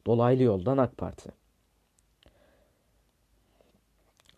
Dolaylı 0.07 0.43
yoldan 0.43 0.79
AK 0.79 0.97
Parti. 0.97 1.31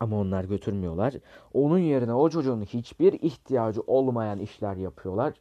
Ama 0.01 0.17
onlar 0.21 0.45
götürmüyorlar. 0.45 1.15
Onun 1.55 1.79
yerine 1.79 2.15
o 2.15 2.31
çocuğun 2.31 2.63
hiçbir 2.63 3.13
ihtiyacı 3.13 3.81
olmayan 3.87 4.39
işler 4.39 4.77
yapıyorlar. 4.77 5.35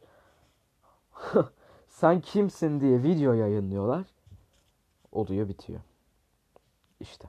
Sen 1.88 2.20
kimsin 2.20 2.80
diye 2.80 3.02
video 3.02 3.32
yayınlıyorlar. 3.32 4.06
Oluyor 5.12 5.48
bitiyor. 5.48 5.80
İşte. 7.00 7.28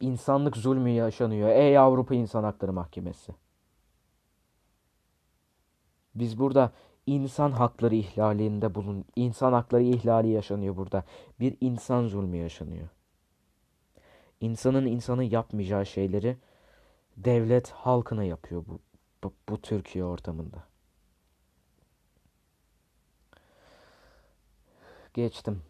İnsanlık 0.00 0.56
zulmü 0.56 0.90
yaşanıyor. 0.90 1.48
Ey 1.48 1.78
Avrupa 1.78 2.14
İnsan 2.14 2.44
Hakları 2.44 2.72
Mahkemesi. 2.72 3.32
Biz 6.14 6.38
burada 6.38 6.72
insan 7.06 7.52
hakları 7.52 7.94
ihlalinde 7.94 8.74
bulun. 8.74 9.04
İnsan 9.16 9.52
hakları 9.52 9.82
ihlali 9.82 10.28
yaşanıyor 10.28 10.76
burada. 10.76 11.04
Bir 11.40 11.56
insan 11.60 12.06
zulmü 12.06 12.36
yaşanıyor. 12.36 12.88
İnsanın 14.40 14.86
insanı 14.86 15.24
yapmayacağı 15.24 15.86
şeyleri 15.86 16.36
devlet 17.16 17.70
halkına 17.70 18.24
yapıyor 18.24 18.64
bu, 18.68 18.78
bu, 19.24 19.32
bu 19.48 19.60
Türkiye 19.60 20.04
ortamında. 20.04 20.64
Geçtim. 25.14 25.62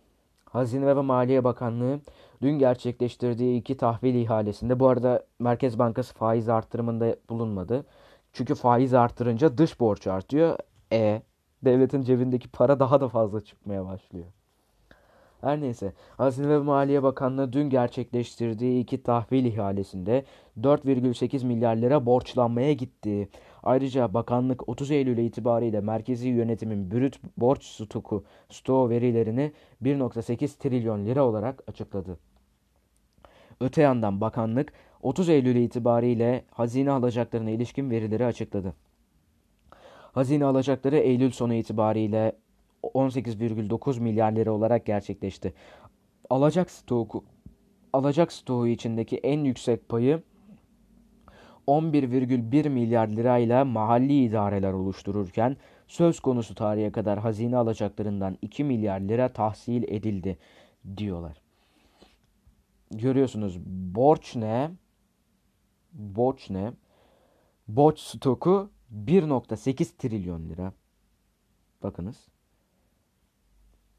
Hazine 0.44 0.96
ve 0.96 1.00
Maliye 1.00 1.44
Bakanlığı 1.44 2.00
dün 2.42 2.58
gerçekleştirdiği 2.58 3.60
iki 3.60 3.76
tahvil 3.76 4.14
ihalesinde 4.14 4.80
bu 4.80 4.88
arada 4.88 5.26
Merkez 5.38 5.78
Bankası 5.78 6.14
faiz 6.14 6.48
artırımında 6.48 7.16
bulunmadı. 7.28 7.86
Çünkü 8.32 8.54
faiz 8.54 8.94
artırınca 8.94 9.58
dış 9.58 9.80
borç 9.80 10.06
artıyor. 10.06 10.58
E 10.92 11.22
devletin 11.64 12.02
cebindeki 12.02 12.48
para 12.48 12.80
daha 12.80 13.00
da 13.00 13.08
fazla 13.08 13.40
çıkmaya 13.40 13.84
başlıyor. 13.84 14.26
Her 15.40 15.60
neyse 15.60 15.92
Hazine 16.16 16.48
ve 16.48 16.58
Maliye 16.58 17.02
Bakanlığı 17.02 17.52
dün 17.52 17.70
gerçekleştirdiği 17.70 18.82
iki 18.82 19.02
tahvil 19.02 19.44
ihalesinde 19.44 20.24
4,8 20.60 21.46
milyar 21.46 21.76
lira 21.76 22.06
borçlanmaya 22.06 22.72
gitti. 22.72 23.28
Ayrıca 23.62 24.14
bakanlık 24.14 24.68
30 24.68 24.90
Eylül 24.90 25.18
itibariyle 25.18 25.80
merkezi 25.80 26.28
yönetimin 26.28 26.90
brüt 26.90 27.20
borç 27.36 27.64
stoku 27.64 28.24
stoğu 28.50 28.90
verilerini 28.90 29.52
1.8 29.82 30.58
trilyon 30.58 31.06
lira 31.06 31.24
olarak 31.24 31.62
açıkladı. 31.68 32.18
Öte 33.60 33.82
yandan 33.82 34.20
bakanlık 34.20 34.72
30 35.02 35.28
Eylül 35.28 35.56
itibariyle 35.56 36.44
hazine 36.50 36.90
alacaklarına 36.90 37.50
ilişkin 37.50 37.90
verileri 37.90 38.26
açıkladı. 38.26 38.74
Hazine 40.12 40.44
alacakları 40.44 40.96
Eylül 40.96 41.30
sonu 41.30 41.54
itibariyle 41.54 42.32
18,9 42.82 44.00
milyar 44.00 44.32
lira 44.32 44.52
olarak 44.52 44.86
gerçekleşti. 44.86 45.54
Alacak 46.30 46.70
stoğu 46.70 47.24
alacak 47.92 48.32
stoğu 48.32 48.66
içindeki 48.68 49.16
en 49.16 49.44
yüksek 49.44 49.88
payı 49.88 50.22
11,1 51.66 52.68
milyar 52.68 53.08
lirayla 53.08 53.64
mahalli 53.64 54.24
idareler 54.24 54.72
oluştururken 54.72 55.56
söz 55.88 56.20
konusu 56.20 56.54
tarihe 56.54 56.92
kadar 56.92 57.18
hazine 57.18 57.56
alacaklarından 57.56 58.38
2 58.42 58.64
milyar 58.64 59.00
lira 59.00 59.28
tahsil 59.28 59.82
edildi 59.82 60.38
diyorlar. 60.96 61.42
Görüyorsunuz 62.90 63.58
borç 63.94 64.36
ne? 64.36 64.70
Borç 65.92 66.50
ne? 66.50 66.72
Borç 67.68 68.00
stoku 68.00 68.70
1.8 69.06 69.96
trilyon 69.96 70.48
lira. 70.48 70.72
Bakınız. 71.82 72.28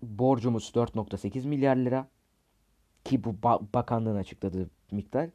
Borcumuz 0.02 0.72
4.8 0.76 1.48
milyar 1.48 1.76
lira. 1.76 2.08
Ki 3.04 3.24
bu 3.24 3.36
bakanlığın 3.74 4.16
açıkladığı 4.16 4.70
miktar. 4.92 5.30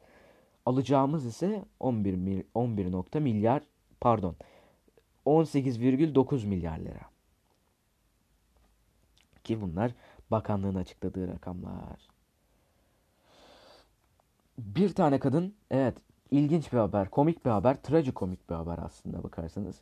Alacağımız 0.65 1.25
ise 1.25 1.65
11 1.79 2.45
11 2.53 2.91
nokta 2.91 3.19
milyar 3.19 3.63
pardon 4.01 4.35
18,9 5.25 6.45
milyar 6.45 6.79
lira. 6.79 7.01
Ki 9.43 9.61
bunlar 9.61 9.91
bakanlığın 10.31 10.75
açıkladığı 10.75 11.27
rakamlar. 11.27 11.99
Bir 14.57 14.93
tane 14.93 15.19
kadın 15.19 15.53
evet 15.71 15.97
ilginç 16.31 16.73
bir 16.73 16.77
haber, 16.77 17.09
komik 17.09 17.45
bir 17.45 17.49
haber, 17.49 17.83
trajikomik 17.83 18.49
bir 18.49 18.55
haber 18.55 18.77
aslında 18.77 19.23
bakarsanız. 19.23 19.81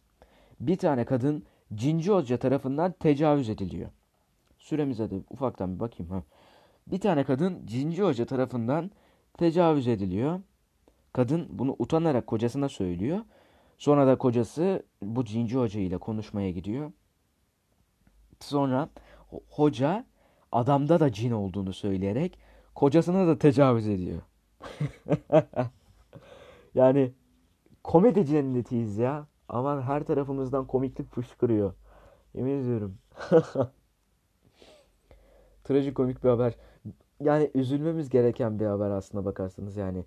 Bir 0.59 0.77
tane 0.77 1.05
kadın 1.05 1.45
cinci 1.75 2.11
hoca 2.11 2.37
tarafından 2.37 2.91
tecavüz 2.91 3.49
ediliyor. 3.49 3.89
Süremize 4.63 5.11
de 5.11 5.15
ufaktan 5.29 5.75
bir 5.75 5.79
bakayım 5.79 6.11
ha. 6.11 6.23
Bir 6.87 6.99
tane 6.99 7.23
kadın 7.23 7.65
cinci 7.65 8.03
hoca 8.03 8.25
tarafından 8.25 8.91
tecavüz 9.37 9.87
ediliyor. 9.87 10.41
Kadın 11.13 11.47
bunu 11.49 11.75
utanarak 11.79 12.27
kocasına 12.27 12.69
söylüyor. 12.69 13.19
Sonra 13.77 14.07
da 14.07 14.17
kocası 14.17 14.83
bu 15.01 15.25
cinci 15.25 15.57
hoca 15.57 15.79
ile 15.79 15.97
konuşmaya 15.97 16.51
gidiyor. 16.51 16.91
Sonra 18.39 18.89
hoca 19.49 20.05
adamda 20.51 20.99
da 20.99 21.11
cin 21.11 21.31
olduğunu 21.31 21.73
söyleyerek 21.73 22.39
kocasına 22.75 23.27
da 23.27 23.37
tecavüz 23.37 23.87
ediyor. 23.87 24.21
yani 26.75 27.13
komedi 27.83 28.25
cennetiyiz 28.25 28.97
ya. 28.97 29.27
Aman 29.49 29.81
her 29.81 30.03
tarafımızdan 30.03 30.67
komiklik 30.67 31.11
fışkırıyor. 31.11 31.73
Yemin 32.33 32.61
ediyorum. 32.61 32.97
Trajikomik 35.63 36.23
bir 36.23 36.29
haber. 36.29 36.55
Yani 37.19 37.51
üzülmemiz 37.53 38.09
gereken 38.09 38.59
bir 38.59 38.65
haber 38.65 38.89
aslında 38.89 39.25
bakarsanız 39.25 39.77
yani. 39.77 40.05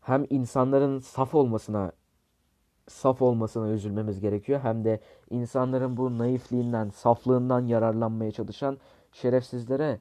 Hem 0.00 0.26
insanların 0.30 0.98
saf 0.98 1.34
olmasına 1.34 1.92
saf 2.88 3.22
olmasına 3.22 3.68
üzülmemiz 3.68 4.20
gerekiyor. 4.20 4.60
Hem 4.60 4.84
de 4.84 5.00
insanların 5.30 5.96
bu 5.96 6.18
naifliğinden, 6.18 6.90
saflığından 6.90 7.66
yararlanmaya 7.66 8.30
çalışan 8.30 8.78
şerefsizlere 9.12 10.00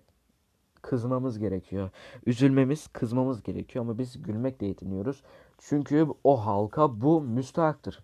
kızmamız 0.81 1.39
gerekiyor. 1.39 1.89
Üzülmemiz, 2.25 2.87
kızmamız 2.87 3.43
gerekiyor 3.43 3.85
ama 3.85 3.97
biz 3.97 4.21
gülmekle 4.21 4.67
yetiniyoruz. 4.67 5.23
Çünkü 5.57 6.07
o 6.23 6.45
halka 6.45 7.01
bu 7.01 7.21
müstahaktır. 7.21 8.03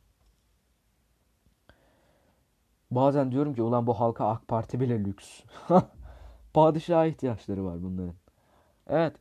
Bazen 2.92 3.32
diyorum 3.32 3.54
ki 3.54 3.62
ulan 3.62 3.88
bu 3.88 3.94
halka 4.00 4.28
AK 4.28 4.48
Parti 4.48 4.80
bile 4.80 5.04
lüks. 5.04 5.42
Padişaha 6.54 7.06
ihtiyaçları 7.06 7.66
var 7.66 7.84
bunların. 7.84 8.16
Evet. 8.88 9.16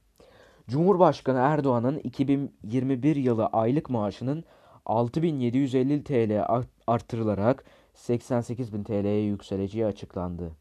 Cumhurbaşkanı 0.69 1.39
Erdoğan'ın 1.39 1.99
2021 1.99 3.17
yılı 3.17 3.47
aylık 3.47 3.91
maaşının 3.91 4.45
6750 4.87 6.05
TL 6.05 6.45
artırılarak 6.87 7.65
88.000 7.95 8.85
TL'ye 8.85 9.25
yükseleceği 9.25 9.87
açıklandı. 9.87 10.53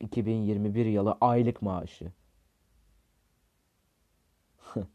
2021 0.00 0.86
yılı 0.86 1.16
aylık 1.20 1.62
maaşı. 1.62 2.12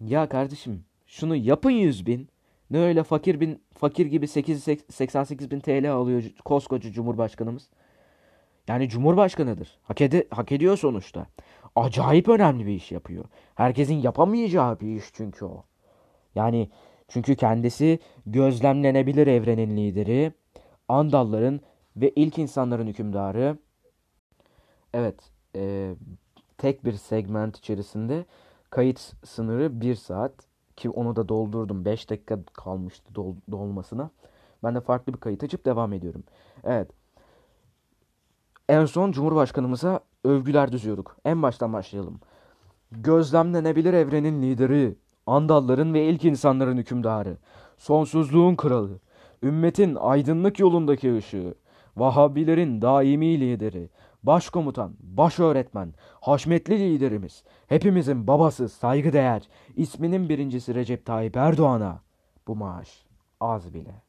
ya 0.00 0.28
kardeşim 0.28 0.84
şunu 1.06 1.36
yapın 1.36 1.70
100 1.70 2.06
bin. 2.06 2.28
Ne 2.70 2.78
öyle 2.78 3.02
fakir 3.02 3.40
bin 3.40 3.62
fakir 3.74 4.06
gibi 4.06 4.28
8 4.28 4.64
88 4.90 5.50
bin 5.50 5.60
TL 5.60 5.92
alıyor 5.92 6.22
koskoca 6.44 6.92
Cumhurbaşkanımız. 6.92 7.70
Yani 8.70 8.88
Cumhurbaşkanıdır. 8.88 9.78
Hak, 9.82 10.00
ed 10.00 10.12
hak 10.30 10.52
ediyor 10.52 10.76
sonuçta. 10.76 11.26
Acayip 11.76 12.28
önemli 12.28 12.66
bir 12.66 12.72
iş 12.72 12.92
yapıyor. 12.92 13.24
Herkesin 13.54 13.94
yapamayacağı 13.94 14.80
bir 14.80 14.96
iş 14.96 15.04
çünkü 15.12 15.44
o. 15.44 15.64
Yani 16.34 16.70
Çünkü 17.08 17.36
kendisi 17.36 17.98
gözlemlenebilir 18.26 19.26
evrenin 19.26 19.76
lideri, 19.76 20.32
Andalların 20.88 21.60
ve 21.96 22.10
ilk 22.10 22.38
insanların 22.38 22.86
hükümdarı. 22.86 23.58
Evet, 24.94 25.30
e, 25.56 25.94
tek 26.58 26.84
bir 26.84 26.92
segment 26.92 27.56
içerisinde 27.58 28.24
kayıt 28.70 29.00
sınırı 29.24 29.80
1 29.80 29.94
saat 29.94 30.32
ki 30.76 30.90
onu 30.90 31.16
da 31.16 31.28
doldurdum. 31.28 31.84
5 31.84 32.10
dakika 32.10 32.38
kalmıştı 32.52 33.14
dol, 33.14 33.34
dolmasına. 33.50 34.10
Ben 34.64 34.74
de 34.74 34.80
farklı 34.80 35.14
bir 35.14 35.20
kayıt 35.20 35.44
açıp 35.44 35.64
devam 35.66 35.92
ediyorum. 35.92 36.24
Evet. 36.64 36.99
En 38.70 38.84
son 38.84 39.12
Cumhurbaşkanımıza 39.12 40.00
övgüler 40.24 40.72
düzüyorduk. 40.72 41.16
En 41.24 41.42
baştan 41.42 41.72
başlayalım. 41.72 42.20
Gözlemlenebilir 42.92 43.92
evrenin 43.92 44.42
lideri, 44.42 44.96
Andalların 45.26 45.94
ve 45.94 46.06
ilk 46.06 46.24
insanların 46.24 46.76
hükümdarı, 46.76 47.36
sonsuzluğun 47.78 48.56
kralı, 48.56 49.00
ümmetin 49.42 49.94
aydınlık 49.94 50.58
yolundaki 50.58 51.16
ışığı, 51.16 51.54
Vahabilerin 51.96 52.82
daimi 52.82 53.40
lideri, 53.40 53.90
başkomutan, 54.22 54.94
baş 55.00 55.38
öğretmen, 55.38 55.94
haşmetli 56.20 56.78
liderimiz, 56.78 57.44
hepimizin 57.66 58.26
babası 58.26 58.68
saygıdeğer, 58.68 59.48
isminin 59.76 60.28
birincisi 60.28 60.74
Recep 60.74 61.06
Tayyip 61.06 61.36
Erdoğan'a 61.36 62.00
bu 62.46 62.56
maaş 62.56 63.06
az 63.40 63.74
bile. 63.74 64.02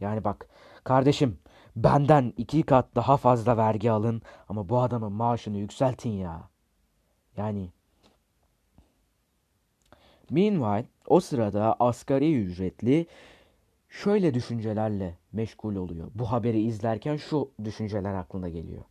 Yani 0.00 0.24
bak 0.24 0.48
kardeşim 0.84 1.38
benden 1.84 2.32
iki 2.36 2.62
kat 2.62 2.86
daha 2.96 3.16
fazla 3.16 3.56
vergi 3.56 3.90
alın 3.90 4.22
ama 4.48 4.68
bu 4.68 4.80
adamın 4.80 5.12
maaşını 5.12 5.58
yükseltin 5.58 6.10
ya. 6.10 6.48
Yani 7.36 7.70
Meanwhile 10.30 10.88
o 11.06 11.20
sırada 11.20 11.76
asgari 11.80 12.34
ücretli 12.34 13.06
şöyle 13.88 14.34
düşüncelerle 14.34 15.14
meşgul 15.32 15.76
oluyor. 15.76 16.10
Bu 16.14 16.32
haberi 16.32 16.60
izlerken 16.60 17.16
şu 17.16 17.50
düşünceler 17.64 18.14
aklına 18.14 18.48
geliyor. 18.48 18.84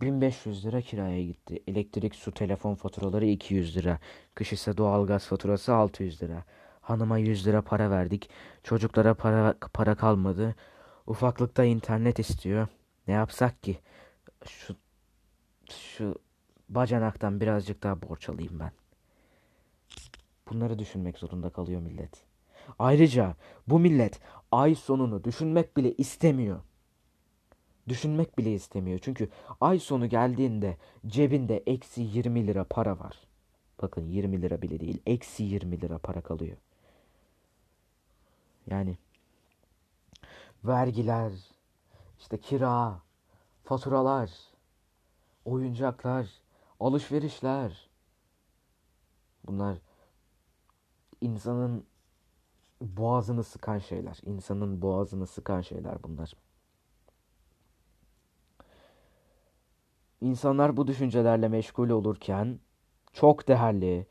1500 0.00 0.66
lira 0.66 0.80
kiraya 0.80 1.22
gitti. 1.22 1.62
Elektrik, 1.66 2.14
su, 2.14 2.32
telefon 2.34 2.74
faturaları 2.74 3.26
200 3.26 3.76
lira. 3.76 3.98
Kış 4.34 4.52
ise 4.52 4.76
doğalgaz 4.76 5.26
faturası 5.26 5.74
600 5.74 6.22
lira. 6.22 6.44
Hanıma 6.80 7.18
100 7.18 7.46
lira 7.46 7.62
para 7.62 7.90
verdik. 7.90 8.30
Çocuklara 8.62 9.14
para, 9.14 9.54
para 9.72 9.94
kalmadı. 9.94 10.54
Ufaklıkta 11.08 11.64
internet 11.64 12.18
istiyor. 12.18 12.68
Ne 13.06 13.14
yapsak 13.14 13.62
ki? 13.62 13.78
Şu, 14.46 14.76
şu 15.70 16.14
bacanaktan 16.68 17.40
birazcık 17.40 17.82
daha 17.82 18.02
borç 18.02 18.28
alayım 18.28 18.60
ben. 18.60 18.72
Bunları 20.50 20.78
düşünmek 20.78 21.18
zorunda 21.18 21.50
kalıyor 21.50 21.80
millet. 21.80 22.24
Ayrıca 22.78 23.36
bu 23.66 23.78
millet 23.78 24.20
ay 24.52 24.74
sonunu 24.74 25.24
düşünmek 25.24 25.76
bile 25.76 25.94
istemiyor. 25.94 26.60
Düşünmek 27.88 28.38
bile 28.38 28.54
istemiyor. 28.54 28.98
Çünkü 29.02 29.28
ay 29.60 29.78
sonu 29.78 30.08
geldiğinde 30.08 30.76
cebinde 31.06 31.62
eksi 31.66 32.02
20 32.02 32.46
lira 32.46 32.64
para 32.64 32.98
var. 32.98 33.26
Bakın 33.82 34.06
20 34.06 34.42
lira 34.42 34.62
bile 34.62 34.80
değil. 34.80 35.02
Eksi 35.06 35.42
20 35.42 35.80
lira 35.80 35.98
para 35.98 36.20
kalıyor. 36.20 36.56
Yani 38.70 38.96
vergiler, 40.64 41.32
işte 42.18 42.40
kira, 42.40 43.02
faturalar, 43.64 44.30
oyuncaklar, 45.44 46.28
alışverişler. 46.80 47.88
Bunlar 49.46 49.78
insanın 51.20 51.86
boğazını 52.80 53.44
sıkan 53.44 53.78
şeyler. 53.78 54.18
İnsanın 54.22 54.82
boğazını 54.82 55.26
sıkan 55.26 55.60
şeyler 55.60 56.02
bunlar. 56.02 56.32
İnsanlar 60.20 60.76
bu 60.76 60.86
düşüncelerle 60.86 61.48
meşgul 61.48 61.90
olurken 61.90 62.60
çok 63.12 63.48
değerli, 63.48 64.06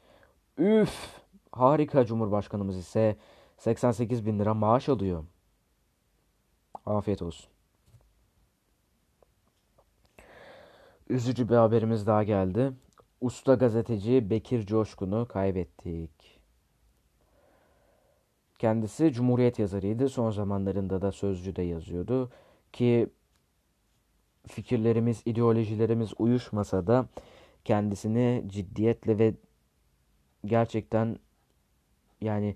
üf 0.58 1.22
harika 1.52 2.06
Cumhurbaşkanımız 2.06 2.78
ise 2.78 3.18
88 3.58 4.26
bin 4.26 4.40
lira 4.40 4.54
maaş 4.54 4.90
alıyor. 4.90 5.24
Afiyet 6.88 7.22
olsun. 7.22 7.50
Üzücü 11.10 11.50
bir 11.50 11.56
haberimiz 11.56 12.08
daha 12.08 12.24
geldi. 12.24 12.74
Usta 13.22 13.54
gazeteci 13.54 14.30
Bekir 14.30 14.66
Coşkun'u 14.66 15.28
kaybettik. 15.28 16.40
Kendisi 18.60 19.14
Cumhuriyet 19.14 19.60
yazarıydı. 19.60 20.10
Son 20.10 20.32
zamanlarında 20.32 21.02
da 21.02 21.12
Sözcü'de 21.12 21.62
yazıyordu. 21.62 22.32
Ki 22.74 23.10
fikirlerimiz, 24.48 25.22
ideolojilerimiz 25.26 26.14
uyuşmasa 26.18 26.88
da 26.88 27.08
kendisini 27.66 28.44
ciddiyetle 28.48 29.20
ve 29.20 29.34
gerçekten 30.46 31.20
yani 32.22 32.56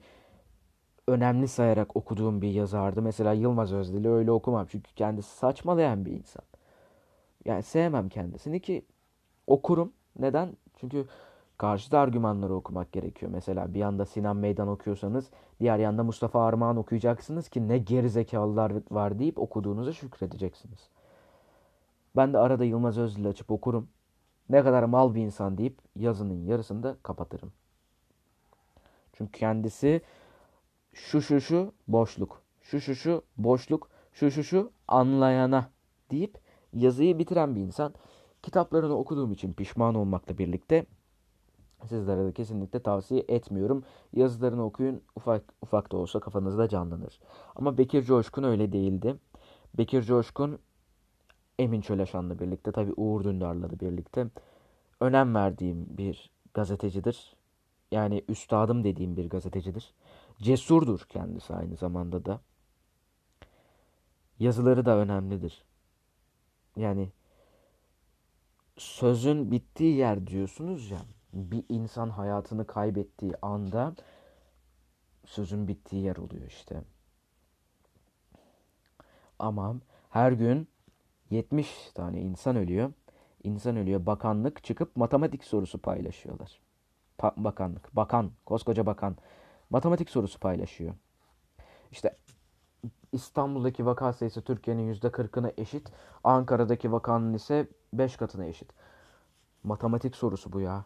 önemli 1.08 1.48
sayarak 1.48 1.96
okuduğum 1.96 2.42
bir 2.42 2.52
yazardı. 2.52 3.02
Mesela 3.02 3.34
Yılmaz 3.34 3.74
Özdil'i 3.74 4.10
öyle 4.10 4.32
okumam. 4.32 4.66
Çünkü 4.70 4.94
kendisi 4.96 5.38
saçmalayan 5.38 6.06
bir 6.06 6.12
insan. 6.12 6.44
Yani 7.46 7.64
sevmem 7.64 8.10
kendisini 8.10 8.60
ki 8.60 8.86
okurum. 9.48 9.94
Neden? 10.20 10.58
Çünkü 10.76 11.06
karşıt 11.58 11.94
argümanları 11.94 12.54
okumak 12.54 12.92
gerekiyor. 12.92 13.32
Mesela 13.32 13.74
bir 13.74 13.80
yanda 13.80 14.06
Sinan 14.06 14.38
Meydan 14.38 14.68
okuyorsanız 14.68 15.30
diğer 15.60 15.80
yanda 15.80 16.04
Mustafa 16.04 16.46
Armağan 16.46 16.78
okuyacaksınız 16.78 17.50
ki 17.50 17.68
ne 17.68 17.78
gerizekalılar 17.78 18.74
var 18.92 19.20
deyip 19.20 19.40
okuduğunuza 19.40 19.94
şükredeceksiniz. 19.94 20.90
Ben 22.16 22.34
de 22.34 22.38
arada 22.38 22.64
Yılmaz 22.64 22.98
Özdil 22.98 23.28
açıp 23.28 23.52
okurum. 23.52 23.90
Ne 24.50 24.64
kadar 24.64 24.84
mal 24.84 25.16
bir 25.16 25.22
insan 25.22 25.58
deyip 25.58 25.78
yazının 25.96 26.46
yarısını 26.46 26.84
da 26.84 26.96
kapatırım. 27.04 27.52
Çünkü 29.14 29.32
kendisi 29.32 30.02
şu 30.94 31.22
şu 31.22 31.42
şu 31.42 31.74
boşluk, 31.88 32.42
şu 32.62 32.82
şu 32.82 32.96
şu 32.96 33.24
boşluk, 33.38 33.90
şu 34.14 34.32
şu 34.32 34.44
şu 34.44 34.72
anlayana 34.88 35.70
deyip 36.12 36.38
yazıyı 36.74 37.20
bitiren 37.20 37.56
bir 37.56 37.62
insan. 37.62 37.94
Kitaplarını 38.44 38.98
okuduğum 38.98 39.32
için 39.32 39.54
pişman 39.54 39.96
olmakla 39.96 40.38
birlikte 40.38 40.86
Sizlere 41.86 42.26
de 42.26 42.32
kesinlikle 42.32 42.80
tavsiye 42.80 43.26
etmiyorum. 43.28 43.84
Yazılarını 44.14 44.66
okuyun. 44.66 45.02
Ufak 45.16 45.54
ufak 45.62 45.92
da 45.92 45.98
olsa 45.98 46.20
kafanızda 46.20 46.70
canlanır. 46.70 47.20
Ama 47.56 47.78
Bekir 47.78 48.04
Coşkun 48.04 48.44
öyle 48.44 48.72
değildi. 48.72 49.16
Bekir 49.78 50.04
Coşkun 50.04 50.60
Emin 51.60 51.82
Çöleşan'la 51.82 52.40
birlikte 52.40 52.72
tabi 52.72 52.94
Uğur 52.98 53.24
Dündar'la 53.24 53.70
da 53.70 53.80
birlikte 53.80 54.28
önem 55.00 55.36
verdiğim 55.36 55.88
bir 55.98 56.32
gazetecidir. 56.54 57.36
Yani 57.92 58.24
üstadım 58.28 58.84
dediğim 58.84 59.18
bir 59.18 59.30
gazetecidir. 59.30 59.94
Cesurdur 60.42 61.00
kendisi 61.10 61.54
aynı 61.54 61.76
zamanda 61.76 62.26
da. 62.26 62.42
Yazıları 64.40 64.86
da 64.86 64.98
önemlidir. 64.98 65.64
Yani 66.76 67.12
sözün 68.78 69.52
bittiği 69.52 69.96
yer 69.96 70.28
diyorsunuz 70.28 70.92
ya 70.92 71.00
bir 71.34 71.64
insan 71.70 72.10
hayatını 72.10 72.68
kaybettiği 72.68 73.34
anda 73.42 73.96
sözün 75.26 75.68
bittiği 75.68 76.04
yer 76.04 76.16
oluyor 76.16 76.48
işte. 76.48 76.84
Ama 79.40 79.76
her 80.10 80.32
gün 80.32 80.68
70 81.30 81.92
tane 81.94 82.22
insan 82.22 82.56
ölüyor. 82.56 82.94
İnsan 83.44 83.76
ölüyor. 83.78 84.06
Bakanlık 84.06 84.64
çıkıp 84.64 84.96
matematik 84.96 85.44
sorusu 85.44 85.78
paylaşıyorlar. 85.78 86.60
Pa- 87.20 87.44
bakanlık, 87.44 87.96
bakan, 87.96 88.32
koskoca 88.46 88.86
bakan 88.86 89.18
matematik 89.72 90.10
sorusu 90.10 90.40
paylaşıyor. 90.40 90.94
İşte 91.92 92.16
İstanbul'daki 93.12 93.86
vaka 93.86 94.14
sayısı 94.14 94.42
Türkiye'nin 94.42 94.94
%40'ına 94.94 95.52
eşit. 95.58 95.92
Ankara'daki 96.24 96.92
vakanın 96.92 97.34
ise 97.34 97.68
5 97.94 98.18
katına 98.18 98.46
eşit. 98.46 98.70
Matematik 99.64 100.16
sorusu 100.16 100.54
bu 100.54 100.62
ya. 100.62 100.86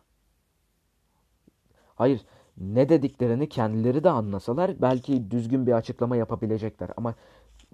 Hayır 1.95 2.25
ne 2.57 2.89
dediklerini 2.89 3.49
kendileri 3.49 4.03
de 4.03 4.09
anlasalar 4.09 4.81
belki 4.81 5.31
düzgün 5.31 5.67
bir 5.67 5.71
açıklama 5.71 6.15
yapabilecekler. 6.15 6.89
Ama 6.97 7.15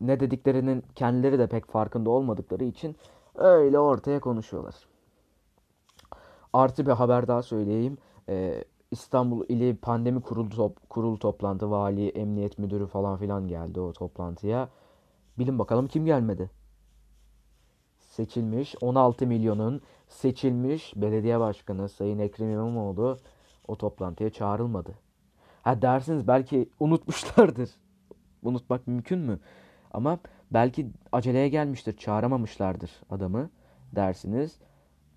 ne 0.01 0.19
dediklerinin 0.19 0.83
kendileri 0.95 1.39
de 1.39 1.47
pek 1.47 1.65
farkında 1.65 2.09
olmadıkları 2.09 2.63
için 2.63 2.95
öyle 3.35 3.79
ortaya 3.79 4.19
konuşuyorlar. 4.19 4.75
Artı 6.53 6.85
bir 6.85 6.91
haber 6.91 7.27
daha 7.27 7.43
söyleyeyim. 7.43 7.97
Ee, 8.29 8.63
İstanbul 8.91 9.45
ili 9.49 9.75
pandemi 9.75 10.21
kurulu, 10.21 10.49
top, 10.49 10.89
kurulu 10.89 11.19
toplantı, 11.19 11.71
vali, 11.71 12.09
emniyet 12.09 12.57
müdürü 12.57 12.87
falan 12.87 13.17
filan 13.17 13.47
geldi 13.47 13.79
o 13.79 13.93
toplantıya. 13.93 14.69
Bilin 15.39 15.59
bakalım 15.59 15.87
kim 15.87 16.05
gelmedi? 16.05 16.49
Seçilmiş 17.99 18.75
16 18.81 19.27
milyonun 19.27 19.81
seçilmiş 20.07 20.93
belediye 20.95 21.39
başkanı 21.39 21.89
Sayın 21.89 22.19
Ekrem 22.19 22.51
İmamoğlu 22.51 23.17
o 23.67 23.75
toplantıya 23.77 24.29
çağrılmadı. 24.29 24.93
Ha 25.61 25.81
dersiniz 25.81 26.27
belki 26.27 26.69
unutmuşlardır. 26.79 27.69
Unutmak 28.43 28.87
mümkün 28.87 29.19
mü? 29.19 29.39
Ama 29.91 30.19
belki 30.51 30.91
aceleye 31.11 31.49
gelmiştir, 31.49 31.97
çağıramamışlardır 31.97 32.91
adamı 33.09 33.49
dersiniz. 33.95 34.59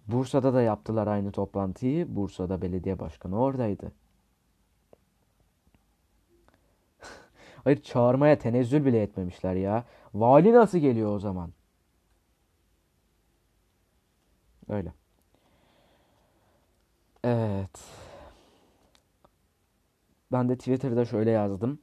Bursa'da 0.06 0.54
da 0.54 0.62
yaptılar 0.62 1.06
aynı 1.06 1.32
toplantıyı. 1.32 2.16
Bursa'da 2.16 2.62
belediye 2.62 2.98
başkanı 2.98 3.40
oradaydı. 3.40 3.92
Hayır 7.64 7.82
çağırmaya 7.82 8.38
tenezzül 8.38 8.84
bile 8.84 9.02
etmemişler 9.02 9.54
ya. 9.54 9.84
Vali 10.14 10.52
nasıl 10.52 10.78
geliyor 10.78 11.14
o 11.16 11.18
zaman? 11.18 11.52
Öyle. 14.68 14.92
Evet. 17.24 17.80
Ben 20.32 20.48
de 20.48 20.56
Twitter'da 20.56 21.04
şöyle 21.04 21.30
yazdım. 21.30 21.78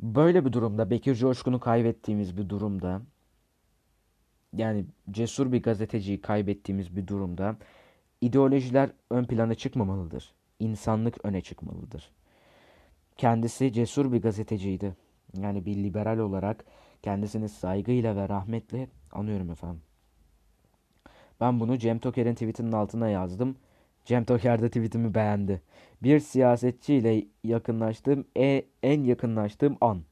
Böyle 0.00 0.44
bir 0.44 0.52
durumda 0.52 0.90
Bekir 0.90 1.14
Coşkun'u 1.14 1.60
kaybettiğimiz 1.60 2.36
bir 2.36 2.48
durumda 2.48 3.02
yani 4.52 4.86
cesur 5.10 5.52
bir 5.52 5.62
gazeteciyi 5.62 6.20
kaybettiğimiz 6.20 6.96
bir 6.96 7.06
durumda 7.06 7.56
ideolojiler 8.20 8.90
ön 9.10 9.24
plana 9.24 9.54
çıkmamalıdır. 9.54 10.34
İnsanlık 10.58 11.24
öne 11.24 11.40
çıkmalıdır. 11.40 12.10
Kendisi 13.16 13.72
cesur 13.72 14.12
bir 14.12 14.22
gazeteciydi. 14.22 14.96
Yani 15.38 15.66
bir 15.66 15.76
liberal 15.76 16.18
olarak 16.18 16.64
kendisini 17.02 17.48
saygıyla 17.48 18.16
ve 18.16 18.28
rahmetle 18.28 18.88
anıyorum 19.12 19.50
efendim. 19.50 19.82
Ben 21.40 21.60
bunu 21.60 21.78
Cem 21.78 21.98
Toker'in 21.98 22.34
tweetinin 22.34 22.72
altına 22.72 23.08
yazdım. 23.08 23.56
Cem 24.04 24.24
Toker 24.24 24.62
de 24.62 24.68
tweetimi 24.68 25.14
beğendi. 25.14 25.62
Bir 26.02 26.20
siyasetçiyle 26.20 27.26
yakınlaştığım, 27.44 28.26
e, 28.36 28.64
en 28.82 29.04
yakınlaştığım 29.04 29.76
an. 29.80 30.02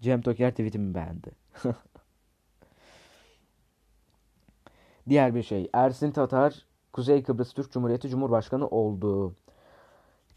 Cem 0.00 0.22
Toker 0.22 0.50
tweetimi 0.50 0.94
beğendi. 0.94 1.30
Diğer 5.08 5.34
bir 5.34 5.42
şey. 5.42 5.70
Ersin 5.72 6.10
Tatar 6.10 6.66
Kuzey 6.92 7.22
Kıbrıs 7.22 7.52
Türk 7.52 7.72
Cumhuriyeti 7.72 8.08
Cumhurbaşkanı 8.08 8.68
oldu. 8.68 9.34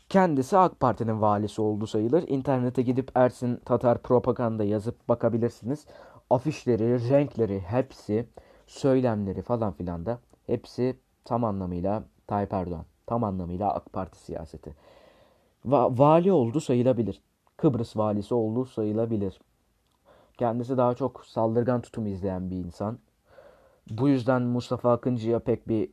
Kendisi 0.09 0.57
AK 0.57 0.79
Parti'nin 0.79 1.21
valisi 1.21 1.61
oldu 1.61 1.87
sayılır. 1.87 2.27
İnternete 2.27 2.81
gidip 2.81 3.11
Ersin 3.15 3.55
Tatar 3.55 4.01
propaganda 4.01 4.63
yazıp 4.63 5.09
bakabilirsiniz. 5.09 5.85
Afişleri, 6.29 7.09
renkleri 7.09 7.59
hepsi, 7.59 8.29
söylemleri 8.67 9.41
falan 9.41 9.73
filan 9.73 10.05
da 10.05 10.19
hepsi 10.47 10.99
tam 11.25 11.43
anlamıyla 11.43 12.03
Tayyip 12.27 12.53
Erdoğan. 12.53 12.85
Tam 13.05 13.23
anlamıyla 13.23 13.73
AK 13.73 13.93
Parti 13.93 14.19
siyaseti. 14.19 14.75
Va 15.65 15.97
vali 15.97 16.31
oldu 16.31 16.61
sayılabilir. 16.61 17.21
Kıbrıs 17.57 17.97
valisi 17.97 18.33
oldu 18.33 18.65
sayılabilir. 18.65 19.39
Kendisi 20.37 20.77
daha 20.77 20.93
çok 20.95 21.25
saldırgan 21.25 21.81
tutum 21.81 22.05
izleyen 22.05 22.51
bir 22.51 22.55
insan. 22.55 22.99
Bu 23.89 24.09
yüzden 24.09 24.41
Mustafa 24.41 24.91
Akıncı'ya 24.91 25.39
pek 25.39 25.67
bir 25.67 25.89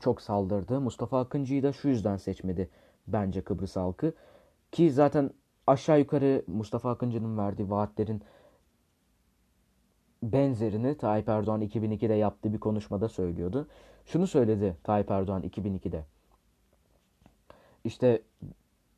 çok 0.00 0.22
saldırdı. 0.22 0.80
Mustafa 0.80 1.20
Akıncı'yı 1.20 1.62
da 1.62 1.72
şu 1.72 1.88
yüzden 1.88 2.16
seçmedi 2.16 2.70
bence 3.06 3.40
Kıbrıs 3.40 3.76
halkı. 3.76 4.12
Ki 4.72 4.90
zaten 4.90 5.30
aşağı 5.66 5.98
yukarı 5.98 6.44
Mustafa 6.46 6.90
Akıncı'nın 6.90 7.38
verdiği 7.38 7.70
vaatlerin 7.70 8.22
benzerini 10.22 10.96
Tayyip 10.96 11.28
Erdoğan 11.28 11.62
2002'de 11.62 12.14
yaptığı 12.14 12.52
bir 12.52 12.60
konuşmada 12.60 13.08
söylüyordu. 13.08 13.68
Şunu 14.06 14.26
söyledi 14.26 14.76
Tayyip 14.84 15.10
Erdoğan 15.10 15.42
2002'de. 15.42 16.04
İşte 17.84 18.22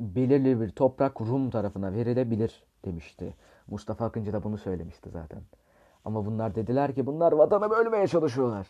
belirli 0.00 0.60
bir 0.60 0.70
toprak 0.70 1.20
Rum 1.20 1.50
tarafına 1.50 1.92
verilebilir 1.92 2.64
demişti. 2.84 3.34
Mustafa 3.66 4.04
Akıncı 4.04 4.32
da 4.32 4.42
bunu 4.42 4.58
söylemişti 4.58 5.10
zaten. 5.10 5.42
Ama 6.05 6.26
bunlar 6.26 6.55
dediler 6.55 6.94
ki 6.94 7.07
bunlar 7.07 7.32
vatanı 7.32 7.70
bölmeye 7.70 8.07
çalışıyorlar. 8.07 8.66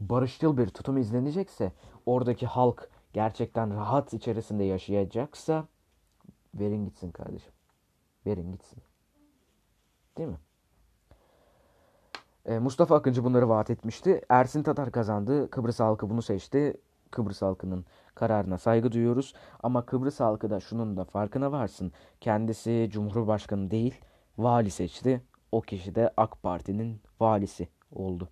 Barışçıl 0.00 0.56
bir 0.56 0.68
tutum 0.68 0.96
izlenecekse, 0.96 1.72
oradaki 2.06 2.46
halk 2.46 2.90
gerçekten 3.12 3.76
rahat 3.76 4.12
içerisinde 4.12 4.64
yaşayacaksa 4.64 5.64
verin 6.54 6.84
gitsin 6.84 7.10
kardeşim. 7.10 7.52
Verin 8.26 8.52
gitsin. 8.52 8.82
Değil 10.18 10.28
mi? 10.28 10.38
Ee, 12.46 12.58
Mustafa 12.58 12.96
Akıncı 12.96 13.24
bunları 13.24 13.48
vaat 13.48 13.70
etmişti. 13.70 14.20
Ersin 14.28 14.62
Tatar 14.62 14.92
kazandı. 14.92 15.50
Kıbrıs 15.50 15.80
halkı 15.80 16.10
bunu 16.10 16.22
seçti. 16.22 16.80
Kıbrıs 17.10 17.42
halkının 17.42 17.84
kararına 18.14 18.58
saygı 18.58 18.92
duyuyoruz. 18.92 19.34
Ama 19.62 19.86
Kıbrıs 19.86 20.20
halkı 20.20 20.50
da 20.50 20.60
şunun 20.60 20.96
da 20.96 21.04
farkına 21.04 21.52
varsın. 21.52 21.92
Kendisi 22.20 22.88
Cumhurbaşkanı 22.92 23.70
değil, 23.70 24.00
vali 24.38 24.70
seçti. 24.70 25.22
O 25.52 25.60
kişi 25.60 25.94
de 25.94 26.10
AK 26.16 26.42
Parti'nin 26.42 27.00
valisi 27.20 27.68
oldu. 27.92 28.28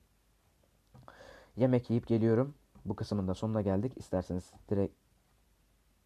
Yemek 1.57 1.91
yiyip 1.91 2.07
geliyorum. 2.07 2.55
Bu 2.85 2.97
kısmın 2.97 3.29
da 3.29 3.35
sonuna 3.35 3.63
geldik. 3.63 3.93
İsterseniz 3.97 4.53
direkt 4.71 4.95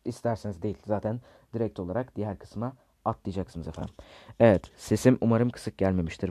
isterseniz 0.05 0.63
değil 0.63 0.79
zaten 0.87 1.21
direkt 1.55 1.81
olarak 1.81 2.17
diğer 2.17 2.39
kısma 2.39 2.73
atlayacaksınız 3.05 3.69
efendim. 3.69 3.95
Evet 4.41 4.71
sesim 4.77 5.19
umarım 5.21 5.51
kısık 5.51 5.79
gelmemiştir 5.79 6.31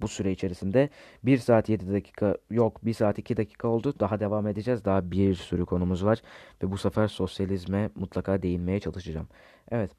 bu 0.00 0.08
süre 0.08 0.32
içerisinde. 0.32 0.88
1 1.22 1.38
saat 1.38 1.68
7 1.68 1.92
dakika 1.92 2.36
yok 2.50 2.84
1 2.84 2.92
saat 2.94 3.18
2 3.18 3.36
dakika 3.36 3.68
oldu. 3.68 3.94
Daha 4.00 4.20
devam 4.20 4.46
edeceğiz. 4.46 4.84
Daha 4.84 5.10
bir 5.10 5.34
sürü 5.34 5.66
konumuz 5.66 6.04
var. 6.04 6.22
Ve 6.62 6.70
bu 6.70 6.78
sefer 6.78 7.08
sosyalizme 7.08 7.90
mutlaka 7.94 8.42
değinmeye 8.42 8.80
çalışacağım. 8.80 9.28
Evet. 9.70 9.90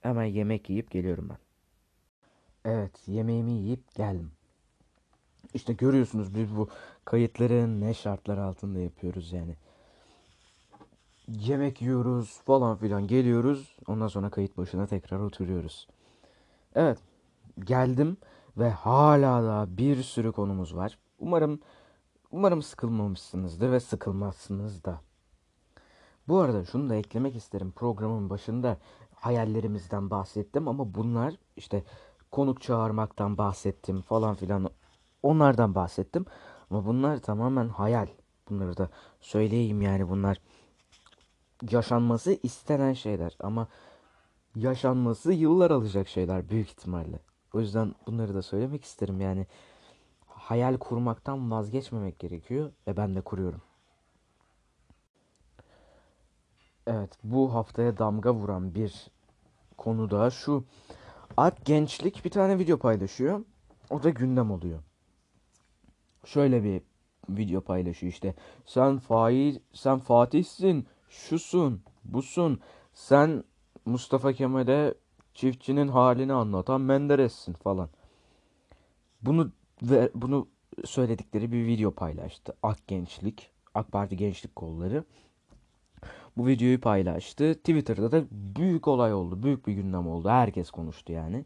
Hemen 0.00 0.24
yemek 0.24 0.70
yiyip 0.70 0.90
geliyorum 0.90 1.28
ben. 1.30 1.51
Evet 2.64 3.08
yemeğimi 3.08 3.52
yiyip 3.52 3.94
geldim. 3.94 4.32
İşte 5.54 5.72
görüyorsunuz 5.72 6.34
biz 6.34 6.56
bu 6.56 6.68
kayıtları 7.04 7.80
ne 7.80 7.94
şartlar 7.94 8.38
altında 8.38 8.78
yapıyoruz 8.78 9.32
yani. 9.32 9.56
Yemek 11.28 11.82
yiyoruz 11.82 12.40
falan 12.44 12.76
filan 12.76 13.06
geliyoruz. 13.06 13.76
Ondan 13.86 14.08
sonra 14.08 14.30
kayıt 14.30 14.56
başına 14.56 14.86
tekrar 14.86 15.18
oturuyoruz. 15.18 15.88
Evet 16.74 16.98
geldim 17.60 18.16
ve 18.56 18.70
hala 18.70 19.42
da 19.42 19.76
bir 19.76 20.02
sürü 20.02 20.32
konumuz 20.32 20.76
var. 20.76 20.98
Umarım 21.18 21.60
umarım 22.30 22.62
sıkılmamışsınızdır 22.62 23.72
ve 23.72 23.80
sıkılmazsınız 23.80 24.84
da. 24.84 25.00
Bu 26.28 26.38
arada 26.38 26.64
şunu 26.64 26.90
da 26.90 26.94
eklemek 26.94 27.36
isterim. 27.36 27.72
Programın 27.72 28.30
başında 28.30 28.76
hayallerimizden 29.14 30.10
bahsettim 30.10 30.68
ama 30.68 30.94
bunlar 30.94 31.34
işte 31.56 31.84
konuk 32.32 32.60
çağırmaktan 32.62 33.38
bahsettim 33.38 34.02
falan 34.02 34.34
filan. 34.34 34.70
Onlardan 35.22 35.74
bahsettim. 35.74 36.26
Ama 36.70 36.86
bunlar 36.86 37.18
tamamen 37.18 37.68
hayal. 37.68 38.06
Bunları 38.50 38.76
da 38.76 38.90
söyleyeyim 39.20 39.82
yani 39.82 40.08
bunlar 40.08 40.38
yaşanması 41.70 42.38
istenen 42.42 42.92
şeyler 42.92 43.36
ama 43.40 43.68
yaşanması 44.56 45.32
yıllar 45.32 45.70
alacak 45.70 46.08
şeyler 46.08 46.48
büyük 46.48 46.68
ihtimalle. 46.68 47.18
O 47.54 47.60
yüzden 47.60 47.94
bunları 48.06 48.34
da 48.34 48.42
söylemek 48.42 48.84
isterim 48.84 49.20
yani 49.20 49.46
hayal 50.26 50.78
kurmaktan 50.78 51.50
vazgeçmemek 51.50 52.18
gerekiyor 52.18 52.72
ve 52.86 52.96
ben 52.96 53.16
de 53.16 53.20
kuruyorum. 53.20 53.62
Evet 56.86 57.10
bu 57.24 57.54
haftaya 57.54 57.98
damga 57.98 58.34
vuran 58.34 58.74
bir 58.74 59.10
konu 59.78 60.10
da 60.10 60.30
şu. 60.30 60.64
Ak 61.36 61.64
Gençlik 61.64 62.24
bir 62.24 62.30
tane 62.30 62.58
video 62.58 62.78
paylaşıyor. 62.78 63.44
O 63.90 64.02
da 64.02 64.10
gündem 64.10 64.50
oluyor. 64.50 64.78
Şöyle 66.24 66.64
bir 66.64 66.82
video 67.28 67.60
paylaşıyor 67.60 68.12
işte. 68.12 68.34
Sen 68.66 68.98
Faiz, 68.98 69.58
sen 69.72 69.98
Fatih'sin, 69.98 70.86
şusun, 71.08 71.82
busun. 72.04 72.60
Sen 72.94 73.44
Mustafa 73.86 74.32
Kemal'e 74.32 74.94
çiftçinin 75.34 75.88
halini 75.88 76.32
anlatan 76.32 76.80
Menderes'sin 76.80 77.52
falan. 77.52 77.88
Bunu 79.22 79.52
ve 79.82 80.10
bunu 80.14 80.48
söyledikleri 80.84 81.52
bir 81.52 81.66
video 81.66 81.90
paylaştı. 81.90 82.54
Ak 82.62 82.78
Gençlik, 82.88 83.50
AK 83.74 83.92
Parti 83.92 84.16
Gençlik 84.16 84.56
Kolları. 84.56 85.04
Bu 86.36 86.46
videoyu 86.46 86.80
paylaştı. 86.80 87.54
Twitter'da 87.54 88.12
da 88.12 88.24
büyük 88.30 88.88
olay 88.88 89.14
oldu. 89.14 89.42
Büyük 89.42 89.66
bir 89.66 89.72
gündem 89.72 90.08
oldu. 90.08 90.28
Herkes 90.28 90.70
konuştu 90.70 91.12
yani. 91.12 91.44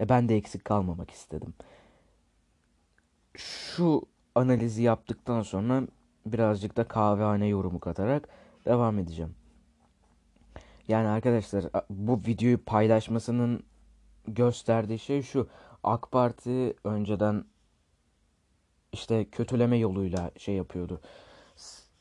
E 0.00 0.08
ben 0.08 0.28
de 0.28 0.36
eksik 0.36 0.64
kalmamak 0.64 1.10
istedim. 1.10 1.54
Şu 3.36 4.02
analizi 4.34 4.82
yaptıktan 4.82 5.42
sonra 5.42 5.82
birazcık 6.26 6.76
da 6.76 6.88
kahvehane 6.88 7.46
yorumu 7.46 7.80
katarak 7.80 8.28
devam 8.66 8.98
edeceğim. 8.98 9.34
Yani 10.88 11.08
arkadaşlar 11.08 11.64
bu 11.90 12.20
videoyu 12.26 12.64
paylaşmasının 12.64 13.62
gösterdiği 14.28 14.98
şey 14.98 15.22
şu. 15.22 15.48
AK 15.84 16.12
Parti 16.12 16.74
önceden 16.84 17.44
işte 18.92 19.24
kötüleme 19.24 19.76
yoluyla 19.76 20.30
şey 20.36 20.54
yapıyordu. 20.54 21.00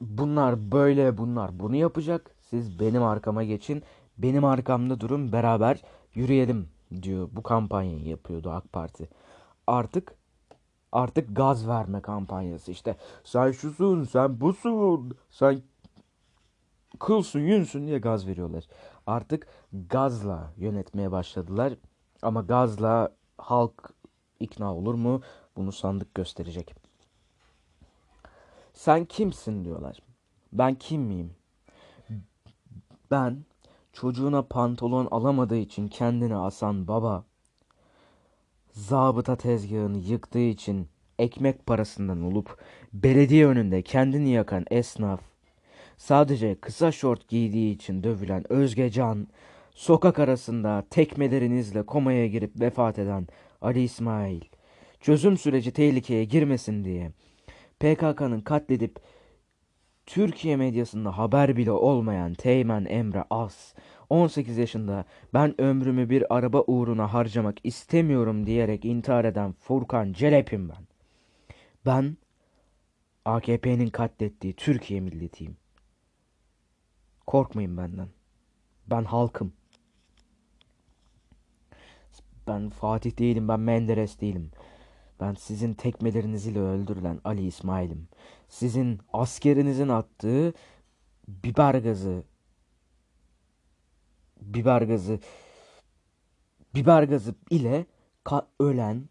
Bunlar 0.01 0.71
böyle 0.71 1.17
bunlar 1.17 1.59
bunu 1.59 1.75
yapacak. 1.75 2.35
Siz 2.41 2.79
benim 2.79 3.03
arkama 3.03 3.43
geçin. 3.43 3.83
Benim 4.17 4.45
arkamda 4.45 4.99
durun. 4.99 5.31
Beraber 5.31 5.81
yürüyelim 6.13 6.69
diyor. 7.01 7.29
Bu 7.31 7.43
kampanyayı 7.43 8.05
yapıyordu 8.05 8.51
AK 8.51 8.73
Parti. 8.73 9.09
Artık 9.67 10.15
artık 10.91 11.35
gaz 11.35 11.67
verme 11.67 12.01
kampanyası. 12.01 12.71
İşte 12.71 12.95
sen 13.23 13.51
şusun, 13.51 14.03
sen 14.03 14.41
busun, 14.41 15.17
sen 15.29 15.61
kılsın, 16.99 17.39
yünsün 17.39 17.87
diye 17.87 17.99
gaz 17.99 18.27
veriyorlar. 18.27 18.63
Artık 19.07 19.47
gazla 19.73 20.53
yönetmeye 20.57 21.11
başladılar. 21.11 21.73
Ama 22.21 22.41
gazla 22.41 23.09
halk 23.37 23.93
ikna 24.39 24.75
olur 24.75 24.93
mu? 24.93 25.21
Bunu 25.57 25.71
sandık 25.71 26.15
gösterecek. 26.15 26.84
Sen 28.75 29.05
kimsin 29.05 29.65
diyorlar. 29.65 29.97
Ben 30.53 30.75
kim 30.75 31.01
miyim? 31.01 31.31
Ben 33.11 33.45
çocuğuna 33.93 34.41
pantolon 34.41 35.07
alamadığı 35.11 35.57
için 35.57 35.87
kendini 35.87 36.35
asan 36.35 36.87
baba, 36.87 37.25
zabıta 38.71 39.35
tezgahını 39.35 39.97
yıktığı 39.97 40.39
için 40.39 40.87
ekmek 41.19 41.65
parasından 41.65 42.23
olup 42.23 42.63
belediye 42.93 43.47
önünde 43.47 43.81
kendini 43.81 44.29
yakan 44.29 44.65
esnaf, 44.71 45.21
sadece 45.97 46.55
kısa 46.55 46.91
şort 46.91 47.27
giydiği 47.27 47.75
için 47.75 48.03
dövülen 48.03 48.51
Özgecan, 48.51 49.27
sokak 49.71 50.19
arasında 50.19 50.83
tekmelerinizle 50.89 51.83
komaya 51.83 52.27
girip 52.27 52.61
vefat 52.61 52.99
eden 52.99 53.27
Ali 53.61 53.83
İsmail, 53.83 54.41
çözüm 55.01 55.37
süreci 55.37 55.71
tehlikeye 55.71 56.23
girmesin 56.25 56.83
diye 56.85 57.11
PKK'nın 57.85 58.41
katledip 58.41 58.99
Türkiye 60.05 60.55
medyasında 60.55 61.17
haber 61.17 61.57
bile 61.57 61.71
olmayan 61.71 62.33
Teğmen 62.33 62.85
Emre 62.85 63.23
As, 63.29 63.73
18 64.09 64.57
yaşında 64.57 65.05
ben 65.33 65.61
ömrümü 65.61 66.09
bir 66.09 66.35
araba 66.35 66.63
uğruna 66.67 67.13
harcamak 67.13 67.57
istemiyorum 67.63 68.45
diyerek 68.45 68.85
intihar 68.85 69.25
eden 69.25 69.51
Furkan 69.51 70.13
Celep'im 70.13 70.69
ben. 70.69 70.87
Ben 71.85 72.17
AKP'nin 73.25 73.89
katlettiği 73.89 74.53
Türkiye 74.53 74.99
milletiyim. 74.99 75.57
Korkmayın 77.27 77.77
benden. 77.77 78.07
Ben 78.87 79.03
halkım. 79.03 79.53
Ben 82.47 82.69
Fatih 82.69 83.19
değilim, 83.19 83.47
ben 83.47 83.59
Menderes 83.59 84.21
değilim. 84.21 84.51
Ben 85.19 85.33
sizin 85.33 85.73
tekmelerinizle 85.73 86.59
öldürülen 86.59 87.19
Ali 87.23 87.45
İsmail'im. 87.47 88.07
Sizin 88.49 88.99
askerinizin 89.13 89.87
attığı 89.87 90.53
biber 91.27 91.75
gazı 91.75 92.23
biber 94.41 94.81
gazı 94.81 95.19
biber 96.75 97.03
gazı 97.03 97.35
ile 97.49 97.85
ölen 98.59 99.09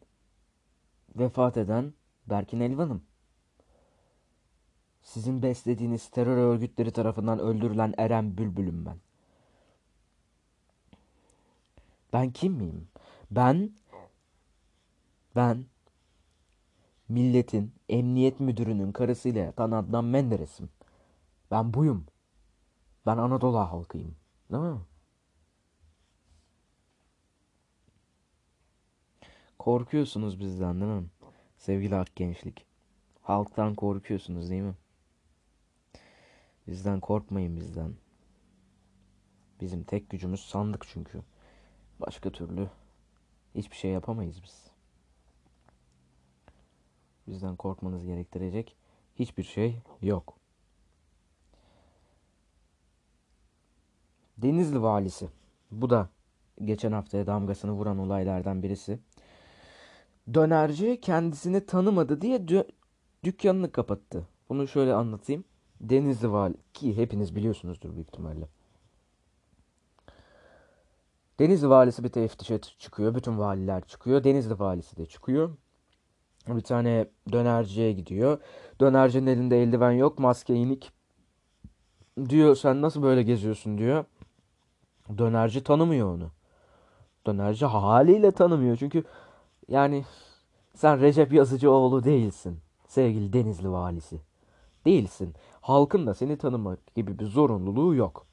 vefat 1.17 1.57
eden 1.57 1.95
Berkin 2.27 2.61
Elvan'ım. 2.61 3.03
Sizin 5.03 5.43
beslediğiniz 5.43 6.09
terör 6.09 6.37
örgütleri 6.37 6.91
tarafından 6.91 7.39
öldürülen 7.39 7.95
Eren 7.99 8.39
Bülbül'üm 8.39 8.87
ben. 8.87 8.97
Ben 12.13 12.31
kim 12.31 12.53
miyim? 12.53 12.89
Ben 13.31 13.71
ben 15.37 15.65
milletin 17.09 17.75
emniyet 17.89 18.41
müdürünün 18.41 18.93
karısıyla 18.93 19.41
yatan 19.41 19.71
Adnan 19.71 20.05
Menderes'im. 20.05 20.69
Ben 21.51 21.74
buyum. 21.74 22.07
Ben 23.07 23.19
Anadolu 23.19 23.59
halkıyım. 23.59 24.16
Değil 24.53 24.65
mi? 24.65 24.81
Korkuyorsunuz 29.59 30.41
bizden 30.41 30.81
değil 30.81 30.93
mi? 30.93 31.07
Sevgili 31.57 31.97
ak 31.97 32.16
gençlik. 32.16 32.66
Halktan 33.23 33.74
korkuyorsunuz 33.74 34.51
değil 34.51 34.62
mi? 34.62 34.74
Bizden 36.66 37.01
korkmayın 37.01 37.57
bizden. 37.57 37.95
Bizim 39.61 39.85
tek 39.85 40.11
gücümüz 40.11 40.41
sandık 40.41 40.87
çünkü. 40.89 41.23
Başka 42.01 42.31
türlü 42.31 42.70
hiçbir 43.55 43.77
şey 43.77 43.91
yapamayız 43.91 44.43
biz. 44.43 44.64
Bizden 47.27 47.57
korkmanız 47.57 48.05
gerektirecek 48.05 48.77
hiçbir 49.17 49.43
şey 49.43 49.79
yok. 50.03 50.35
Denizli 54.39 54.83
valisi. 54.83 55.29
Bu 55.71 55.91
da 55.91 56.09
geçen 56.65 56.93
haftaya 56.93 57.27
damgasını 57.27 57.73
vuran 57.73 57.99
olaylardan 57.99 58.63
birisi. 58.63 58.99
Dönerci 60.35 61.01
kendisini 61.01 61.67
tanımadı 61.67 62.21
diye 62.21 62.39
dü- 62.39 62.69
dükkanını 63.25 63.73
kapattı. 63.73 64.29
Bunu 64.49 64.69
şöyle 64.69 64.95
anlatayım. 64.95 65.45
Denizli 65.81 66.33
vali 66.33 66.55
ki 66.75 66.97
hepiniz 66.97 67.37
biliyorsunuzdur 67.37 67.95
büyük 67.95 68.09
ihtimalle. 68.09 68.49
Denizli 71.39 71.69
valisi 71.69 72.05
bir 72.05 72.09
teftişe 72.09 72.61
çıkıyor. 72.61 73.15
Bütün 73.15 73.39
valiler 73.39 73.85
çıkıyor. 73.87 74.25
Denizli 74.25 74.59
valisi 74.59 74.97
de 74.97 75.07
çıkıyor. 75.07 75.57
Bir 76.49 76.61
tane 76.61 77.09
dönerciye 77.33 77.93
gidiyor. 77.93 78.39
Dönercinin 78.81 79.27
elinde 79.27 79.62
eldiven 79.62 79.91
yok. 79.91 80.19
Maske 80.19 80.55
inik. 80.55 80.93
Diyor 82.29 82.57
sen 82.57 82.83
nasıl 82.83 83.03
böyle 83.03 83.23
geziyorsun 83.23 83.79
diyor. 83.79 84.05
Dönerci 85.19 85.65
tanımıyor 85.65 86.15
onu. 86.15 86.31
Dönerci 87.27 87.66
haliyle 87.66 88.31
tanımıyor. 88.31 88.77
Çünkü 88.77 89.05
yani 89.69 90.05
sen 90.75 91.01
Recep 91.01 91.33
Yazıcıoğlu 91.33 92.05
değilsin. 92.05 92.61
Sevgili 92.89 93.33
Denizli 93.33 93.71
valisi. 93.71 94.21
Değilsin. 94.85 95.35
Halkın 95.61 96.07
da 96.07 96.15
seni 96.15 96.37
tanımak 96.37 96.95
gibi 96.95 97.19
bir 97.19 97.27
zorunluluğu 97.27 97.95
yok. 97.95 98.27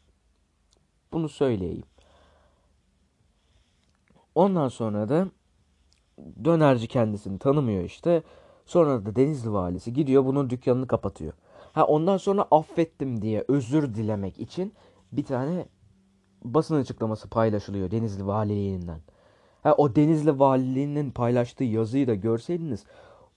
Bunu 1.13 1.29
söyleyeyim. 1.29 1.83
Ondan 4.35 4.67
sonra 4.67 5.09
da 5.09 5.27
dönerci 6.45 6.87
kendisini 6.87 7.39
tanımıyor 7.39 7.83
işte. 7.83 8.23
Sonra 8.65 9.05
da 9.05 9.15
Denizli 9.15 9.53
valisi 9.53 9.93
gidiyor 9.93 10.25
bunun 10.25 10.49
dükkanını 10.49 10.87
kapatıyor. 10.87 11.33
Ha 11.73 11.85
ondan 11.85 12.17
sonra 12.17 12.45
affettim 12.51 13.21
diye 13.21 13.45
özür 13.47 13.95
dilemek 13.95 14.39
için 14.39 14.73
bir 15.11 15.23
tane 15.23 15.65
basın 16.43 16.75
açıklaması 16.75 17.29
paylaşılıyor 17.29 17.91
Denizli 17.91 18.27
valiliğinden. 18.27 18.99
Ha 19.63 19.73
o 19.77 19.95
Denizli 19.95 20.39
valiliğinin 20.39 21.11
paylaştığı 21.11 21.63
yazıyı 21.63 22.07
da 22.07 22.15
görseydiniz 22.15 22.83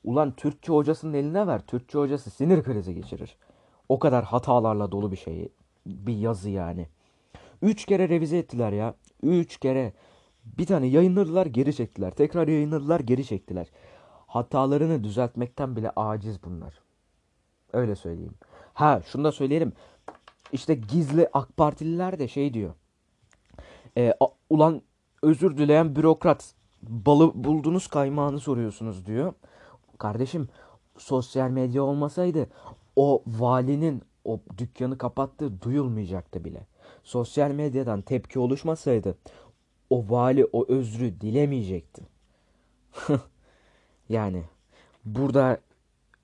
ulan 0.05 0.33
Türkçe 0.33 0.73
hocasının 0.73 1.13
eline 1.13 1.47
ver. 1.47 1.67
Türkçe 1.67 1.99
hocası 1.99 2.31
sinir 2.31 2.63
krizi 2.63 2.95
geçirir. 2.95 3.37
O 3.89 3.99
kadar 3.99 4.25
hatalarla 4.25 4.93
dolu 4.93 5.13
bir 5.13 5.17
şey. 5.17 5.49
Bir 5.87 6.17
yazı 6.17 6.51
yani. 6.51 6.89
Üç 7.63 7.87
kere 7.87 8.09
revize 8.09 8.39
ettiler 8.39 8.73
ya. 8.73 8.95
Üç 9.23 9.57
kere. 9.59 9.93
Bir 10.45 10.66
tane 10.66 10.87
yayınladılar 10.87 11.47
geri 11.47 11.77
çektiler. 11.77 12.11
Tekrar 12.11 12.49
yayınladılar 12.49 13.01
geri 13.01 13.25
çektiler. 13.25 13.66
Hatalarını 14.27 15.05
düzeltmekten 15.05 15.77
bile 15.77 15.91
aciz 15.97 16.43
bunlar. 16.45 16.81
Öyle 17.73 17.97
söyleyeyim. 17.97 18.35
Ha 18.75 19.03
şunu 19.07 19.25
da 19.25 19.33
söyleyelim. 19.33 19.73
İşte 20.53 20.75
gizli 20.75 21.29
AK 21.33 21.57
Partililer 21.57 22.19
de 22.19 22.29
şey 22.29 22.55
diyor. 22.55 22.75
E, 23.97 24.15
a, 24.21 24.27
ulan 24.51 24.83
özür 25.23 25.57
dileyen 25.57 25.97
bürokrat 25.97 26.55
balı 26.83 27.33
buldunuz 27.35 27.87
kaymağını 27.87 28.41
soruyorsunuz 28.41 29.07
diyor. 29.07 29.33
Kardeşim 29.99 30.49
sosyal 30.99 31.51
medya 31.51 31.83
olmasaydı 31.83 32.47
o 32.97 33.23
valinin 33.27 34.03
o 34.25 34.41
dükkanı 34.59 34.99
kapattığı 34.99 35.62
duyulmayacaktı 35.62 36.45
bile. 36.45 36.66
Sosyal 37.05 37.51
medyadan 37.51 38.03
tepki 38.03 38.39
oluşmasaydı 38.39 39.19
o 39.95 40.05
vali 40.09 40.45
o 40.53 40.66
özrü 40.69 41.21
dilemeyecekti. 41.21 42.03
yani 44.09 44.45
burada 45.05 45.61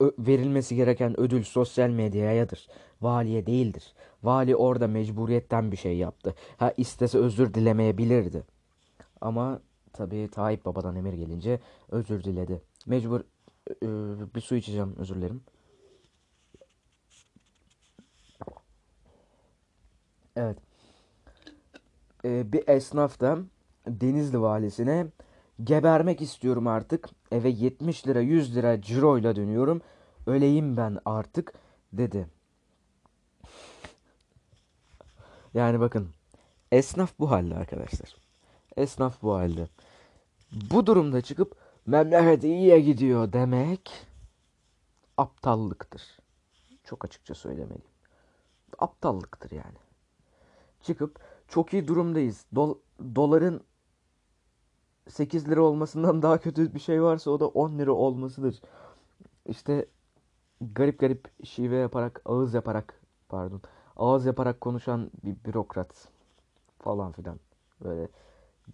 verilmesi 0.01 0.75
gereken 0.75 1.19
ödül 1.19 1.43
sosyal 1.43 1.89
medyayadır. 1.89 2.67
Valiye 3.01 3.45
değildir. 3.45 3.93
Vali 4.23 4.55
orada 4.55 4.87
mecburiyetten 4.87 5.71
bir 5.71 5.77
şey 5.77 5.97
yaptı. 5.97 6.35
Ha 6.57 6.73
istese 6.77 7.17
özür 7.17 7.53
dilemeyebilirdi. 7.53 8.43
Ama 9.21 9.61
tabii 9.93 10.29
Tayyip 10.31 10.65
Baba'dan 10.65 10.95
emir 10.95 11.13
gelince 11.13 11.59
özür 11.89 12.23
diledi. 12.23 12.61
Mecbur 12.85 13.21
e, 13.69 13.87
bir 14.35 14.41
su 14.41 14.55
içeceğim 14.55 14.95
özür 14.97 15.15
dilerim. 15.15 15.41
Evet. 20.35 20.57
Ee, 22.25 22.53
bir 22.53 22.67
esnaf 22.67 23.19
da 23.19 23.39
Denizli 23.87 24.41
valisine 24.41 25.07
gebermek 25.63 26.21
istiyorum 26.21 26.67
artık. 26.67 27.09
Eve 27.31 27.49
70 27.49 28.07
lira 28.07 28.21
100 28.21 28.55
lira 28.55 28.81
ciroyla 28.81 29.35
dönüyorum. 29.35 29.81
Öleyim 30.27 30.77
ben 30.77 30.97
artık 31.05 31.53
dedi. 31.93 32.27
Yani 35.53 35.79
bakın 35.79 36.09
esnaf 36.71 37.19
bu 37.19 37.31
halde 37.31 37.55
arkadaşlar. 37.55 38.15
Esnaf 38.77 39.21
bu 39.21 39.33
halde. 39.33 39.67
Bu 40.51 40.85
durumda 40.85 41.21
çıkıp 41.21 41.55
memleket 41.85 42.43
iyiye 42.43 42.79
gidiyor 42.79 43.33
demek 43.33 43.91
aptallıktır. 45.17 46.01
Çok 46.83 47.05
açıkça 47.05 47.35
söylemeliyim. 47.35 47.91
Aptallıktır 48.79 49.51
yani. 49.51 49.77
Çıkıp 50.81 51.19
çok 51.47 51.73
iyi 51.73 51.87
durumdayız. 51.87 52.45
Dol 52.55 52.75
doların 53.15 53.63
8 55.09 55.49
lira 55.49 55.61
olmasından 55.61 56.21
daha 56.21 56.37
kötü 56.37 56.73
bir 56.73 56.79
şey 56.79 57.03
varsa 57.03 57.31
o 57.31 57.39
da 57.39 57.47
10 57.47 57.79
lira 57.79 57.91
olmasıdır. 57.91 58.61
İşte 59.45 59.85
garip 60.61 60.99
garip 60.99 61.45
şive 61.45 61.75
yaparak, 61.75 62.21
ağız 62.25 62.53
yaparak, 62.53 63.01
pardon, 63.29 63.61
ağız 63.95 64.25
yaparak 64.25 64.61
konuşan 64.61 65.11
bir 65.23 65.35
bürokrat 65.45 66.07
falan 66.79 67.11
filan. 67.11 67.39
Böyle 67.83 68.07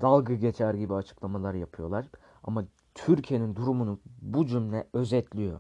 dalga 0.02 0.34
geçer 0.34 0.74
gibi 0.74 0.94
açıklamalar 0.94 1.54
yapıyorlar. 1.54 2.08
Ama 2.44 2.66
Türkiye'nin 2.96 3.56
durumunu 3.56 4.00
bu 4.22 4.46
cümle 4.46 4.88
özetliyor. 4.94 5.60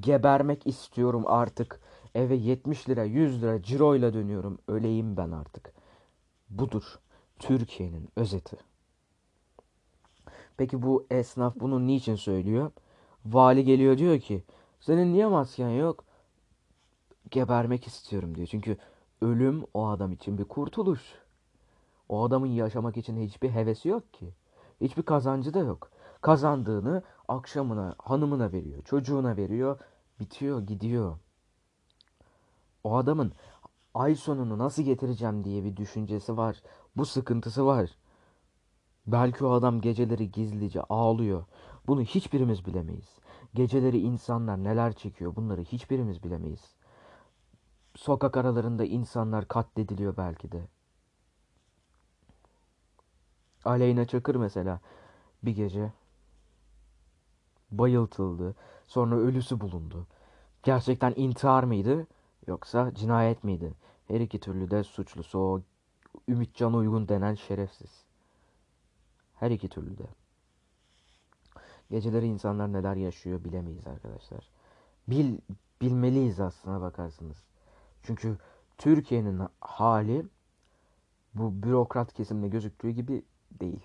Gebermek 0.00 0.66
istiyorum 0.66 1.24
artık. 1.26 1.80
Eve 2.14 2.34
70 2.34 2.88
lira, 2.88 3.04
100 3.04 3.42
lira 3.42 3.62
ciroyla 3.62 4.14
dönüyorum. 4.14 4.58
Öleyim 4.68 5.16
ben 5.16 5.30
artık. 5.30 5.72
Budur 6.50 6.98
Türkiye'nin 7.38 8.08
özeti. 8.16 8.67
Peki 10.58 10.82
bu 10.82 11.06
esnaf 11.10 11.54
bunu 11.60 11.86
niçin 11.86 12.14
söylüyor? 12.14 12.70
Vali 13.26 13.64
geliyor 13.64 13.98
diyor 13.98 14.20
ki 14.20 14.44
senin 14.80 15.12
niye 15.12 15.26
masken 15.26 15.68
yok? 15.68 16.04
Gebermek 17.30 17.86
istiyorum 17.86 18.34
diyor. 18.34 18.46
Çünkü 18.46 18.76
ölüm 19.22 19.64
o 19.74 19.86
adam 19.88 20.12
için 20.12 20.38
bir 20.38 20.44
kurtuluş. 20.44 21.02
O 22.08 22.24
adamın 22.24 22.46
yaşamak 22.46 22.96
için 22.96 23.20
hiçbir 23.20 23.50
hevesi 23.50 23.88
yok 23.88 24.12
ki. 24.12 24.34
Hiçbir 24.80 25.02
kazancı 25.02 25.54
da 25.54 25.58
yok. 25.58 25.90
Kazandığını 26.20 27.02
akşamına, 27.28 27.94
hanımına 27.98 28.52
veriyor, 28.52 28.82
çocuğuna 28.82 29.36
veriyor, 29.36 29.78
bitiyor, 30.20 30.60
gidiyor. 30.60 31.18
O 32.84 32.96
adamın 32.96 33.32
ay 33.94 34.14
sonunu 34.14 34.58
nasıl 34.58 34.82
getireceğim 34.82 35.44
diye 35.44 35.64
bir 35.64 35.76
düşüncesi 35.76 36.36
var. 36.36 36.62
Bu 36.96 37.06
sıkıntısı 37.06 37.66
var. 37.66 37.90
Belki 39.08 39.44
o 39.44 39.50
adam 39.50 39.80
geceleri 39.80 40.30
gizlice 40.30 40.82
ağlıyor. 40.82 41.44
Bunu 41.86 42.02
hiçbirimiz 42.02 42.66
bilemeyiz. 42.66 43.18
Geceleri 43.54 43.98
insanlar 43.98 44.64
neler 44.64 44.92
çekiyor 44.92 45.36
bunları 45.36 45.62
hiçbirimiz 45.62 46.24
bilemeyiz. 46.24 46.74
Sokak 47.94 48.36
aralarında 48.36 48.84
insanlar 48.84 49.48
katlediliyor 49.48 50.16
belki 50.16 50.52
de. 50.52 50.62
Aleyna 53.64 54.04
Çakır 54.04 54.34
mesela 54.34 54.80
bir 55.42 55.56
gece 55.56 55.92
bayıltıldı. 57.70 58.54
Sonra 58.86 59.16
ölüsü 59.16 59.60
bulundu. 59.60 60.06
Gerçekten 60.62 61.12
intihar 61.16 61.64
mıydı 61.64 62.06
yoksa 62.46 62.94
cinayet 62.94 63.44
miydi? 63.44 63.74
Her 64.08 64.20
iki 64.20 64.40
türlü 64.40 64.70
de 64.70 64.84
suçlusu 64.84 65.38
o 65.38 65.62
Ümitcan 66.28 66.74
Uygun 66.74 67.08
denen 67.08 67.34
şerefsiz. 67.34 68.07
Her 69.40 69.50
iki 69.50 69.68
türlü 69.68 69.98
de. 69.98 70.06
Geceleri 71.90 72.26
insanlar 72.26 72.72
neler 72.72 72.96
yaşıyor 72.96 73.44
bilemeyiz 73.44 73.86
arkadaşlar. 73.86 74.48
Bil, 75.08 75.38
bilmeliyiz 75.80 76.40
aslına 76.40 76.80
bakarsınız. 76.80 77.44
Çünkü 78.02 78.38
Türkiye'nin 78.78 79.42
hali 79.60 80.26
bu 81.34 81.62
bürokrat 81.62 82.12
kesimde 82.12 82.48
gözüktüğü 82.48 82.90
gibi 82.90 83.22
değil. 83.60 83.82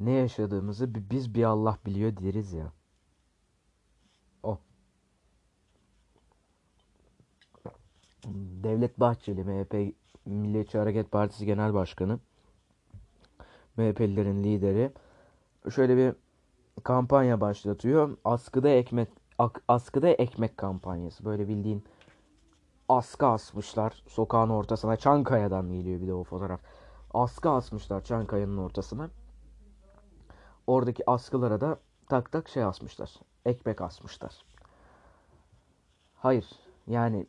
Ne 0.00 0.10
yaşadığımızı 0.10 1.10
biz 1.10 1.34
bir 1.34 1.44
Allah 1.44 1.78
biliyor 1.86 2.16
deriz 2.16 2.52
ya. 2.52 2.72
O. 4.42 4.58
Devlet 8.62 9.00
Bahçeli 9.00 9.44
MHP 9.44 9.94
Milliyetçi 10.26 10.78
Hareket 10.78 11.10
Partisi 11.10 11.46
Genel 11.46 11.74
Başkanı 11.74 12.18
MHP'lilerin 13.78 14.44
lideri 14.44 14.92
şöyle 15.74 15.96
bir 15.96 16.14
kampanya 16.84 17.40
başlatıyor. 17.40 18.16
Askıda 18.24 18.68
ekmek 18.68 19.08
askıda 19.68 20.08
ekmek 20.08 20.56
kampanyası. 20.56 21.24
Böyle 21.24 21.48
bildiğin 21.48 21.84
askı 22.88 23.26
asmışlar 23.26 24.02
sokağın 24.08 24.50
ortasına. 24.50 24.96
Çankaya'dan 24.96 25.72
geliyor 25.72 26.00
bir 26.00 26.06
de 26.06 26.14
o 26.14 26.24
fotoğraf. 26.24 26.60
Askı 27.14 27.50
asmışlar 27.50 28.04
Çankaya'nın 28.04 28.58
ortasına. 28.58 29.10
Oradaki 30.66 31.10
askılara 31.10 31.60
da 31.60 31.78
tak 32.08 32.32
tak 32.32 32.48
şey 32.48 32.64
asmışlar. 32.64 33.14
Ekmek 33.44 33.80
asmışlar. 33.80 34.44
Hayır. 36.14 36.50
Yani 36.86 37.26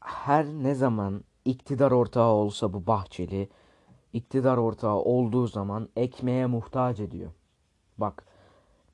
her 0.00 0.46
ne 0.46 0.74
zaman 0.74 1.24
iktidar 1.44 1.90
ortağı 1.90 2.30
olsa 2.32 2.72
bu 2.72 2.86
Bahçeli 2.86 3.48
iktidar 4.12 4.56
ortağı 4.56 4.96
olduğu 4.96 5.46
zaman 5.46 5.88
ekmeğe 5.96 6.46
muhtaç 6.46 7.00
ediyor. 7.00 7.30
Bak 7.98 8.24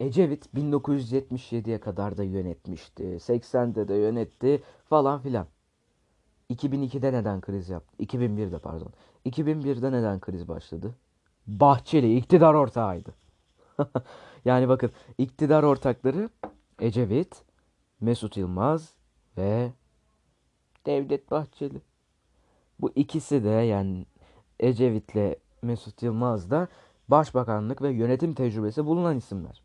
Ecevit 0.00 0.46
1977'ye 0.54 1.80
kadar 1.80 2.16
da 2.16 2.24
yönetmişti. 2.24 3.04
80'de 3.04 3.88
de 3.88 3.94
yönetti 3.94 4.62
falan 4.84 5.20
filan. 5.20 5.46
2002'de 6.50 7.12
neden 7.12 7.40
kriz 7.40 7.68
yaptı? 7.68 8.04
2001'de 8.04 8.58
pardon. 8.58 8.92
2001'de 9.26 9.92
neden 9.92 10.20
kriz 10.20 10.48
başladı? 10.48 10.94
Bahçeli 11.46 12.16
iktidar 12.16 12.54
ortağıydı. 12.54 13.14
yani 14.44 14.68
bakın 14.68 14.90
iktidar 15.18 15.62
ortakları 15.62 16.30
Ecevit, 16.80 17.42
Mesut 18.00 18.36
Yılmaz 18.36 18.94
ve 19.36 19.72
Devlet 20.86 21.30
Bahçeli. 21.30 21.80
Bu 22.84 22.92
ikisi 22.94 23.44
de 23.44 23.48
yani 23.48 24.06
Ecevit'le 24.60 25.38
Mesut 25.62 26.02
Yılmaz 26.02 26.50
da 26.50 26.68
başbakanlık 27.08 27.82
ve 27.82 27.90
yönetim 27.90 28.34
tecrübesi 28.34 28.86
bulunan 28.86 29.16
isimler. 29.16 29.62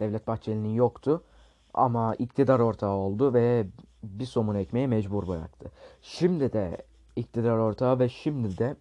Devlet 0.00 0.26
Bahçeli'nin 0.26 0.74
yoktu 0.74 1.22
ama 1.74 2.14
iktidar 2.14 2.60
ortağı 2.60 2.90
oldu 2.90 3.34
ve 3.34 3.66
bir 4.02 4.24
somun 4.24 4.54
ekmeği 4.54 4.88
mecbur 4.88 5.28
bıraktı. 5.28 5.70
Şimdi 6.02 6.52
de 6.52 6.82
iktidar 7.16 7.56
ortağı 7.56 7.98
ve 7.98 8.08
şimdi 8.08 8.58
de 8.58 8.76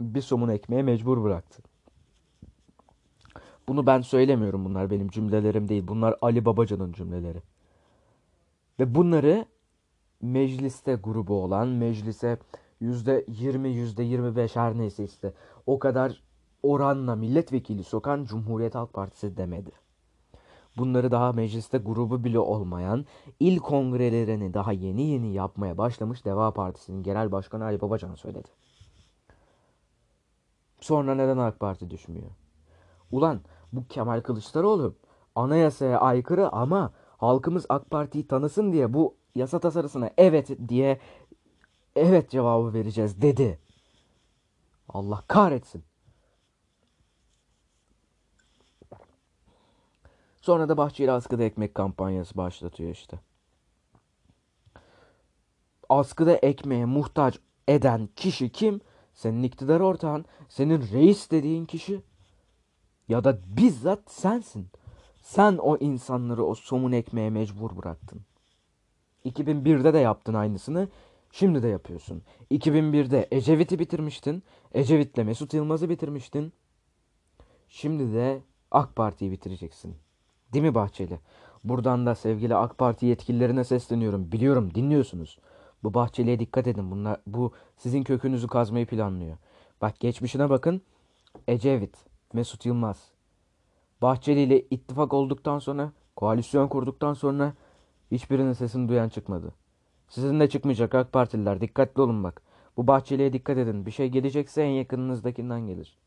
bir 0.00 0.22
somun 0.22 0.48
ekmeğe 0.48 0.82
mecbur 0.82 1.22
bıraktı. 1.22 1.62
Bunu 3.68 3.86
ben 3.86 4.00
söylemiyorum 4.00 4.64
bunlar 4.64 4.90
benim 4.90 5.08
cümlelerim 5.08 5.68
değil. 5.68 5.88
Bunlar 5.88 6.16
Ali 6.22 6.44
Babacan'ın 6.44 6.92
cümleleri. 6.92 7.42
Ve 8.80 8.94
bunları 8.94 9.46
mecliste 10.22 10.94
grubu 10.94 11.42
olan, 11.42 11.68
meclise 11.68 12.38
yüzde 12.80 13.24
yirmi, 13.28 13.68
yüzde 13.68 14.02
yirmi 14.02 14.36
beş 14.36 14.56
her 14.56 14.78
neyse 14.78 15.04
işte 15.04 15.32
o 15.66 15.78
kadar 15.78 16.22
oranla 16.62 17.16
milletvekili 17.16 17.84
sokan 17.84 18.24
Cumhuriyet 18.24 18.74
Halk 18.74 18.92
Partisi 18.92 19.36
demedi. 19.36 19.70
Bunları 20.76 21.10
daha 21.10 21.32
mecliste 21.32 21.78
grubu 21.78 22.24
bile 22.24 22.38
olmayan, 22.38 23.06
il 23.40 23.58
kongrelerini 23.58 24.54
daha 24.54 24.72
yeni 24.72 25.02
yeni 25.02 25.32
yapmaya 25.32 25.78
başlamış 25.78 26.24
Deva 26.24 26.50
Partisi'nin 26.50 27.02
genel 27.02 27.32
başkanı 27.32 27.64
Ali 27.64 27.80
Babacan 27.80 28.14
söyledi. 28.14 28.48
Sonra 30.80 31.14
neden 31.14 31.38
AK 31.38 31.60
Parti 31.60 31.90
düşmüyor? 31.90 32.30
Ulan 33.12 33.40
bu 33.72 33.86
Kemal 33.88 34.20
Kılıçdaroğlu 34.20 34.94
anayasaya 35.34 36.00
aykırı 36.00 36.52
ama 36.52 36.92
halkımız 37.16 37.66
AK 37.68 37.90
Parti'yi 37.90 38.26
tanısın 38.26 38.72
diye 38.72 38.94
bu 38.94 39.17
yasa 39.34 39.58
tasarısına 39.58 40.10
evet 40.18 40.68
diye 40.68 41.00
evet 41.96 42.30
cevabı 42.30 42.74
vereceğiz 42.74 43.22
dedi. 43.22 43.58
Allah 44.88 45.24
kahretsin. 45.28 45.84
Sonra 50.40 50.68
da 50.68 50.76
Bahçeli 50.76 51.12
askıda 51.12 51.44
ekmek 51.44 51.74
kampanyası 51.74 52.36
başlatıyor 52.36 52.90
işte. 52.90 53.20
Askıda 55.88 56.36
ekmeğe 56.36 56.84
muhtaç 56.84 57.38
eden 57.68 58.08
kişi 58.16 58.52
kim? 58.52 58.80
Senin 59.14 59.42
iktidar 59.42 59.80
ortağın, 59.80 60.24
senin 60.48 60.82
reis 60.92 61.30
dediğin 61.30 61.64
kişi 61.64 62.02
ya 63.08 63.24
da 63.24 63.38
bizzat 63.56 64.10
sensin. 64.10 64.68
Sen 65.22 65.56
o 65.56 65.76
insanları 65.76 66.44
o 66.44 66.54
somun 66.54 66.92
ekmeğe 66.92 67.30
mecbur 67.30 67.76
bıraktın. 67.76 68.20
2001'de 69.24 69.94
de 69.94 69.98
yaptın 69.98 70.34
aynısını. 70.34 70.88
Şimdi 71.32 71.62
de 71.62 71.68
yapıyorsun. 71.68 72.22
2001'de 72.50 73.28
Ecevit'i 73.30 73.78
bitirmiştin. 73.78 74.42
Ecevit'le 74.74 75.18
Mesut 75.18 75.54
Yılmaz'ı 75.54 75.88
bitirmiştin. 75.88 76.52
Şimdi 77.68 78.14
de 78.14 78.42
AK 78.70 78.96
Parti'yi 78.96 79.30
bitireceksin. 79.30 79.96
Değil 80.52 80.64
mi 80.64 80.74
Bahçeli? 80.74 81.20
Buradan 81.64 82.06
da 82.06 82.14
sevgili 82.14 82.54
AK 82.54 82.78
Parti 82.78 83.06
yetkililerine 83.06 83.64
sesleniyorum. 83.64 84.32
Biliyorum 84.32 84.74
dinliyorsunuz. 84.74 85.38
Bu 85.82 85.94
Bahçeli'ye 85.94 86.38
dikkat 86.38 86.66
edin. 86.66 86.90
Bunlar 86.90 87.20
bu 87.26 87.52
sizin 87.76 88.02
kökünüzü 88.02 88.46
kazmayı 88.46 88.86
planlıyor. 88.86 89.36
Bak 89.80 90.00
geçmişine 90.00 90.50
bakın. 90.50 90.82
Ecevit, 91.48 91.96
Mesut 92.32 92.66
Yılmaz. 92.66 93.10
Bahçeli 94.02 94.42
ile 94.42 94.60
ittifak 94.60 95.12
olduktan 95.12 95.58
sonra, 95.58 95.92
koalisyon 96.16 96.68
kurduktan 96.68 97.14
sonra 97.14 97.54
hiçbirinin 98.10 98.52
sesini 98.52 98.88
duyan 98.88 99.08
çıkmadı. 99.08 99.52
Sizin 100.08 100.40
de 100.40 100.48
çıkmayacak 100.48 100.94
AK 100.94 101.12
Partililer. 101.12 101.60
Dikkatli 101.60 102.02
olun 102.02 102.24
bak. 102.24 102.42
Bu 102.76 102.86
Bahçeli'ye 102.86 103.32
dikkat 103.32 103.58
edin. 103.58 103.86
Bir 103.86 103.90
şey 103.90 104.08
gelecekse 104.08 104.62
en 104.62 104.70
yakınınızdakinden 104.70 105.60
gelir. 105.60 105.98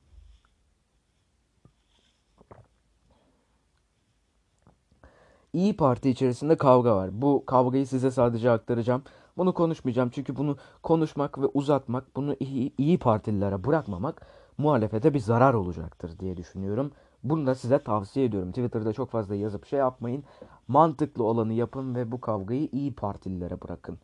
İyi 5.53 5.77
Parti 5.77 6.09
içerisinde 6.09 6.57
kavga 6.57 6.95
var. 6.95 7.21
Bu 7.21 7.45
kavgayı 7.45 7.87
size 7.87 8.11
sadece 8.11 8.51
aktaracağım. 8.51 9.03
Bunu 9.37 9.53
konuşmayacağım 9.53 10.09
çünkü 10.09 10.35
bunu 10.35 10.57
konuşmak 10.83 11.41
ve 11.41 11.45
uzatmak, 11.45 12.15
bunu 12.15 12.35
iyi, 12.39 12.73
iyi 12.77 12.99
partililere 12.99 13.63
bırakmamak 13.63 14.27
muhalefete 14.57 15.13
bir 15.13 15.19
zarar 15.19 15.53
olacaktır 15.53 16.19
diye 16.19 16.37
düşünüyorum. 16.37 16.91
Bunu 17.23 17.47
da 17.47 17.55
size 17.55 17.79
tavsiye 17.79 18.25
ediyorum. 18.25 18.49
Twitter'da 18.49 18.93
çok 18.93 19.09
fazla 19.09 19.35
yazıp 19.35 19.65
şey 19.65 19.79
yapmayın. 19.79 20.23
Mantıklı 20.67 21.23
olanı 21.23 21.53
yapın 21.53 21.95
ve 21.95 22.11
bu 22.11 22.21
kavgayı 22.21 22.69
iyi 22.71 22.95
partililere 22.95 23.61
bırakın. 23.61 23.97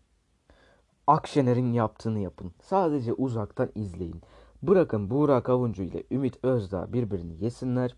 Akşener'in 1.07 1.73
yaptığını 1.73 2.19
yapın. 2.19 2.51
Sadece 2.61 3.13
uzaktan 3.13 3.69
izleyin. 3.75 4.21
Bırakın 4.63 5.09
Buğra 5.09 5.43
Avuncu 5.45 5.83
ile 5.83 6.03
Ümit 6.11 6.43
Özdağ 6.43 6.93
birbirini 6.93 7.43
yesinler 7.43 7.95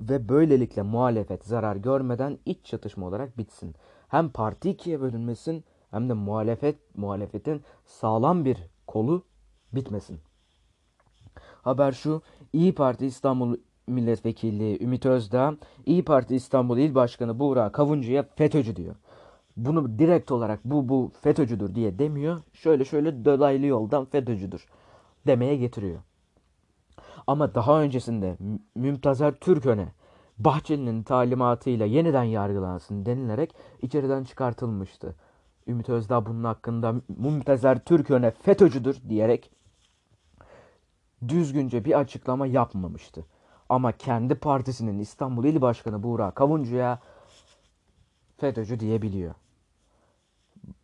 ve 0.00 0.28
böylelikle 0.28 0.82
muhalefet 0.82 1.44
zarar 1.44 1.76
görmeden 1.76 2.38
iç 2.46 2.64
çatışma 2.64 3.06
olarak 3.06 3.38
bitsin. 3.38 3.74
Hem 4.08 4.30
parti 4.30 4.70
ikiye 4.70 5.00
bölünmesin 5.00 5.64
hem 5.90 6.08
de 6.08 6.12
muhalefet 6.12 6.96
muhalefetin 6.96 7.62
sağlam 7.84 8.44
bir 8.44 8.58
kolu 8.86 9.22
bitmesin. 9.72 10.20
Haber 11.62 11.92
şu, 11.92 12.22
İyi 12.52 12.74
Parti 12.74 13.06
İstanbul 13.06 13.56
Milletvekili 13.90 14.84
Ümit 14.84 15.06
Özdağ, 15.06 15.54
İyi 15.86 16.04
Parti 16.04 16.36
İstanbul 16.36 16.78
İl 16.78 16.94
Başkanı 16.94 17.38
Buğra 17.38 17.72
Kavuncu'ya 17.72 18.22
FETÖ'cü 18.36 18.76
diyor. 18.76 18.94
Bunu 19.56 19.98
direkt 19.98 20.30
olarak 20.30 20.60
bu 20.64 20.88
bu 20.88 21.12
FETÖ'cüdür 21.20 21.74
diye 21.74 21.98
demiyor. 21.98 22.42
Şöyle 22.52 22.84
şöyle 22.84 23.24
dolaylı 23.24 23.66
yoldan 23.66 24.04
FETÖ'cüdür 24.04 24.66
demeye 25.26 25.56
getiriyor. 25.56 25.98
Ama 27.26 27.54
daha 27.54 27.82
öncesinde 27.82 28.36
Mümtazer 28.74 29.32
Türköne 29.32 29.88
Bahçeli'nin 30.38 31.02
talimatıyla 31.02 31.86
yeniden 31.86 32.24
yargılansın 32.24 33.06
denilerek 33.06 33.54
içeriden 33.82 34.24
çıkartılmıştı. 34.24 35.14
Ümit 35.66 35.88
Özdağ 35.88 36.26
bunun 36.26 36.44
hakkında 36.44 36.94
Mümtazer 37.08 37.84
Türköne 37.84 38.30
FETÖ'cüdür 38.30 38.96
diyerek 39.08 39.50
düzgünce 41.28 41.84
bir 41.84 41.98
açıklama 41.98 42.46
yapmamıştı. 42.46 43.26
Ama 43.70 43.92
kendi 43.92 44.34
partisinin 44.34 44.98
İstanbul 44.98 45.44
İl 45.44 45.60
Başkanı 45.60 46.02
Buğra 46.02 46.30
Kavuncu'ya 46.30 47.00
FETÖ'cü 48.36 48.80
diyebiliyor. 48.80 49.34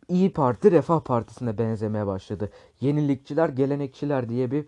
İyi 0.07 0.33
Parti 0.33 0.71
Refah 0.71 0.99
Partisi'ne 0.99 1.57
benzemeye 1.57 2.07
başladı. 2.07 2.51
Yenilikçiler, 2.81 3.49
gelenekçiler 3.49 4.29
diye 4.29 4.51
bir 4.51 4.65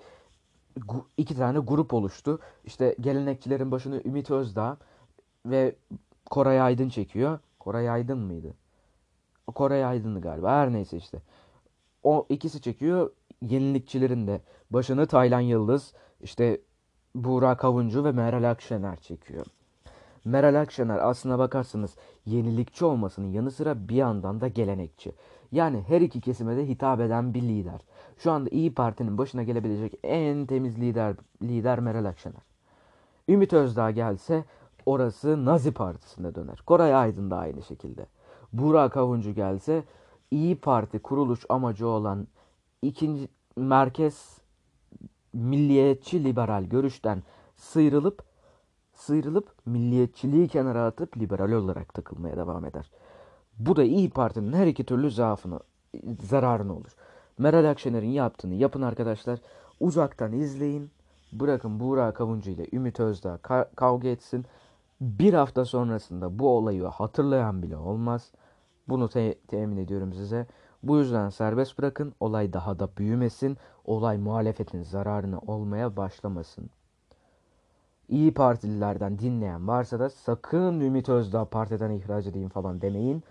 iki 1.17 1.35
tane 1.35 1.59
grup 1.59 1.93
oluştu. 1.93 2.39
İşte 2.65 2.95
gelenekçilerin 3.01 3.71
başını 3.71 4.01
Ümit 4.05 4.31
Özdağ 4.31 4.77
ve 5.45 5.75
Koray 6.29 6.61
Aydın 6.61 6.89
çekiyor. 6.89 7.39
Koray 7.59 7.89
Aydın 7.89 8.19
mıydı? 8.19 8.53
Koray 9.55 9.85
Aydın'dı 9.85 10.21
galiba. 10.21 10.51
Her 10.51 10.73
neyse 10.73 10.97
işte. 10.97 11.21
O 12.03 12.25
ikisi 12.29 12.61
çekiyor. 12.61 13.11
Yenilikçilerin 13.41 14.27
de 14.27 14.41
başını 14.71 15.07
Taylan 15.07 15.39
Yıldız, 15.39 15.93
işte 16.21 16.61
Buğra 17.15 17.57
Kavuncu 17.57 18.03
ve 18.03 18.11
Meral 18.11 18.51
Akşener 18.51 18.95
çekiyor. 18.95 19.45
Meral 20.25 20.61
Akşener 20.61 20.97
aslına 20.97 21.39
bakarsanız 21.39 21.95
yenilikçi 22.25 22.85
olmasının 22.85 23.27
yanı 23.27 23.51
sıra 23.51 23.89
bir 23.89 23.95
yandan 23.95 24.41
da 24.41 24.47
gelenekçi. 24.47 25.11
Yani 25.51 25.83
her 25.87 26.01
iki 26.01 26.21
kesime 26.21 26.57
de 26.57 26.67
hitap 26.67 26.99
eden 26.99 27.33
bir 27.33 27.41
lider. 27.41 27.81
Şu 28.17 28.31
anda 28.31 28.49
İyi 28.49 28.73
Parti'nin 28.73 29.17
başına 29.17 29.43
gelebilecek 29.43 29.93
en 30.03 30.45
temiz 30.45 30.79
lider 30.79 31.15
lider 31.41 31.79
Meral 31.79 32.05
Akşener. 32.05 32.41
Ümit 33.29 33.53
Özdağ 33.53 33.91
gelse 33.91 34.43
orası 34.85 35.45
Nazi 35.45 35.71
Partisi'ne 35.71 36.35
döner. 36.35 36.63
Koray 36.65 36.95
Aydın 36.95 37.31
da 37.31 37.37
aynı 37.37 37.61
şekilde. 37.61 38.05
Burak 38.53 38.97
Avuncu 38.97 39.31
gelse 39.31 39.83
İyi 40.31 40.55
Parti 40.55 40.99
kuruluş 40.99 41.45
amacı 41.49 41.87
olan 41.87 42.27
ikinci 42.81 43.27
merkez 43.55 44.38
milliyetçi 45.33 46.23
liberal 46.23 46.63
görüşten 46.63 47.23
sıyrılıp 47.55 48.23
sıyrılıp 48.93 49.51
milliyetçiliği 49.65 50.47
kenara 50.47 50.85
atıp 50.85 51.17
liberal 51.17 51.51
olarak 51.51 51.93
takılmaya 51.93 52.37
devam 52.37 52.65
eder. 52.65 52.91
Bu 53.59 53.75
da 53.75 53.83
İyi 53.83 54.09
Parti'nin 54.09 54.53
her 54.53 54.67
iki 54.67 54.83
türlü 54.83 55.11
zaafını, 55.11 55.59
zararını 56.23 56.73
olur. 56.75 56.95
Meral 57.37 57.69
Akşener'in 57.69 58.09
yaptığını 58.09 58.53
yapın 58.53 58.81
arkadaşlar. 58.81 59.39
Uzaktan 59.79 60.33
izleyin. 60.33 60.91
Bırakın 61.31 61.79
Buğra 61.79 62.13
Kavuncu 62.13 62.51
ile 62.51 62.67
Ümit 62.73 62.99
Özdağ 62.99 63.35
ka- 63.35 63.75
kavga 63.75 64.07
etsin. 64.07 64.45
Bir 65.01 65.33
hafta 65.33 65.65
sonrasında 65.65 66.39
bu 66.39 66.49
olayı 66.49 66.83
hatırlayan 66.83 67.63
bile 67.63 67.77
olmaz. 67.77 68.31
Bunu 68.87 69.09
te- 69.09 69.35
temin 69.47 69.77
ediyorum 69.77 70.13
size. 70.13 70.47
Bu 70.83 70.97
yüzden 70.97 71.29
serbest 71.29 71.77
bırakın. 71.77 72.13
Olay 72.19 72.53
daha 72.53 72.79
da 72.79 72.89
büyümesin. 72.97 73.57
Olay 73.85 74.17
muhalefetin 74.17 74.83
zararına 74.83 75.39
olmaya 75.39 75.97
başlamasın. 75.97 76.69
İyi 78.09 78.33
partililerden 78.33 79.19
dinleyen 79.19 79.67
varsa 79.67 79.99
da 79.99 80.09
sakın 80.09 80.79
Ümit 80.79 81.09
Özdağ 81.09 81.45
partiden 81.45 81.91
ihraç 81.91 82.25
edeyim 82.25 82.49
falan 82.49 82.81
demeyin 82.81 83.23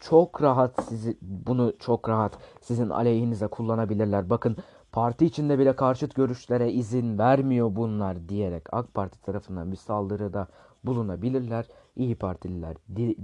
çok 0.00 0.42
rahat 0.42 0.84
sizi 0.84 1.18
bunu 1.22 1.72
çok 1.78 2.08
rahat 2.08 2.38
sizin 2.60 2.90
aleyhinize 2.90 3.46
kullanabilirler. 3.46 4.30
Bakın 4.30 4.56
parti 4.92 5.26
içinde 5.26 5.58
bile 5.58 5.76
karşıt 5.76 6.14
görüşlere 6.14 6.72
izin 6.72 7.18
vermiyor 7.18 7.76
bunlar 7.76 8.28
diyerek 8.28 8.74
AK 8.74 8.94
Parti 8.94 9.22
tarafından 9.22 9.72
bir 9.72 9.76
saldırıda 9.76 10.48
bulunabilirler. 10.84 11.68
İyi 11.96 12.16
Partililer 12.16 12.76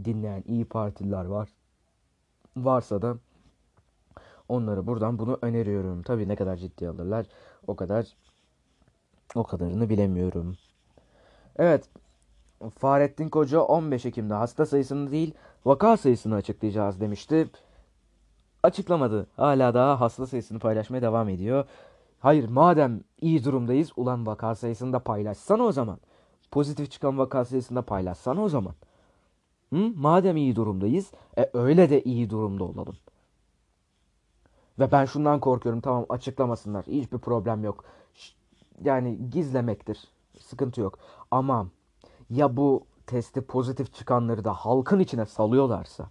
dinleyen 0.04 0.42
iyi 0.46 0.64
Partililer 0.64 1.24
var. 1.24 1.48
Varsa 2.56 3.02
da 3.02 3.16
onları 4.48 4.86
buradan 4.86 5.18
bunu 5.18 5.38
öneriyorum. 5.42 6.02
Tabii 6.02 6.28
ne 6.28 6.36
kadar 6.36 6.56
ciddi 6.56 6.88
alırlar 6.88 7.26
o 7.66 7.76
kadar 7.76 8.06
o 9.34 9.44
kadarını 9.44 9.88
bilemiyorum. 9.88 10.56
Evet 11.56 11.88
Fahrettin 12.78 13.28
Koca 13.28 13.60
15 13.60 14.06
Ekim'de 14.06 14.34
hasta 14.34 14.66
sayısını 14.66 15.10
değil 15.10 15.34
vaka 15.64 15.96
sayısını 15.96 16.34
açıklayacağız 16.34 17.00
demişti. 17.00 17.48
Açıklamadı. 18.62 19.26
Hala 19.36 19.74
daha 19.74 20.00
hasta 20.00 20.26
sayısını 20.26 20.58
paylaşmaya 20.58 21.02
devam 21.02 21.28
ediyor. 21.28 21.64
Hayır 22.20 22.48
madem 22.48 23.00
iyi 23.20 23.44
durumdayız 23.44 23.92
ulan 23.96 24.26
vaka 24.26 24.54
sayısını 24.54 24.92
da 24.92 24.98
paylaşsana 24.98 25.62
o 25.62 25.72
zaman. 25.72 25.98
Pozitif 26.50 26.90
çıkan 26.90 27.18
vaka 27.18 27.44
sayısını 27.44 27.76
da 27.76 27.82
paylaşsana 27.82 28.42
o 28.42 28.48
zaman. 28.48 28.74
Hı? 29.72 29.92
Madem 29.96 30.36
iyi 30.36 30.56
durumdayız 30.56 31.12
e 31.38 31.50
öyle 31.54 31.90
de 31.90 32.02
iyi 32.02 32.30
durumda 32.30 32.64
olalım. 32.64 32.96
Ve 34.78 34.92
ben 34.92 35.04
şundan 35.04 35.40
korkuyorum 35.40 35.80
tamam 35.80 36.06
açıklamasınlar. 36.08 36.86
Hiçbir 36.86 37.18
problem 37.18 37.64
yok. 37.64 37.84
Yani 38.84 39.30
gizlemektir. 39.30 40.08
Sıkıntı 40.40 40.80
yok. 40.80 40.98
Ama 41.30 41.66
ya 42.30 42.56
bu 42.56 42.86
testi 43.06 43.40
pozitif 43.40 43.94
çıkanları 43.94 44.44
da 44.44 44.52
halkın 44.52 44.98
içine 45.00 45.26
salıyorlarsa, 45.26 46.10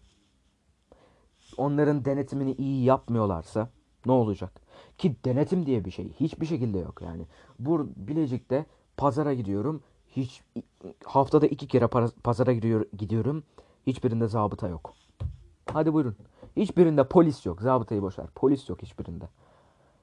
onların 1.57 2.05
denetimini 2.05 2.51
iyi 2.51 2.83
yapmıyorlarsa 2.83 3.69
ne 4.05 4.11
olacak? 4.11 4.51
Ki 4.97 5.15
denetim 5.25 5.65
diye 5.65 5.85
bir 5.85 5.91
şey 5.91 6.13
hiçbir 6.13 6.45
şekilde 6.45 6.79
yok 6.79 7.01
yani. 7.01 7.25
Bu 7.59 7.87
Bilecik'te 7.95 8.65
pazara 8.97 9.33
gidiyorum. 9.33 9.81
Hiç 10.07 10.43
haftada 11.05 11.47
iki 11.47 11.67
kere 11.67 11.87
pazara 12.23 12.53
gidiyor, 12.53 12.85
gidiyorum. 12.97 13.43
Hiçbirinde 13.87 14.27
zabıta 14.27 14.67
yok. 14.67 14.93
Hadi 15.73 15.93
buyurun. 15.93 16.15
Hiçbirinde 16.57 17.07
polis 17.07 17.45
yok. 17.45 17.61
Zabıtayı 17.61 18.01
boşver. 18.01 18.27
Polis 18.35 18.69
yok 18.69 18.81
hiçbirinde. 18.81 19.29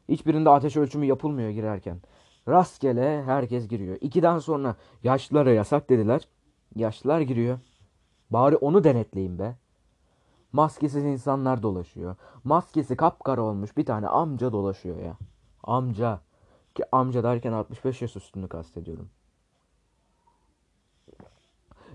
Hiçbirinde 0.09 0.51
ateş 0.51 0.77
ölçümü 0.77 1.07
yapılmıyor 1.07 1.51
girerken. 1.51 2.01
Rastgele 2.49 3.23
herkes 3.23 3.69
giriyor. 3.69 3.99
İkiden 4.01 4.39
sonra 4.39 4.77
yaşlılara 5.03 5.51
yasak 5.53 5.91
dediler. 5.91 6.29
Yaşlılar 6.77 7.21
giriyor. 7.21 7.59
Bari 8.31 8.57
onu 8.57 8.85
denetleyin 8.85 9.39
be. 9.39 9.57
Maskesiz 10.53 11.05
insanlar 11.05 11.63
dolaşıyor. 11.63 12.17
Maskesi 12.45 12.97
kapkara 12.97 13.43
olmuş 13.43 13.77
bir 13.77 13.85
tane 13.85 14.09
amca 14.09 14.53
dolaşıyor 14.53 14.99
ya. 14.99 15.17
Amca. 15.63 16.21
Ki 16.75 16.85
amca 16.93 17.23
derken 17.23 17.53
65 17.53 18.03
yaş 18.03 18.17
üstünü 18.17 18.49
kastediyorum. 18.49 19.11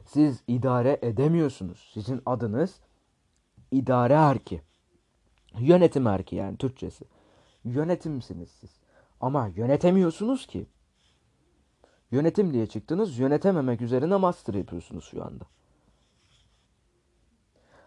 Siz 0.06 0.44
idare 0.48 1.00
edemiyorsunuz. 1.02 1.90
Sizin 1.94 2.22
adınız 2.26 2.80
idare 3.72 4.14
erki. 4.14 4.62
Yönetim 5.60 6.08
erki 6.08 6.36
yani 6.36 6.58
Türkçesi. 6.58 7.06
Yönetimsiniz 7.64 8.50
siz. 8.50 8.70
Ama 9.22 9.48
yönetemiyorsunuz 9.56 10.48
ki. 10.48 10.66
Yönetim 12.12 12.54
diye 12.54 12.68
çıktınız. 12.68 13.20
Yönetememek 13.20 13.82
üzerine 13.82 14.16
master 14.16 14.54
yapıyorsunuz 14.54 15.06
şu 15.06 15.26
anda. 15.26 15.46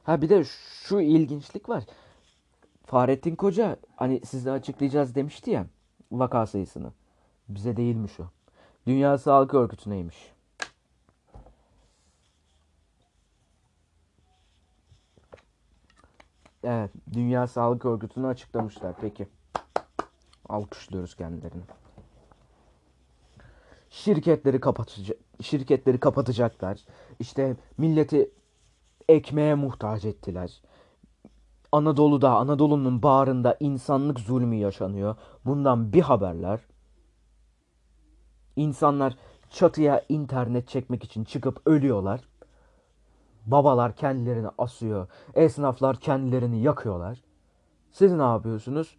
Ha 0.02 0.22
bir 0.22 0.28
de 0.28 0.44
şu 0.84 1.00
ilginçlik 1.00 1.68
var. 1.68 1.84
Fahrettin 2.86 3.36
Koca 3.36 3.76
hani 3.96 4.20
size 4.26 4.50
açıklayacağız 4.50 5.14
demişti 5.14 5.50
ya 5.50 5.66
vaka 6.12 6.46
sayısını. 6.46 6.92
Bize 7.48 7.76
değilmiş 7.76 8.20
o. 8.20 8.24
Dünya 8.86 9.18
Sağlık 9.18 9.54
Örgütü'neymiş. 9.54 10.16
Evet, 16.64 16.90
Dünya 17.12 17.46
Sağlık 17.46 17.84
Örgütü'nü 17.84 18.26
açıklamışlar. 18.26 18.94
Peki. 19.00 19.28
Alkışlıyoruz 20.48 21.16
kendilerini. 21.16 21.62
Şirketleri 23.90 24.60
kapatacak 24.60 25.18
şirketleri 25.42 26.00
kapatacaklar. 26.00 26.80
İşte 27.18 27.56
milleti 27.78 28.30
ekmeğe 29.08 29.54
muhtaç 29.54 30.04
ettiler. 30.04 30.62
Anadolu'da, 31.72 32.36
Anadolu'nun 32.36 33.02
bağrında 33.02 33.56
insanlık 33.60 34.20
zulmü 34.20 34.56
yaşanıyor. 34.56 35.16
Bundan 35.44 35.92
bir 35.92 36.00
haberler. 36.00 36.60
İnsanlar 38.56 39.16
çatıya 39.50 40.04
internet 40.08 40.68
çekmek 40.68 41.04
için 41.04 41.24
çıkıp 41.24 41.66
ölüyorlar. 41.66 42.20
Babalar 43.50 43.96
kendilerini 43.96 44.48
asıyor. 44.58 45.08
Esnaflar 45.34 45.96
kendilerini 45.96 46.62
yakıyorlar. 46.62 47.22
Siz 47.92 48.12
ne 48.12 48.22
yapıyorsunuz? 48.22 48.96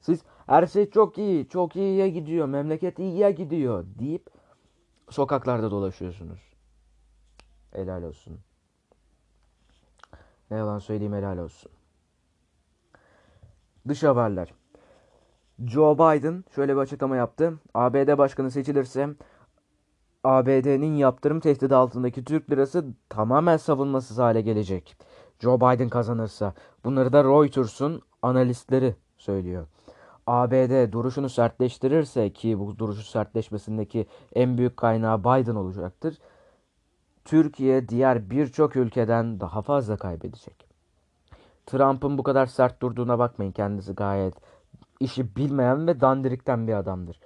Siz 0.00 0.22
her 0.46 0.66
şey 0.66 0.90
çok 0.90 1.18
iyi, 1.18 1.48
çok 1.48 1.76
iyiye 1.76 2.08
gidiyor, 2.08 2.46
memleket 2.46 2.98
iyiye 2.98 3.30
gidiyor 3.30 3.84
deyip 3.98 4.26
sokaklarda 5.10 5.70
dolaşıyorsunuz. 5.70 6.40
Helal 7.72 8.02
olsun. 8.02 8.38
Ne 10.50 10.56
yalan 10.56 10.78
söyleyeyim 10.78 11.14
helal 11.14 11.38
olsun. 11.38 11.72
Dış 13.88 14.02
haberler. 14.02 14.54
Joe 15.66 15.94
Biden 15.94 16.44
şöyle 16.54 16.72
bir 16.72 16.80
açıklama 16.80 17.16
yaptı. 17.16 17.58
ABD 17.74 18.18
başkanı 18.18 18.50
seçilirse 18.50 19.08
ABD'nin 20.24 20.96
yaptırım 20.96 21.40
tehdidi 21.40 21.74
altındaki 21.74 22.24
Türk 22.24 22.50
lirası 22.50 22.84
tamamen 23.08 23.56
savunmasız 23.56 24.18
hale 24.18 24.40
gelecek. 24.40 24.96
Joe 25.38 25.60
Biden 25.60 25.88
kazanırsa. 25.88 26.54
Bunları 26.84 27.12
da 27.12 27.24
Reuters'un 27.24 28.02
analistleri 28.22 28.94
söylüyor. 29.18 29.66
ABD 30.26 30.92
duruşunu 30.92 31.28
sertleştirirse 31.28 32.32
ki 32.32 32.58
bu 32.58 32.78
duruşu 32.78 33.02
sertleşmesindeki 33.02 34.06
en 34.34 34.58
büyük 34.58 34.76
kaynağı 34.76 35.20
Biden 35.20 35.54
olacaktır. 35.54 36.18
Türkiye 37.24 37.88
diğer 37.88 38.30
birçok 38.30 38.76
ülkeden 38.76 39.40
daha 39.40 39.62
fazla 39.62 39.96
kaybedecek. 39.96 40.66
Trump'ın 41.66 42.18
bu 42.18 42.22
kadar 42.22 42.46
sert 42.46 42.82
durduğuna 42.82 43.18
bakmayın. 43.18 43.52
Kendisi 43.52 43.92
gayet 43.92 44.34
işi 45.00 45.36
bilmeyen 45.36 45.86
ve 45.86 46.00
dandirikten 46.00 46.68
bir 46.68 46.74
adamdır. 46.74 47.20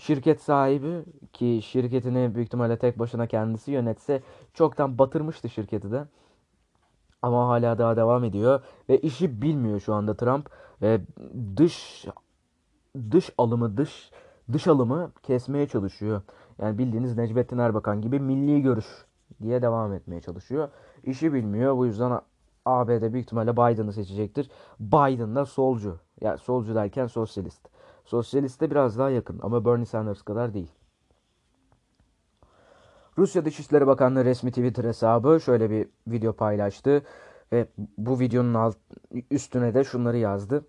Şirket 0.00 0.42
sahibi 0.42 1.04
ki 1.32 1.60
şirketini 1.62 2.34
büyük 2.34 2.46
ihtimalle 2.46 2.78
tek 2.78 2.98
başına 2.98 3.26
kendisi 3.26 3.72
yönetse 3.72 4.22
çoktan 4.54 4.98
batırmıştı 4.98 5.48
şirketi 5.48 5.92
de. 5.92 6.04
Ama 7.22 7.48
hala 7.48 7.78
daha 7.78 7.96
devam 7.96 8.24
ediyor 8.24 8.62
ve 8.88 9.00
işi 9.00 9.42
bilmiyor 9.42 9.80
şu 9.80 9.94
anda 9.94 10.16
Trump 10.16 10.50
ve 10.82 11.00
dış 11.56 12.06
dış 13.10 13.30
alımı 13.38 13.76
dış 13.76 14.10
dış 14.52 14.66
alımı 14.66 15.12
kesmeye 15.22 15.66
çalışıyor. 15.66 16.22
Yani 16.58 16.78
bildiğiniz 16.78 17.16
Necmettin 17.16 17.58
Erbakan 17.58 18.00
gibi 18.00 18.20
milli 18.20 18.62
görüş 18.62 18.86
diye 19.42 19.62
devam 19.62 19.92
etmeye 19.92 20.20
çalışıyor. 20.20 20.68
İşi 21.04 21.32
bilmiyor. 21.32 21.76
Bu 21.76 21.86
yüzden 21.86 22.20
ABD 22.66 23.12
büyük 23.12 23.24
ihtimalle 23.24 23.52
Biden'ı 23.52 23.92
seçecektir. 23.92 24.50
Biden 24.80 25.34
da 25.34 25.44
solcu. 25.44 25.98
Yani 26.20 26.38
solcu 26.38 26.74
derken 26.74 27.06
sosyalist. 27.06 27.79
Sosyaliste 28.10 28.70
biraz 28.70 28.98
daha 28.98 29.10
yakın 29.10 29.38
ama 29.42 29.64
Bernie 29.64 29.86
Sanders 29.86 30.22
kadar 30.22 30.54
değil. 30.54 30.72
Rusya 33.18 33.44
Dışişleri 33.44 33.86
Bakanlığı 33.86 34.24
resmi 34.24 34.50
Twitter 34.50 34.84
hesabı 34.84 35.40
şöyle 35.40 35.70
bir 35.70 35.88
video 36.06 36.32
paylaştı 36.32 37.02
ve 37.52 37.68
bu 37.98 38.20
videonun 38.20 38.54
alt, 38.54 38.76
üstüne 39.30 39.74
de 39.74 39.84
şunları 39.84 40.16
yazdı. 40.16 40.66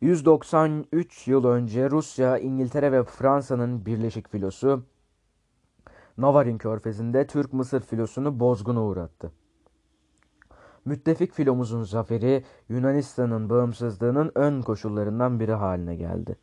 193 0.00 1.28
yıl 1.28 1.44
önce 1.44 1.90
Rusya, 1.90 2.38
İngiltere 2.38 2.92
ve 2.92 3.04
Fransa'nın 3.04 3.86
birleşik 3.86 4.28
filosu 4.28 4.82
Navarin 6.18 6.58
Körfezi'nde 6.58 7.26
Türk-Mısır 7.26 7.80
filosunu 7.80 8.40
bozguna 8.40 8.84
uğrattı. 8.84 9.32
Müttefik 10.86 11.32
filomuzun 11.32 11.82
zaferi 11.82 12.44
Yunanistan'ın 12.68 13.50
bağımsızlığının 13.50 14.32
ön 14.34 14.62
koşullarından 14.62 15.40
biri 15.40 15.52
haline 15.52 15.96
geldi. 15.96 16.36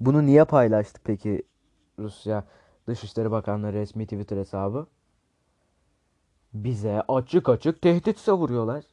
Bunu 0.00 0.26
niye 0.26 0.44
paylaştı 0.44 1.00
peki 1.04 1.42
Rusya 1.98 2.44
Dışişleri 2.88 3.30
Bakanlığı 3.30 3.72
resmi 3.72 4.04
Twitter 4.04 4.36
hesabı? 4.36 4.86
Bize 6.54 7.02
açık 7.08 7.48
açık 7.48 7.82
tehdit 7.82 8.18
savuruyorlar. 8.18 8.84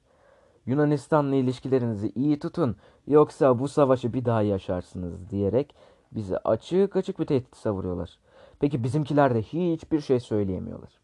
Yunanistan'la 0.66 1.36
ilişkilerinizi 1.36 2.12
iyi 2.16 2.40
tutun 2.40 2.76
yoksa 3.08 3.60
bu 3.60 3.68
savaşı 3.68 4.14
bir 4.14 4.26
daha 4.26 4.42
yaşarsınız 4.42 5.30
diyerek 5.30 5.76
bize 6.12 6.38
açık 6.38 6.96
açık 6.96 7.20
bir 7.20 7.26
tehdit 7.26 7.58
savuruyorlar. 7.58 8.20
Peki 8.60 8.84
bizimkiler 8.84 9.36
de 9.36 9.42
hiçbir 9.42 10.02
şey 10.02 10.20
söyleyemiyorlar. 10.20 11.00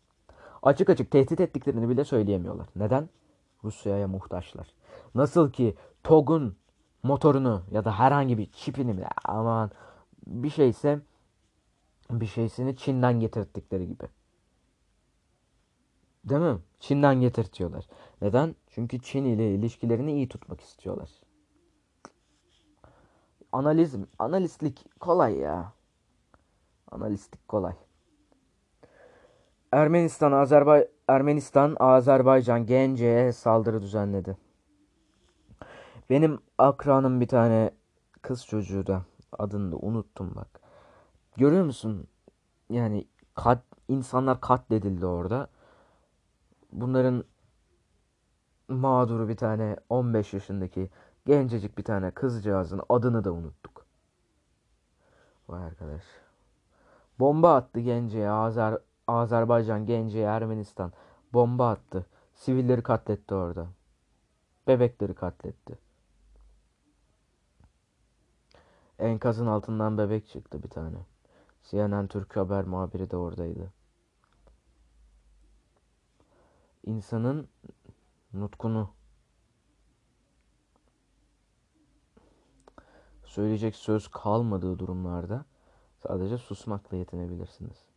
Açık 0.63 0.89
açık 0.89 1.11
tehdit 1.11 1.39
ettiklerini 1.39 1.89
bile 1.89 2.03
söyleyemiyorlar. 2.03 2.67
Neden? 2.75 3.09
Rusya'ya 3.63 4.07
muhtaçlar. 4.07 4.67
Nasıl 5.15 5.51
ki 5.51 5.75
TOG'un 6.03 6.57
motorunu 7.03 7.63
ya 7.71 7.85
da 7.85 7.99
herhangi 7.99 8.37
bir 8.37 8.51
çipini 8.51 8.97
bile 8.97 9.07
aman 9.25 9.71
bir 10.27 10.49
şeyse 10.49 10.99
bir 12.11 12.25
şeysini 12.25 12.75
Çin'den 12.75 13.19
getirdikleri 13.19 13.87
gibi. 13.87 14.03
Değil 16.25 16.41
mi? 16.41 16.57
Çin'den 16.79 17.21
getirtiyorlar. 17.21 17.87
Neden? 18.21 18.55
Çünkü 18.67 19.01
Çin 19.01 19.25
ile 19.25 19.55
ilişkilerini 19.55 20.13
iyi 20.13 20.29
tutmak 20.29 20.61
istiyorlar. 20.61 21.09
Analizm, 23.51 24.03
analistlik 24.19 24.99
kolay 24.99 25.37
ya. 25.37 25.73
Analistlik 26.91 27.47
kolay. 27.47 27.73
Ermenistan, 29.71 30.31
Azerbay 30.31 30.87
Ermenistan, 31.07 31.75
Azerbaycan, 31.79 32.65
Gence'ye 32.65 33.31
saldırı 33.31 33.81
düzenledi. 33.81 34.37
Benim 36.09 36.39
akranım 36.57 37.21
bir 37.21 37.27
tane 37.27 37.71
kız 38.21 38.45
çocuğu 38.45 38.87
da 38.87 39.01
adını 39.39 39.71
da 39.71 39.77
unuttum 39.77 40.35
bak. 40.35 40.61
Görüyor 41.37 41.65
musun? 41.65 42.07
Yani 42.69 43.07
kat, 43.35 43.63
insanlar 43.87 44.41
katledildi 44.41 45.05
orada. 45.05 45.47
Bunların 46.71 47.23
mağduru 48.67 49.29
bir 49.29 49.37
tane 49.37 49.77
15 49.89 50.33
yaşındaki 50.33 50.89
gencecik 51.25 51.77
bir 51.77 51.83
tane 51.83 52.11
kızcağızın 52.11 52.81
adını 52.89 53.23
da 53.23 53.31
unuttuk. 53.31 53.85
Vay 55.49 55.63
arkadaş. 55.63 56.03
Bomba 57.19 57.55
attı 57.55 57.79
Gence'ye 57.79 58.29
Azer 58.29 58.77
Azerbaycan, 59.07 59.85
Gence'ye 59.85 60.25
Ermenistan. 60.25 60.93
Bomba 61.33 61.69
attı. 61.69 62.05
Sivilleri 62.35 62.83
katletti 62.83 63.33
orada. 63.35 63.67
Bebekleri 64.67 65.13
katletti. 65.13 65.77
Enkazın 68.99 69.47
altından 69.47 69.97
bebek 69.97 70.27
çıktı 70.27 70.63
bir 70.63 70.69
tane. 70.69 70.97
CNN 71.63 72.07
Türk 72.07 72.35
Haber 72.35 72.63
muhabiri 72.63 73.11
de 73.11 73.17
oradaydı. 73.17 73.73
İnsanın 76.83 77.47
nutkunu 78.33 78.89
söyleyecek 83.23 83.75
söz 83.75 84.07
kalmadığı 84.07 84.79
durumlarda 84.79 85.45
sadece 85.97 86.37
susmakla 86.37 86.97
yetinebilirsiniz. 86.97 87.92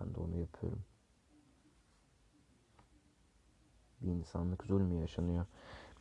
Ben 0.00 0.14
de 0.14 0.20
onu 0.20 0.36
yapıyorum. 0.36 0.82
Bir 4.00 4.08
insanlık 4.10 4.64
zulmü 4.64 4.94
yaşanıyor. 4.94 5.46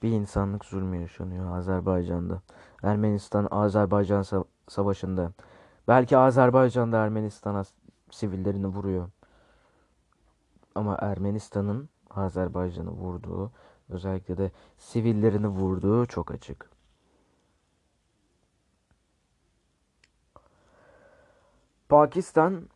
Bir 0.03 0.09
insanlık 0.09 0.65
zulmü 0.65 0.97
yaşanıyor 0.97 1.57
Azerbaycan'da. 1.57 2.41
Ermenistan 2.83 3.47
Azerbaycan 3.51 4.25
savaşında. 4.67 5.31
Belki 5.87 6.17
Azerbaycan'da 6.17 6.97
Ermenistan'a 6.97 7.63
sivillerini 8.11 8.67
vuruyor. 8.67 9.09
ama 10.75 10.97
Ermenistan'ın 11.01 11.89
Azerbaycan'ı 12.09 12.89
vurduğu, 12.91 13.51
özellikle 13.89 14.37
de 14.37 14.51
sivillerini 14.77 15.47
vurduğu 15.47 16.05
çok 16.05 16.31
açık. 16.31 16.69
Pakistan 21.89 22.69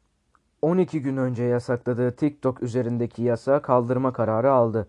12 0.62 1.02
gün 1.02 1.18
önce 1.18 1.44
yasakladığı 1.44 2.12
TikTok 2.12 2.64
üzerindeki 2.64 3.24
yasa 3.24 3.62
kaldırma 3.62 4.14
kararı 4.14 4.52
aldı. 4.52 4.88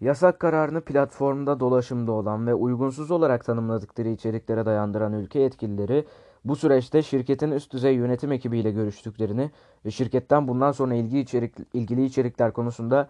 Yasak 0.00 0.40
kararını 0.40 0.80
platformda 0.80 1.60
dolaşımda 1.60 2.12
olan 2.12 2.46
ve 2.46 2.54
uygunsuz 2.54 3.10
olarak 3.10 3.44
tanımladıkları 3.44 4.08
içeriklere 4.08 4.66
dayandıran 4.66 5.12
ülke 5.12 5.38
yetkilileri 5.38 6.04
bu 6.44 6.56
süreçte 6.56 7.02
şirketin 7.02 7.50
üst 7.50 7.72
düzey 7.72 7.94
yönetim 7.94 8.32
ekibiyle 8.32 8.70
görüştüklerini 8.70 9.50
ve 9.84 9.90
şirketten 9.90 10.48
bundan 10.48 10.72
sonra 10.72 10.94
ilgi 10.94 11.18
içerik, 11.18 11.54
ilgili 11.72 12.04
içerikler 12.04 12.52
konusunda 12.52 13.08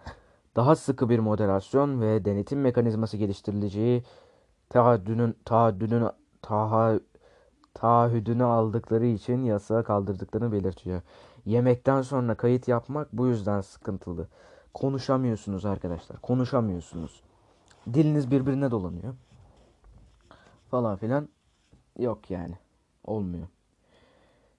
daha 0.55 0.75
sıkı 0.75 1.09
bir 1.09 1.19
moderasyon 1.19 2.01
ve 2.01 2.25
denetim 2.25 2.61
mekanizması 2.61 3.17
geliştirileceği 3.17 4.03
taahhüdünün 4.69 5.35
taahhüdünün 5.45 6.07
taha, 6.41 6.99
taahhüdünü 7.73 8.43
aldıkları 8.43 9.05
için 9.05 9.43
yasağı 9.43 9.83
kaldırdıklarını 9.83 10.51
belirtiyor. 10.51 11.01
Yemekten 11.45 12.01
sonra 12.01 12.35
kayıt 12.35 12.67
yapmak 12.67 13.13
bu 13.13 13.27
yüzden 13.27 13.61
sıkıntılı. 13.61 14.27
Konuşamıyorsunuz 14.73 15.65
arkadaşlar. 15.65 16.21
Konuşamıyorsunuz. 16.21 17.21
Diliniz 17.93 18.31
birbirine 18.31 18.71
dolanıyor. 18.71 19.13
Falan 20.71 20.97
filan. 20.97 21.29
Yok 21.99 22.31
yani. 22.31 22.57
Olmuyor. 23.03 23.47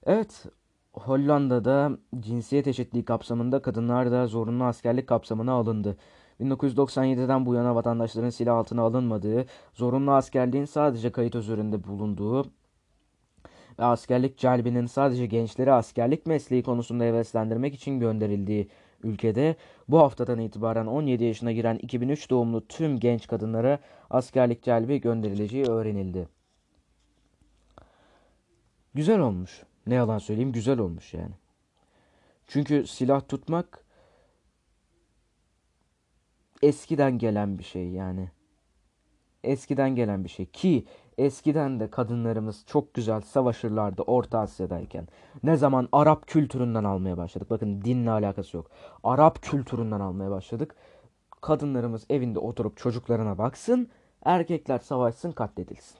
Evet. 0.05 0.45
Hollanda'da 0.93 1.91
cinsiyet 2.19 2.67
eşitliği 2.67 3.05
kapsamında 3.05 3.61
kadınlar 3.61 4.11
da 4.11 4.27
zorunlu 4.27 4.63
askerlik 4.63 5.07
kapsamına 5.07 5.51
alındı. 5.51 5.97
1997'den 6.41 7.45
bu 7.45 7.53
yana 7.53 7.75
vatandaşların 7.75 8.29
silah 8.29 8.57
altına 8.57 8.81
alınmadığı, 8.81 9.45
zorunlu 9.73 10.11
askerliğin 10.11 10.65
sadece 10.65 11.11
kayıt 11.11 11.35
üzerinde 11.35 11.83
bulunduğu 11.83 12.45
ve 13.79 13.83
askerlik 13.83 14.37
celbinin 14.37 14.85
sadece 14.85 15.25
gençleri 15.25 15.71
askerlik 15.71 16.25
mesleği 16.25 16.63
konusunda 16.63 17.03
heveslendirmek 17.03 17.75
için 17.75 17.99
gönderildiği 17.99 18.67
ülkede 19.03 19.55
bu 19.87 19.99
haftadan 19.99 20.39
itibaren 20.39 20.85
17 20.85 21.23
yaşına 21.23 21.51
giren 21.51 21.75
2003 21.75 22.29
doğumlu 22.29 22.67
tüm 22.67 22.99
genç 22.99 23.27
kadınlara 23.27 23.79
askerlik 24.09 24.63
celbi 24.63 25.01
gönderileceği 25.01 25.65
öğrenildi. 25.65 26.27
Güzel 28.93 29.19
olmuş. 29.19 29.63
Ne 29.87 29.95
yalan 29.95 30.17
söyleyeyim 30.17 30.51
güzel 30.51 30.79
olmuş 30.79 31.13
yani. 31.13 31.33
Çünkü 32.47 32.87
silah 32.87 33.27
tutmak 33.27 33.85
eskiden 36.61 37.17
gelen 37.17 37.59
bir 37.59 37.63
şey 37.63 37.87
yani. 37.89 38.31
Eskiden 39.47 39.95
gelen 39.95 40.23
bir 40.23 40.29
şey 40.29 40.45
ki 40.45 40.85
eskiden 41.17 41.79
de 41.79 41.89
kadınlarımız 41.89 42.63
çok 42.65 42.93
güzel 42.93 43.21
savaşırlardı 43.21 44.01
Orta 44.01 44.39
Asya'dayken. 44.39 45.07
Ne 45.43 45.57
zaman 45.57 45.89
Arap 45.91 46.27
kültüründen 46.27 46.83
almaya 46.83 47.17
başladık. 47.17 47.49
Bakın 47.49 47.81
dinle 47.81 48.11
alakası 48.11 48.57
yok. 48.57 48.71
Arap 49.03 49.41
kültüründen 49.41 49.99
almaya 49.99 50.31
başladık. 50.31 50.75
Kadınlarımız 51.41 52.05
evinde 52.09 52.39
oturup 52.39 52.77
çocuklarına 52.77 53.37
baksın. 53.37 53.89
Erkekler 54.25 54.79
savaşsın 54.79 55.31
katledilsin. 55.31 55.97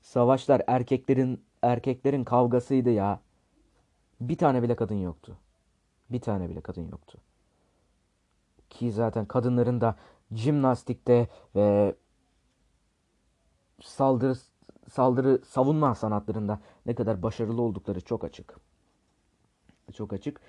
Savaşlar 0.00 0.62
erkeklerin 0.66 1.42
erkeklerin 1.62 2.24
kavgasıydı 2.24 2.90
ya. 2.90 3.20
Bir 4.20 4.36
tane 4.36 4.62
bile 4.62 4.76
kadın 4.76 4.94
yoktu. 4.94 5.36
Bir 6.10 6.20
tane 6.20 6.48
bile 6.48 6.60
kadın 6.60 6.88
yoktu. 6.88 7.18
Ki 8.70 8.92
zaten 8.92 9.26
kadınların 9.26 9.80
da 9.80 9.96
jimnastikte 10.34 11.28
ve 11.56 11.94
saldırı 13.82 14.34
saldırı 14.88 15.42
savunma 15.44 15.94
sanatlarında 15.94 16.60
ne 16.86 16.94
kadar 16.94 17.22
başarılı 17.22 17.62
oldukları 17.62 18.00
çok 18.00 18.24
açık. 18.24 18.56
Çok 19.94 20.12
açık. 20.12 20.40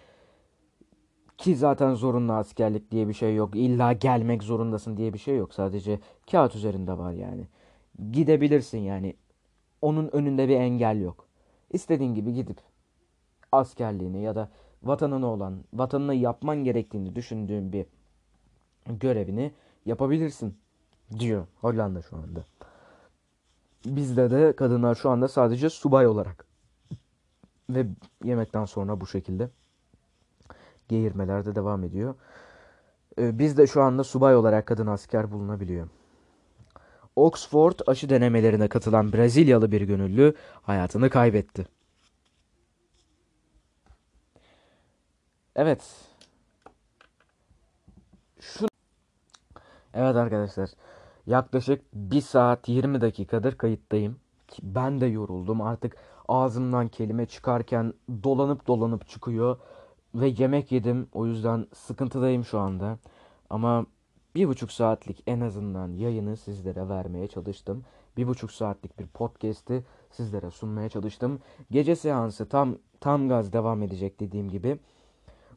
Ki 1.38 1.56
zaten 1.56 1.94
zorunlu 1.94 2.34
askerlik 2.34 2.92
diye 2.92 3.08
bir 3.08 3.14
şey 3.14 3.36
yok. 3.36 3.56
İlla 3.56 3.94
gelmek 3.94 4.44
zorundasın 4.44 4.98
diye 4.98 5.14
bir 5.14 5.20
şey 5.20 5.38
yok. 5.38 5.54
Sadece 5.54 6.00
kağıt 6.32 6.56
üzerinde 6.56 6.98
var 6.98 7.12
yani. 7.12 7.48
Gidebilirsin 8.12 8.78
yani. 8.78 9.16
Onun 9.82 10.08
önünde 10.08 10.48
bir 10.48 10.56
engel 10.56 11.02
yok. 11.02 11.28
İstediğin 11.72 12.14
gibi 12.14 12.34
gidip 12.34 12.58
askerliğini 13.52 14.22
ya 14.22 14.36
da 14.36 14.50
vatanına 14.84 15.28
olan, 15.28 15.64
vatanına 15.74 16.14
yapman 16.14 16.64
gerektiğini 16.64 17.16
düşündüğün 17.16 17.74
bir 17.74 17.86
görevini 18.86 19.52
yapabilirsin 19.90 20.57
diyor 21.20 21.48
Hollanda 21.61 22.02
şu 22.02 22.16
anda. 22.16 22.45
Bizde 23.86 24.32
de 24.32 24.56
kadınlar 24.56 24.95
şu 24.95 25.10
anda 25.10 25.28
sadece 25.28 25.70
subay 25.70 26.07
olarak 26.07 26.45
ve 27.70 27.86
yemekten 28.24 28.66
sonra 28.66 29.02
bu 29.02 29.07
şekilde 29.07 29.49
geğirmeler 30.88 31.45
de 31.45 31.56
devam 31.56 31.84
ediyor. 31.84 32.16
Ee, 33.20 33.40
bizde 33.40 33.68
şu 33.68 33.82
anda 33.82 34.03
subay 34.03 34.36
olarak 34.36 34.66
kadın 34.66 34.88
asker 34.88 35.32
bulunabiliyor. 35.32 35.88
Oxford 37.16 37.80
aşı 37.88 38.10
denemelerine 38.10 38.68
katılan 38.68 39.14
Brezilyalı 39.14 39.72
bir 39.72 39.82
gönüllü 39.82 40.34
hayatını 40.61 41.10
kaybetti. 41.10 41.68
Evet. 45.56 46.09
Evet 49.94 50.16
arkadaşlar. 50.16 50.70
Yaklaşık 51.28 51.82
1 51.94 52.22
saat 52.22 52.70
20 52.70 53.02
dakikadır 53.02 53.57
kayıttayım. 53.57 54.16
Ben 54.64 55.02
de 55.02 55.06
yoruldum. 55.06 55.61
Artık 55.61 55.95
ağzımdan 56.28 56.88
kelime 56.88 57.26
çıkarken 57.26 57.94
dolanıp 58.24 58.68
dolanıp 58.68 59.07
çıkıyor. 59.07 59.57
Ve 60.16 60.28
yemek 60.28 60.72
yedim. 60.72 61.07
O 61.14 61.26
yüzden 61.26 61.68
sıkıntıdayım 61.74 62.45
şu 62.45 62.60
anda. 62.60 62.98
Ama 63.49 63.86
bir 64.36 64.48
buçuk 64.48 64.72
saatlik 64.72 65.24
en 65.28 65.40
azından 65.40 65.94
yayını 65.94 66.38
sizlere 66.38 66.90
vermeye 66.90 67.28
çalıştım. 67.28 67.84
Bir 68.18 68.28
buçuk 68.28 68.52
saatlik 68.52 68.99
bir 68.99 69.07
podcast'i 69.07 69.84
sizlere 70.11 70.52
sunmaya 70.52 70.90
çalıştım. 70.90 71.40
Gece 71.72 71.95
seansı 71.95 72.49
tam 72.49 72.78
tam 72.99 73.30
gaz 73.30 73.53
devam 73.53 73.84
edecek 73.84 74.20
dediğim 74.20 74.49
gibi. 74.49 74.80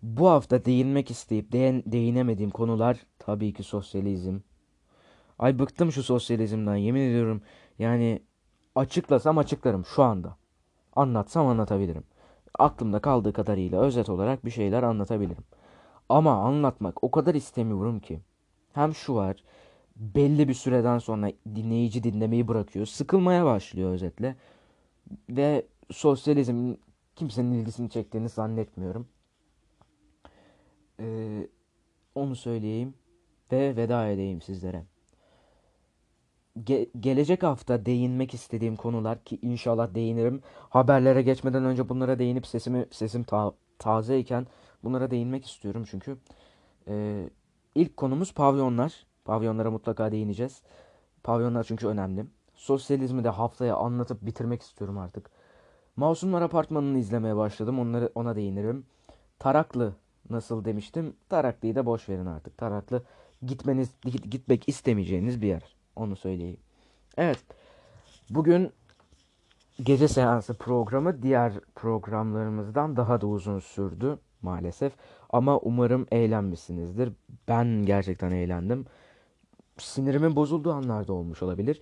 Bu 0.03 0.29
hafta 0.29 0.65
değinmek 0.65 1.11
isteyip 1.11 1.53
değin, 1.53 1.83
değinemediğim 1.87 2.51
konular 2.51 2.97
tabii 3.19 3.53
ki 3.53 3.63
sosyalizm. 3.63 4.39
Ay 5.39 5.59
bıktım 5.59 5.93
şu 5.93 6.03
sosyalizmden 6.03 6.77
yemin 6.77 7.01
ediyorum. 7.01 7.43
Yani 7.79 8.23
açıklasam 8.75 9.39
açıklarım 9.39 9.85
şu 9.85 10.03
anda. 10.03 10.37
Anlatsam 10.97 11.47
anlatabilirim. 11.47 12.05
Aklımda 12.59 12.99
kaldığı 12.99 13.33
kadarıyla 13.33 13.81
özet 13.81 14.09
olarak 14.09 14.45
bir 14.45 14.51
şeyler 14.51 14.83
anlatabilirim. 14.83 15.45
Ama 16.09 16.33
anlatmak 16.33 17.05
o 17.05 17.11
kadar 17.11 17.35
istemiyorum 17.35 18.01
ki. 18.01 18.21
Hem 18.73 18.95
şu 18.95 19.15
var. 19.15 19.37
Belli 19.97 20.49
bir 20.49 20.55
süreden 20.55 20.99
sonra 20.99 21.33
dinleyici 21.55 22.03
dinlemeyi 22.03 22.49
bırakıyor. 22.49 22.87
Sıkılmaya 22.87 23.45
başlıyor 23.45 23.93
özetle. 23.93 24.37
Ve 25.31 25.67
sosyalizm 25.91 26.75
kimsenin 27.17 27.53
ilgisini 27.53 27.91
çektiğini 27.91 28.29
zannetmiyorum. 28.29 29.07
Ee, 31.03 31.49
onu 32.15 32.37
söyleyeyim 32.37 32.95
ve 33.53 33.77
veda 33.77 34.09
edeyim 34.09 34.43
sizlere. 34.43 34.85
Ge- 36.65 36.91
gelecek 37.01 37.43
hafta 37.43 37.87
değinmek 37.87 38.35
istediğim 38.35 38.77
konular 38.77 39.25
ki 39.25 39.39
inşallah 39.43 39.95
değinirim. 39.95 40.43
Haberlere 40.71 41.23
geçmeden 41.23 41.65
önce 41.65 41.89
bunlara 41.89 42.19
değinip 42.19 42.47
sesimi 42.47 42.87
sesim 42.91 43.23
ta- 43.23 43.55
tazeyken 43.79 44.47
bunlara 44.85 45.11
değinmek 45.11 45.47
istiyorum 45.47 45.85
çünkü. 45.91 46.17
Ee, 46.89 47.31
ilk 47.75 47.97
konumuz 47.97 48.35
pavyonlar. 48.35 49.07
Pavyonlara 49.25 49.71
mutlaka 49.71 50.13
değineceğiz. 50.13 50.63
Pavyonlar 51.23 51.65
çünkü 51.65 51.87
önemli. 51.87 52.27
Sosyalizmi 52.55 53.25
de 53.25 53.29
haftaya 53.29 53.77
anlatıp 53.77 54.23
bitirmek 54.23 54.63
istiyorum 54.63 54.99
artık. 54.99 55.31
Masumlar 55.97 56.43
Apartmanı'nı 56.43 56.99
izlemeye 56.99 57.37
başladım. 57.37 57.79
Onları 57.81 58.13
ona 58.15 58.37
değinirim. 58.37 58.87
Taraklı 59.39 59.95
nasıl 60.31 60.65
demiştim. 60.65 61.17
Taraklı'yı 61.29 61.75
da 61.75 61.87
boş 61.87 62.09
verin 62.09 62.27
artık. 62.27 62.59
Taraklı 62.59 63.03
gitmeniz 63.47 63.91
gitmek 64.31 64.69
istemeyeceğiniz 64.69 65.43
bir 65.43 65.47
yer. 65.47 65.77
Onu 65.97 66.17
söyleyeyim. 66.17 66.61
Evet. 67.17 67.39
Bugün 68.31 68.73
gece 69.83 70.09
seansı 70.09 70.55
programı 70.55 71.23
diğer 71.23 71.53
programlarımızdan 71.75 72.97
daha 72.97 73.21
da 73.21 73.27
uzun 73.27 73.59
sürdü 73.59 74.19
maalesef. 74.43 74.93
Ama 75.31 75.59
umarım 75.59 76.07
eğlenmişsinizdir. 76.11 77.13
Ben 77.49 77.67
gerçekten 77.67 78.31
eğlendim. 78.31 78.87
Sinirimin 79.79 80.37
bozulduğu 80.37 80.73
anlarda 80.73 81.13
olmuş 81.13 81.43
olabilir. 81.43 81.81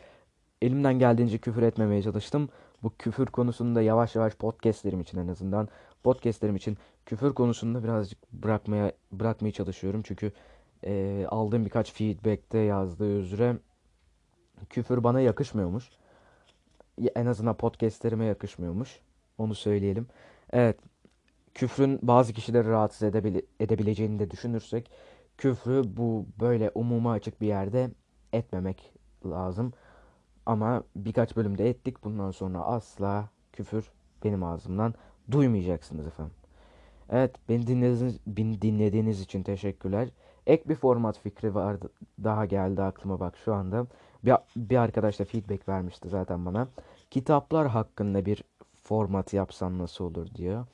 Elimden 0.63 0.99
geldiğince 0.99 1.39
küfür 1.39 1.63
etmemeye 1.63 2.03
çalıştım. 2.03 2.49
Bu 2.83 2.93
küfür 2.99 3.27
konusunda 3.27 3.83
yavaş 3.83 4.15
yavaş 4.15 4.35
podcastlerim 4.35 5.01
için 5.01 5.19
en 5.19 5.29
azından 5.29 5.69
podcastlerim 6.03 6.57
için 6.57 6.79
küfür 7.07 7.33
konusunda 7.35 7.85
birazcık 7.85 8.33
bırakmaya 8.33 8.93
bırakmaya 9.13 9.53
çalışıyorum. 9.53 10.03
Çünkü 10.03 10.33
e, 10.85 11.27
aldığım 11.29 11.65
birkaç 11.65 11.93
feedback'te 11.93 12.59
yazdığı 12.59 13.19
üzere 13.19 13.57
küfür 14.71 15.05
bana 15.05 15.21
yakışmıyormuş. 15.21 15.91
En 17.15 17.27
azından 17.27 17.57
podcastlerime 17.57 18.25
yakışmıyormuş. 18.25 19.01
Onu 19.39 19.55
söyleyelim. 19.55 20.07
Evet. 20.53 20.79
Küfrün 21.55 21.99
bazı 22.03 22.33
kişileri 22.33 22.69
rahatsız 22.69 23.03
edebile 23.03 23.43
edebileceğini 23.61 24.19
de 24.19 24.31
düşünürsek 24.31 24.91
küfrü 25.39 25.83
bu 25.97 26.27
böyle 26.41 26.71
umuma 26.75 27.13
açık 27.13 27.41
bir 27.41 27.47
yerde 27.47 27.91
etmemek 28.33 28.93
lazım. 29.27 29.73
Ama 30.47 30.83
birkaç 30.97 31.37
bölümde 31.37 31.69
ettik. 31.69 32.05
Bundan 32.05 32.31
sonra 32.31 32.59
asla 32.61 33.29
küfür 33.53 33.91
benim 34.25 34.43
ağzımdan 34.43 34.95
duymayacaksınız 35.33 36.07
efendim. 36.07 36.35
Evet 37.11 37.35
beni 37.49 37.67
dinlediğiniz, 37.67 38.19
beni 38.27 38.63
dinlediğiniz 38.63 39.21
için 39.21 39.43
teşekkürler. 39.43 40.09
Ek 40.47 40.69
bir 40.69 40.75
format 40.75 41.19
fikri 41.19 41.55
vardı 41.55 41.91
daha 42.25 42.47
geldi 42.47 42.83
aklıma 42.83 43.21
bak 43.21 43.37
şu 43.45 43.55
anda. 43.55 43.87
Bir, 44.25 44.35
bir 44.57 44.77
arkadaş 44.77 45.19
da 45.19 45.25
feedback 45.25 45.69
vermişti 45.69 46.09
zaten 46.09 46.47
bana. 46.47 46.69
Kitaplar 47.11 47.69
hakkında 47.69 48.27
bir 48.27 48.45
format 48.83 49.33
yapsam 49.33 49.79
nasıl 49.79 50.05
olur 50.05 50.35
diyor. 50.35 50.67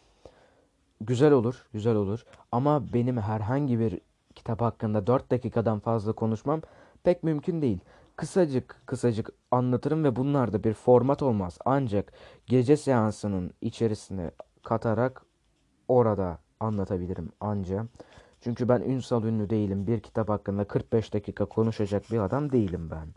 Güzel 1.01 1.33
olur, 1.33 1.66
güzel 1.73 1.95
olur. 1.95 2.24
Ama 2.53 2.93
benim 2.93 3.19
herhangi 3.19 3.78
bir 3.78 4.01
kitap 4.35 4.61
hakkında 4.61 5.07
4 5.07 5.31
dakikadan 5.31 5.78
fazla 5.78 6.12
konuşmam 6.12 6.61
pek 7.05 7.23
mümkün 7.23 7.62
değil. 7.62 7.78
Kısacık 8.16 8.83
kısacık 8.87 9.31
anlatırım 9.51 10.05
ve 10.05 10.16
bunlar 10.16 10.53
da 10.53 10.65
bir 10.65 10.73
format 10.73 11.23
olmaz. 11.23 11.59
Ancak 11.65 12.12
gece 12.47 12.77
seansının 12.77 13.51
içerisine 13.61 14.31
katarak 14.67 15.23
orada 15.89 16.39
anlatabilirim 16.61 17.33
anca. 17.41 17.87
Çünkü 18.41 18.69
ben 18.69 18.81
ünsal 18.81 19.25
ünlü 19.25 19.51
değilim. 19.51 19.87
Bir 19.87 20.01
kitap 20.01 20.29
hakkında 20.29 20.65
45 20.65 21.15
dakika 21.15 21.45
konuşacak 21.45 22.11
bir 22.11 22.19
adam 22.19 22.53
değilim 22.53 22.91
ben. 22.91 23.09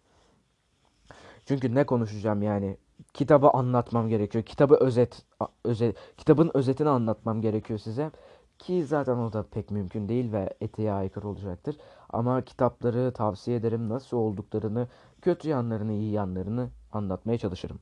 Çünkü 1.45 1.75
ne 1.75 1.85
konuşacağım 1.85 2.41
yani? 2.41 2.77
Kitabı 3.13 3.49
anlatmam 3.49 4.09
gerekiyor. 4.09 4.43
Kitabı 4.43 4.75
özet, 4.75 5.25
özet 5.63 5.97
kitabın 6.17 6.51
özetini 6.53 6.89
anlatmam 6.89 7.41
gerekiyor 7.41 7.79
size. 7.79 8.11
Ki 8.59 8.85
zaten 8.85 9.17
o 9.17 9.33
da 9.33 9.43
pek 9.43 9.71
mümkün 9.71 10.09
değil 10.09 10.31
ve 10.31 10.53
etiğe 10.61 10.91
aykırı 10.91 11.27
olacaktır. 11.27 11.77
Ama 12.09 12.41
kitapları 12.41 13.13
tavsiye 13.13 13.57
ederim. 13.57 13.89
Nasıl 13.89 14.17
olduklarını, 14.17 14.87
kötü 15.21 15.49
yanlarını, 15.49 15.91
iyi 15.93 16.11
yanlarını 16.11 16.69
anlatmaya 16.91 17.37
çalışırım. 17.37 17.79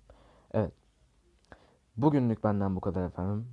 Evet. 0.53 0.86
Bugünlük 1.97 2.43
benden 2.43 2.75
bu 2.75 2.81
kadar 2.81 3.05
efendim. 3.05 3.47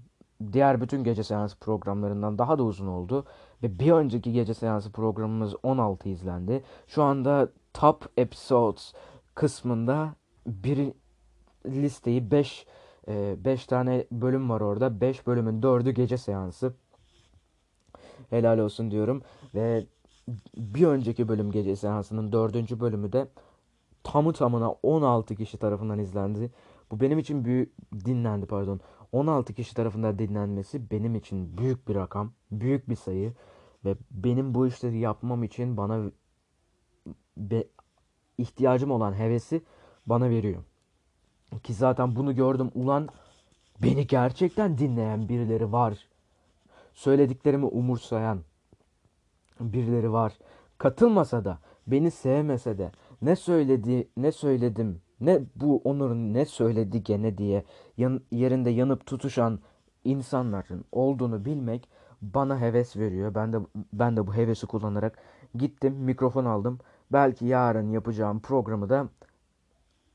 Diğer 0.52 0.80
bütün 0.80 1.04
gece 1.04 1.22
seansı 1.22 1.58
programlarından 1.58 2.38
daha 2.38 2.58
da 2.58 2.62
uzun 2.62 2.86
oldu. 2.86 3.24
Ve 3.62 3.78
bir 3.78 3.92
önceki 3.92 4.32
gece 4.32 4.54
seansı 4.54 4.92
programımız 4.92 5.54
16 5.62 6.08
izlendi. 6.08 6.64
Şu 6.86 7.02
anda 7.02 7.48
top 7.74 8.08
episodes 8.16 8.92
kısmında 9.34 10.14
bir 10.46 10.92
listeyi 11.66 12.30
5 12.30 12.66
5 13.08 13.66
tane 13.66 14.06
bölüm 14.10 14.50
var 14.50 14.60
orada. 14.60 15.00
5 15.00 15.26
bölümün 15.26 15.62
4'ü 15.62 15.90
gece 15.90 16.18
seansı. 16.18 16.74
Helal 18.30 18.58
olsun 18.58 18.90
diyorum. 18.90 19.22
Ve 19.54 19.86
bir 20.56 20.86
önceki 20.86 21.28
bölüm 21.28 21.50
gece 21.50 21.76
seansının 21.76 22.32
4. 22.32 22.80
bölümü 22.80 23.12
de 23.12 23.28
tamı 24.02 24.32
tamına 24.32 24.70
16 24.70 25.34
kişi 25.34 25.58
tarafından 25.58 25.98
izlendi. 25.98 26.50
Bu 26.90 27.00
benim 27.00 27.18
için 27.18 27.44
büyük 27.44 27.72
dinlendi 28.04 28.46
pardon. 28.46 28.80
16 29.12 29.54
kişi 29.54 29.74
tarafından 29.74 30.18
dinlenmesi 30.18 30.90
benim 30.90 31.14
için 31.14 31.58
büyük 31.58 31.88
bir 31.88 31.94
rakam, 31.94 32.32
büyük 32.50 32.88
bir 32.88 32.96
sayı 32.96 33.32
ve 33.84 33.96
benim 34.10 34.54
bu 34.54 34.66
işleri 34.66 34.98
yapmam 34.98 35.42
için 35.42 35.76
bana 35.76 36.10
be, 37.36 37.64
ihtiyacım 38.38 38.90
olan 38.90 39.12
hevesi 39.12 39.62
bana 40.06 40.30
veriyor. 40.30 40.62
Ki 41.62 41.74
zaten 41.74 42.16
bunu 42.16 42.34
gördüm 42.34 42.70
ulan 42.74 43.08
beni 43.82 44.06
gerçekten 44.06 44.78
dinleyen 44.78 45.28
birileri 45.28 45.72
var. 45.72 46.08
Söylediklerimi 46.94 47.66
umursayan 47.66 48.40
birileri 49.60 50.12
var. 50.12 50.38
Katılmasa 50.78 51.44
da, 51.44 51.58
beni 51.86 52.10
sevmese 52.10 52.78
de, 52.78 52.92
ne 53.22 53.36
söyledi, 53.36 54.08
ne 54.16 54.32
söyledim, 54.32 55.00
ne 55.26 55.40
bu 55.56 55.80
Onur'un 55.84 56.34
ne 56.34 56.44
söyledi 56.44 57.02
gene 57.02 57.38
diye 57.38 57.64
yan, 57.96 58.20
yerinde 58.30 58.70
yanıp 58.70 59.06
tutuşan 59.06 59.60
insanların 60.04 60.84
olduğunu 60.92 61.44
bilmek 61.44 61.88
bana 62.22 62.60
heves 62.60 62.96
veriyor. 62.96 63.34
Ben 63.34 63.52
de 63.52 63.58
ben 63.92 64.16
de 64.16 64.26
bu 64.26 64.34
hevesi 64.34 64.66
kullanarak 64.66 65.18
gittim, 65.54 65.94
mikrofon 65.94 66.44
aldım. 66.44 66.78
Belki 67.12 67.46
yarın 67.46 67.90
yapacağım 67.90 68.40
programı 68.40 68.88
da 68.88 69.08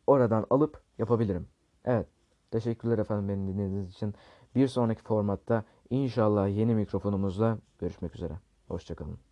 oradan 0.07 0.45
alıp 0.49 0.81
yapabilirim. 0.97 1.47
Evet. 1.85 2.07
Teşekkürler 2.51 2.97
efendim 2.97 3.29
beni 3.29 3.47
dinlediğiniz 3.47 3.89
için. 3.89 4.13
Bir 4.55 4.67
sonraki 4.67 5.03
formatta 5.03 5.63
inşallah 5.89 6.47
yeni 6.57 6.75
mikrofonumuzla 6.75 7.57
görüşmek 7.79 8.15
üzere. 8.15 8.33
Hoşçakalın. 8.67 9.28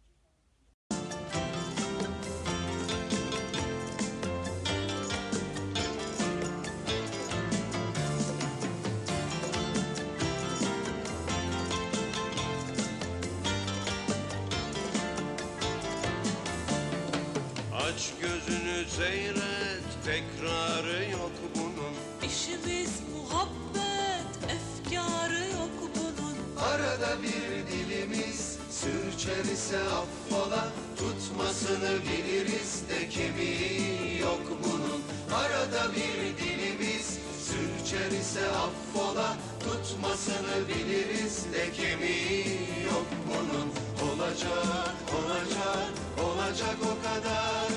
İse 29.58 29.78
affola. 29.78 30.68
Tutmasını 30.98 32.00
biliriz 32.06 32.84
de 32.90 33.10
kemiği 33.10 34.20
yok 34.20 34.42
bunun. 34.64 35.02
Arada 35.38 35.92
bir 35.96 36.38
dilimiz 36.38 37.20
sürçer 37.48 38.12
ise 38.12 38.46
affola. 38.48 39.38
Tutmasını 39.60 40.68
biliriz 40.68 41.46
de 41.54 41.72
kemiği 41.72 42.60
yok 42.86 43.08
bunun. 43.28 43.68
Olacak, 44.08 44.96
olacak, 45.18 45.92
olacak 46.24 46.78
o 46.82 46.96
kadar. 47.06 47.72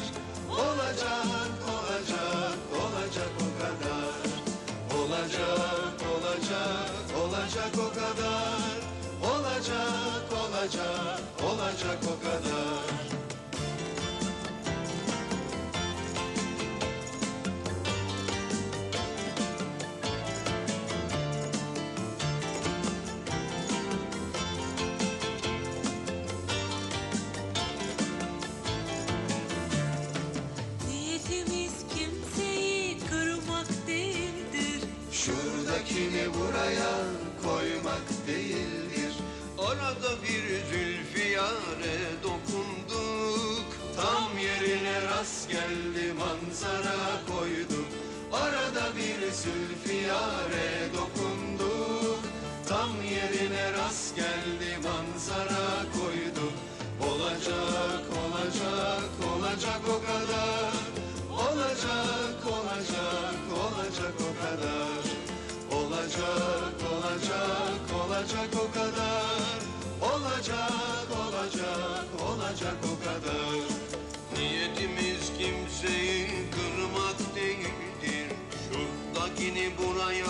Olacak, 0.51 1.53
olacak, 1.75 2.59
olacak 2.83 3.33
o 3.45 3.51
kadar. 3.63 4.31
Olacak, 4.99 5.97
olacak, 6.13 6.91
olacak 7.23 7.73
o 7.75 7.89
kadar. 7.95 8.91
Olacak, 9.23 10.33
olacak, 10.33 10.90
geldi 45.51 46.13
manzara 46.19 47.01
koyduk 47.29 47.89
Orada 48.33 48.97
bir 48.97 49.33
zülfiyare 49.33 50.71
dokunduk 50.95 52.21
Tam 52.69 52.91
yerine 53.03 53.73
rast 53.73 54.17
geldi 54.17 54.79
manzara 54.85 55.69
koyduk 55.95 56.53
Olacak, 57.01 58.05
olacak, 58.23 59.11
olacak 59.33 59.81
o 59.89 59.99
kadar. 60.07 60.73
Olacak, 61.31 62.47
olacak, 62.47 63.41
olacak 63.63 64.15
o 64.21 64.31
kadar. 64.43 65.03
Olacak, 65.79 66.75
olacak, 66.93 67.81
olacak 67.95 68.51
o 68.55 68.73
kadar 68.75 69.10
Şuradakini 79.61 79.79
buraya 79.79 80.25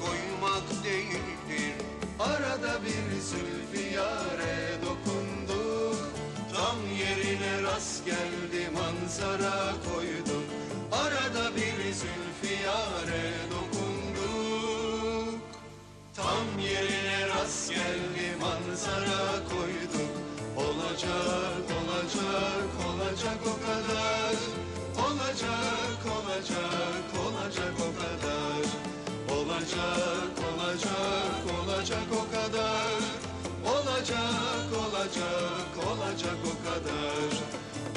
koymak 0.00 0.84
değildir. 0.84 1.74
Arada 2.18 2.80
bir 2.84 3.20
zülfiyare 3.20 4.78
dokunduk 4.82 5.98
Tam 6.54 6.76
yerine 6.98 7.62
rast 7.62 8.04
geldi 8.04 8.70
manzara 8.74 9.74
koyduk 9.84 10.44
Arada 10.92 11.56
bir 11.56 11.92
zülfiyare 11.92 13.32
dokunduk 13.50 15.40
Tam 16.14 16.58
yerine 16.58 17.28
rast 17.28 17.70
geldi 17.70 18.36
manzara 18.40 19.48
koyduk 19.48 20.10
Olacak, 20.56 21.64
olacak, 21.78 22.70
olacak 22.88 23.38
o 23.46 23.63
kadar. 36.74 37.30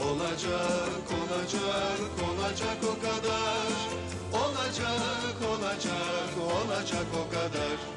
Olacak, 0.10 1.08
olacak, 1.18 1.99
olacak 2.28 2.80
o 2.84 2.94
kadar. 3.02 3.78
Olacak, 4.34 5.38
olacak, 5.52 6.32
olacak 6.38 7.08
o 7.14 7.30
kadar 7.30 7.97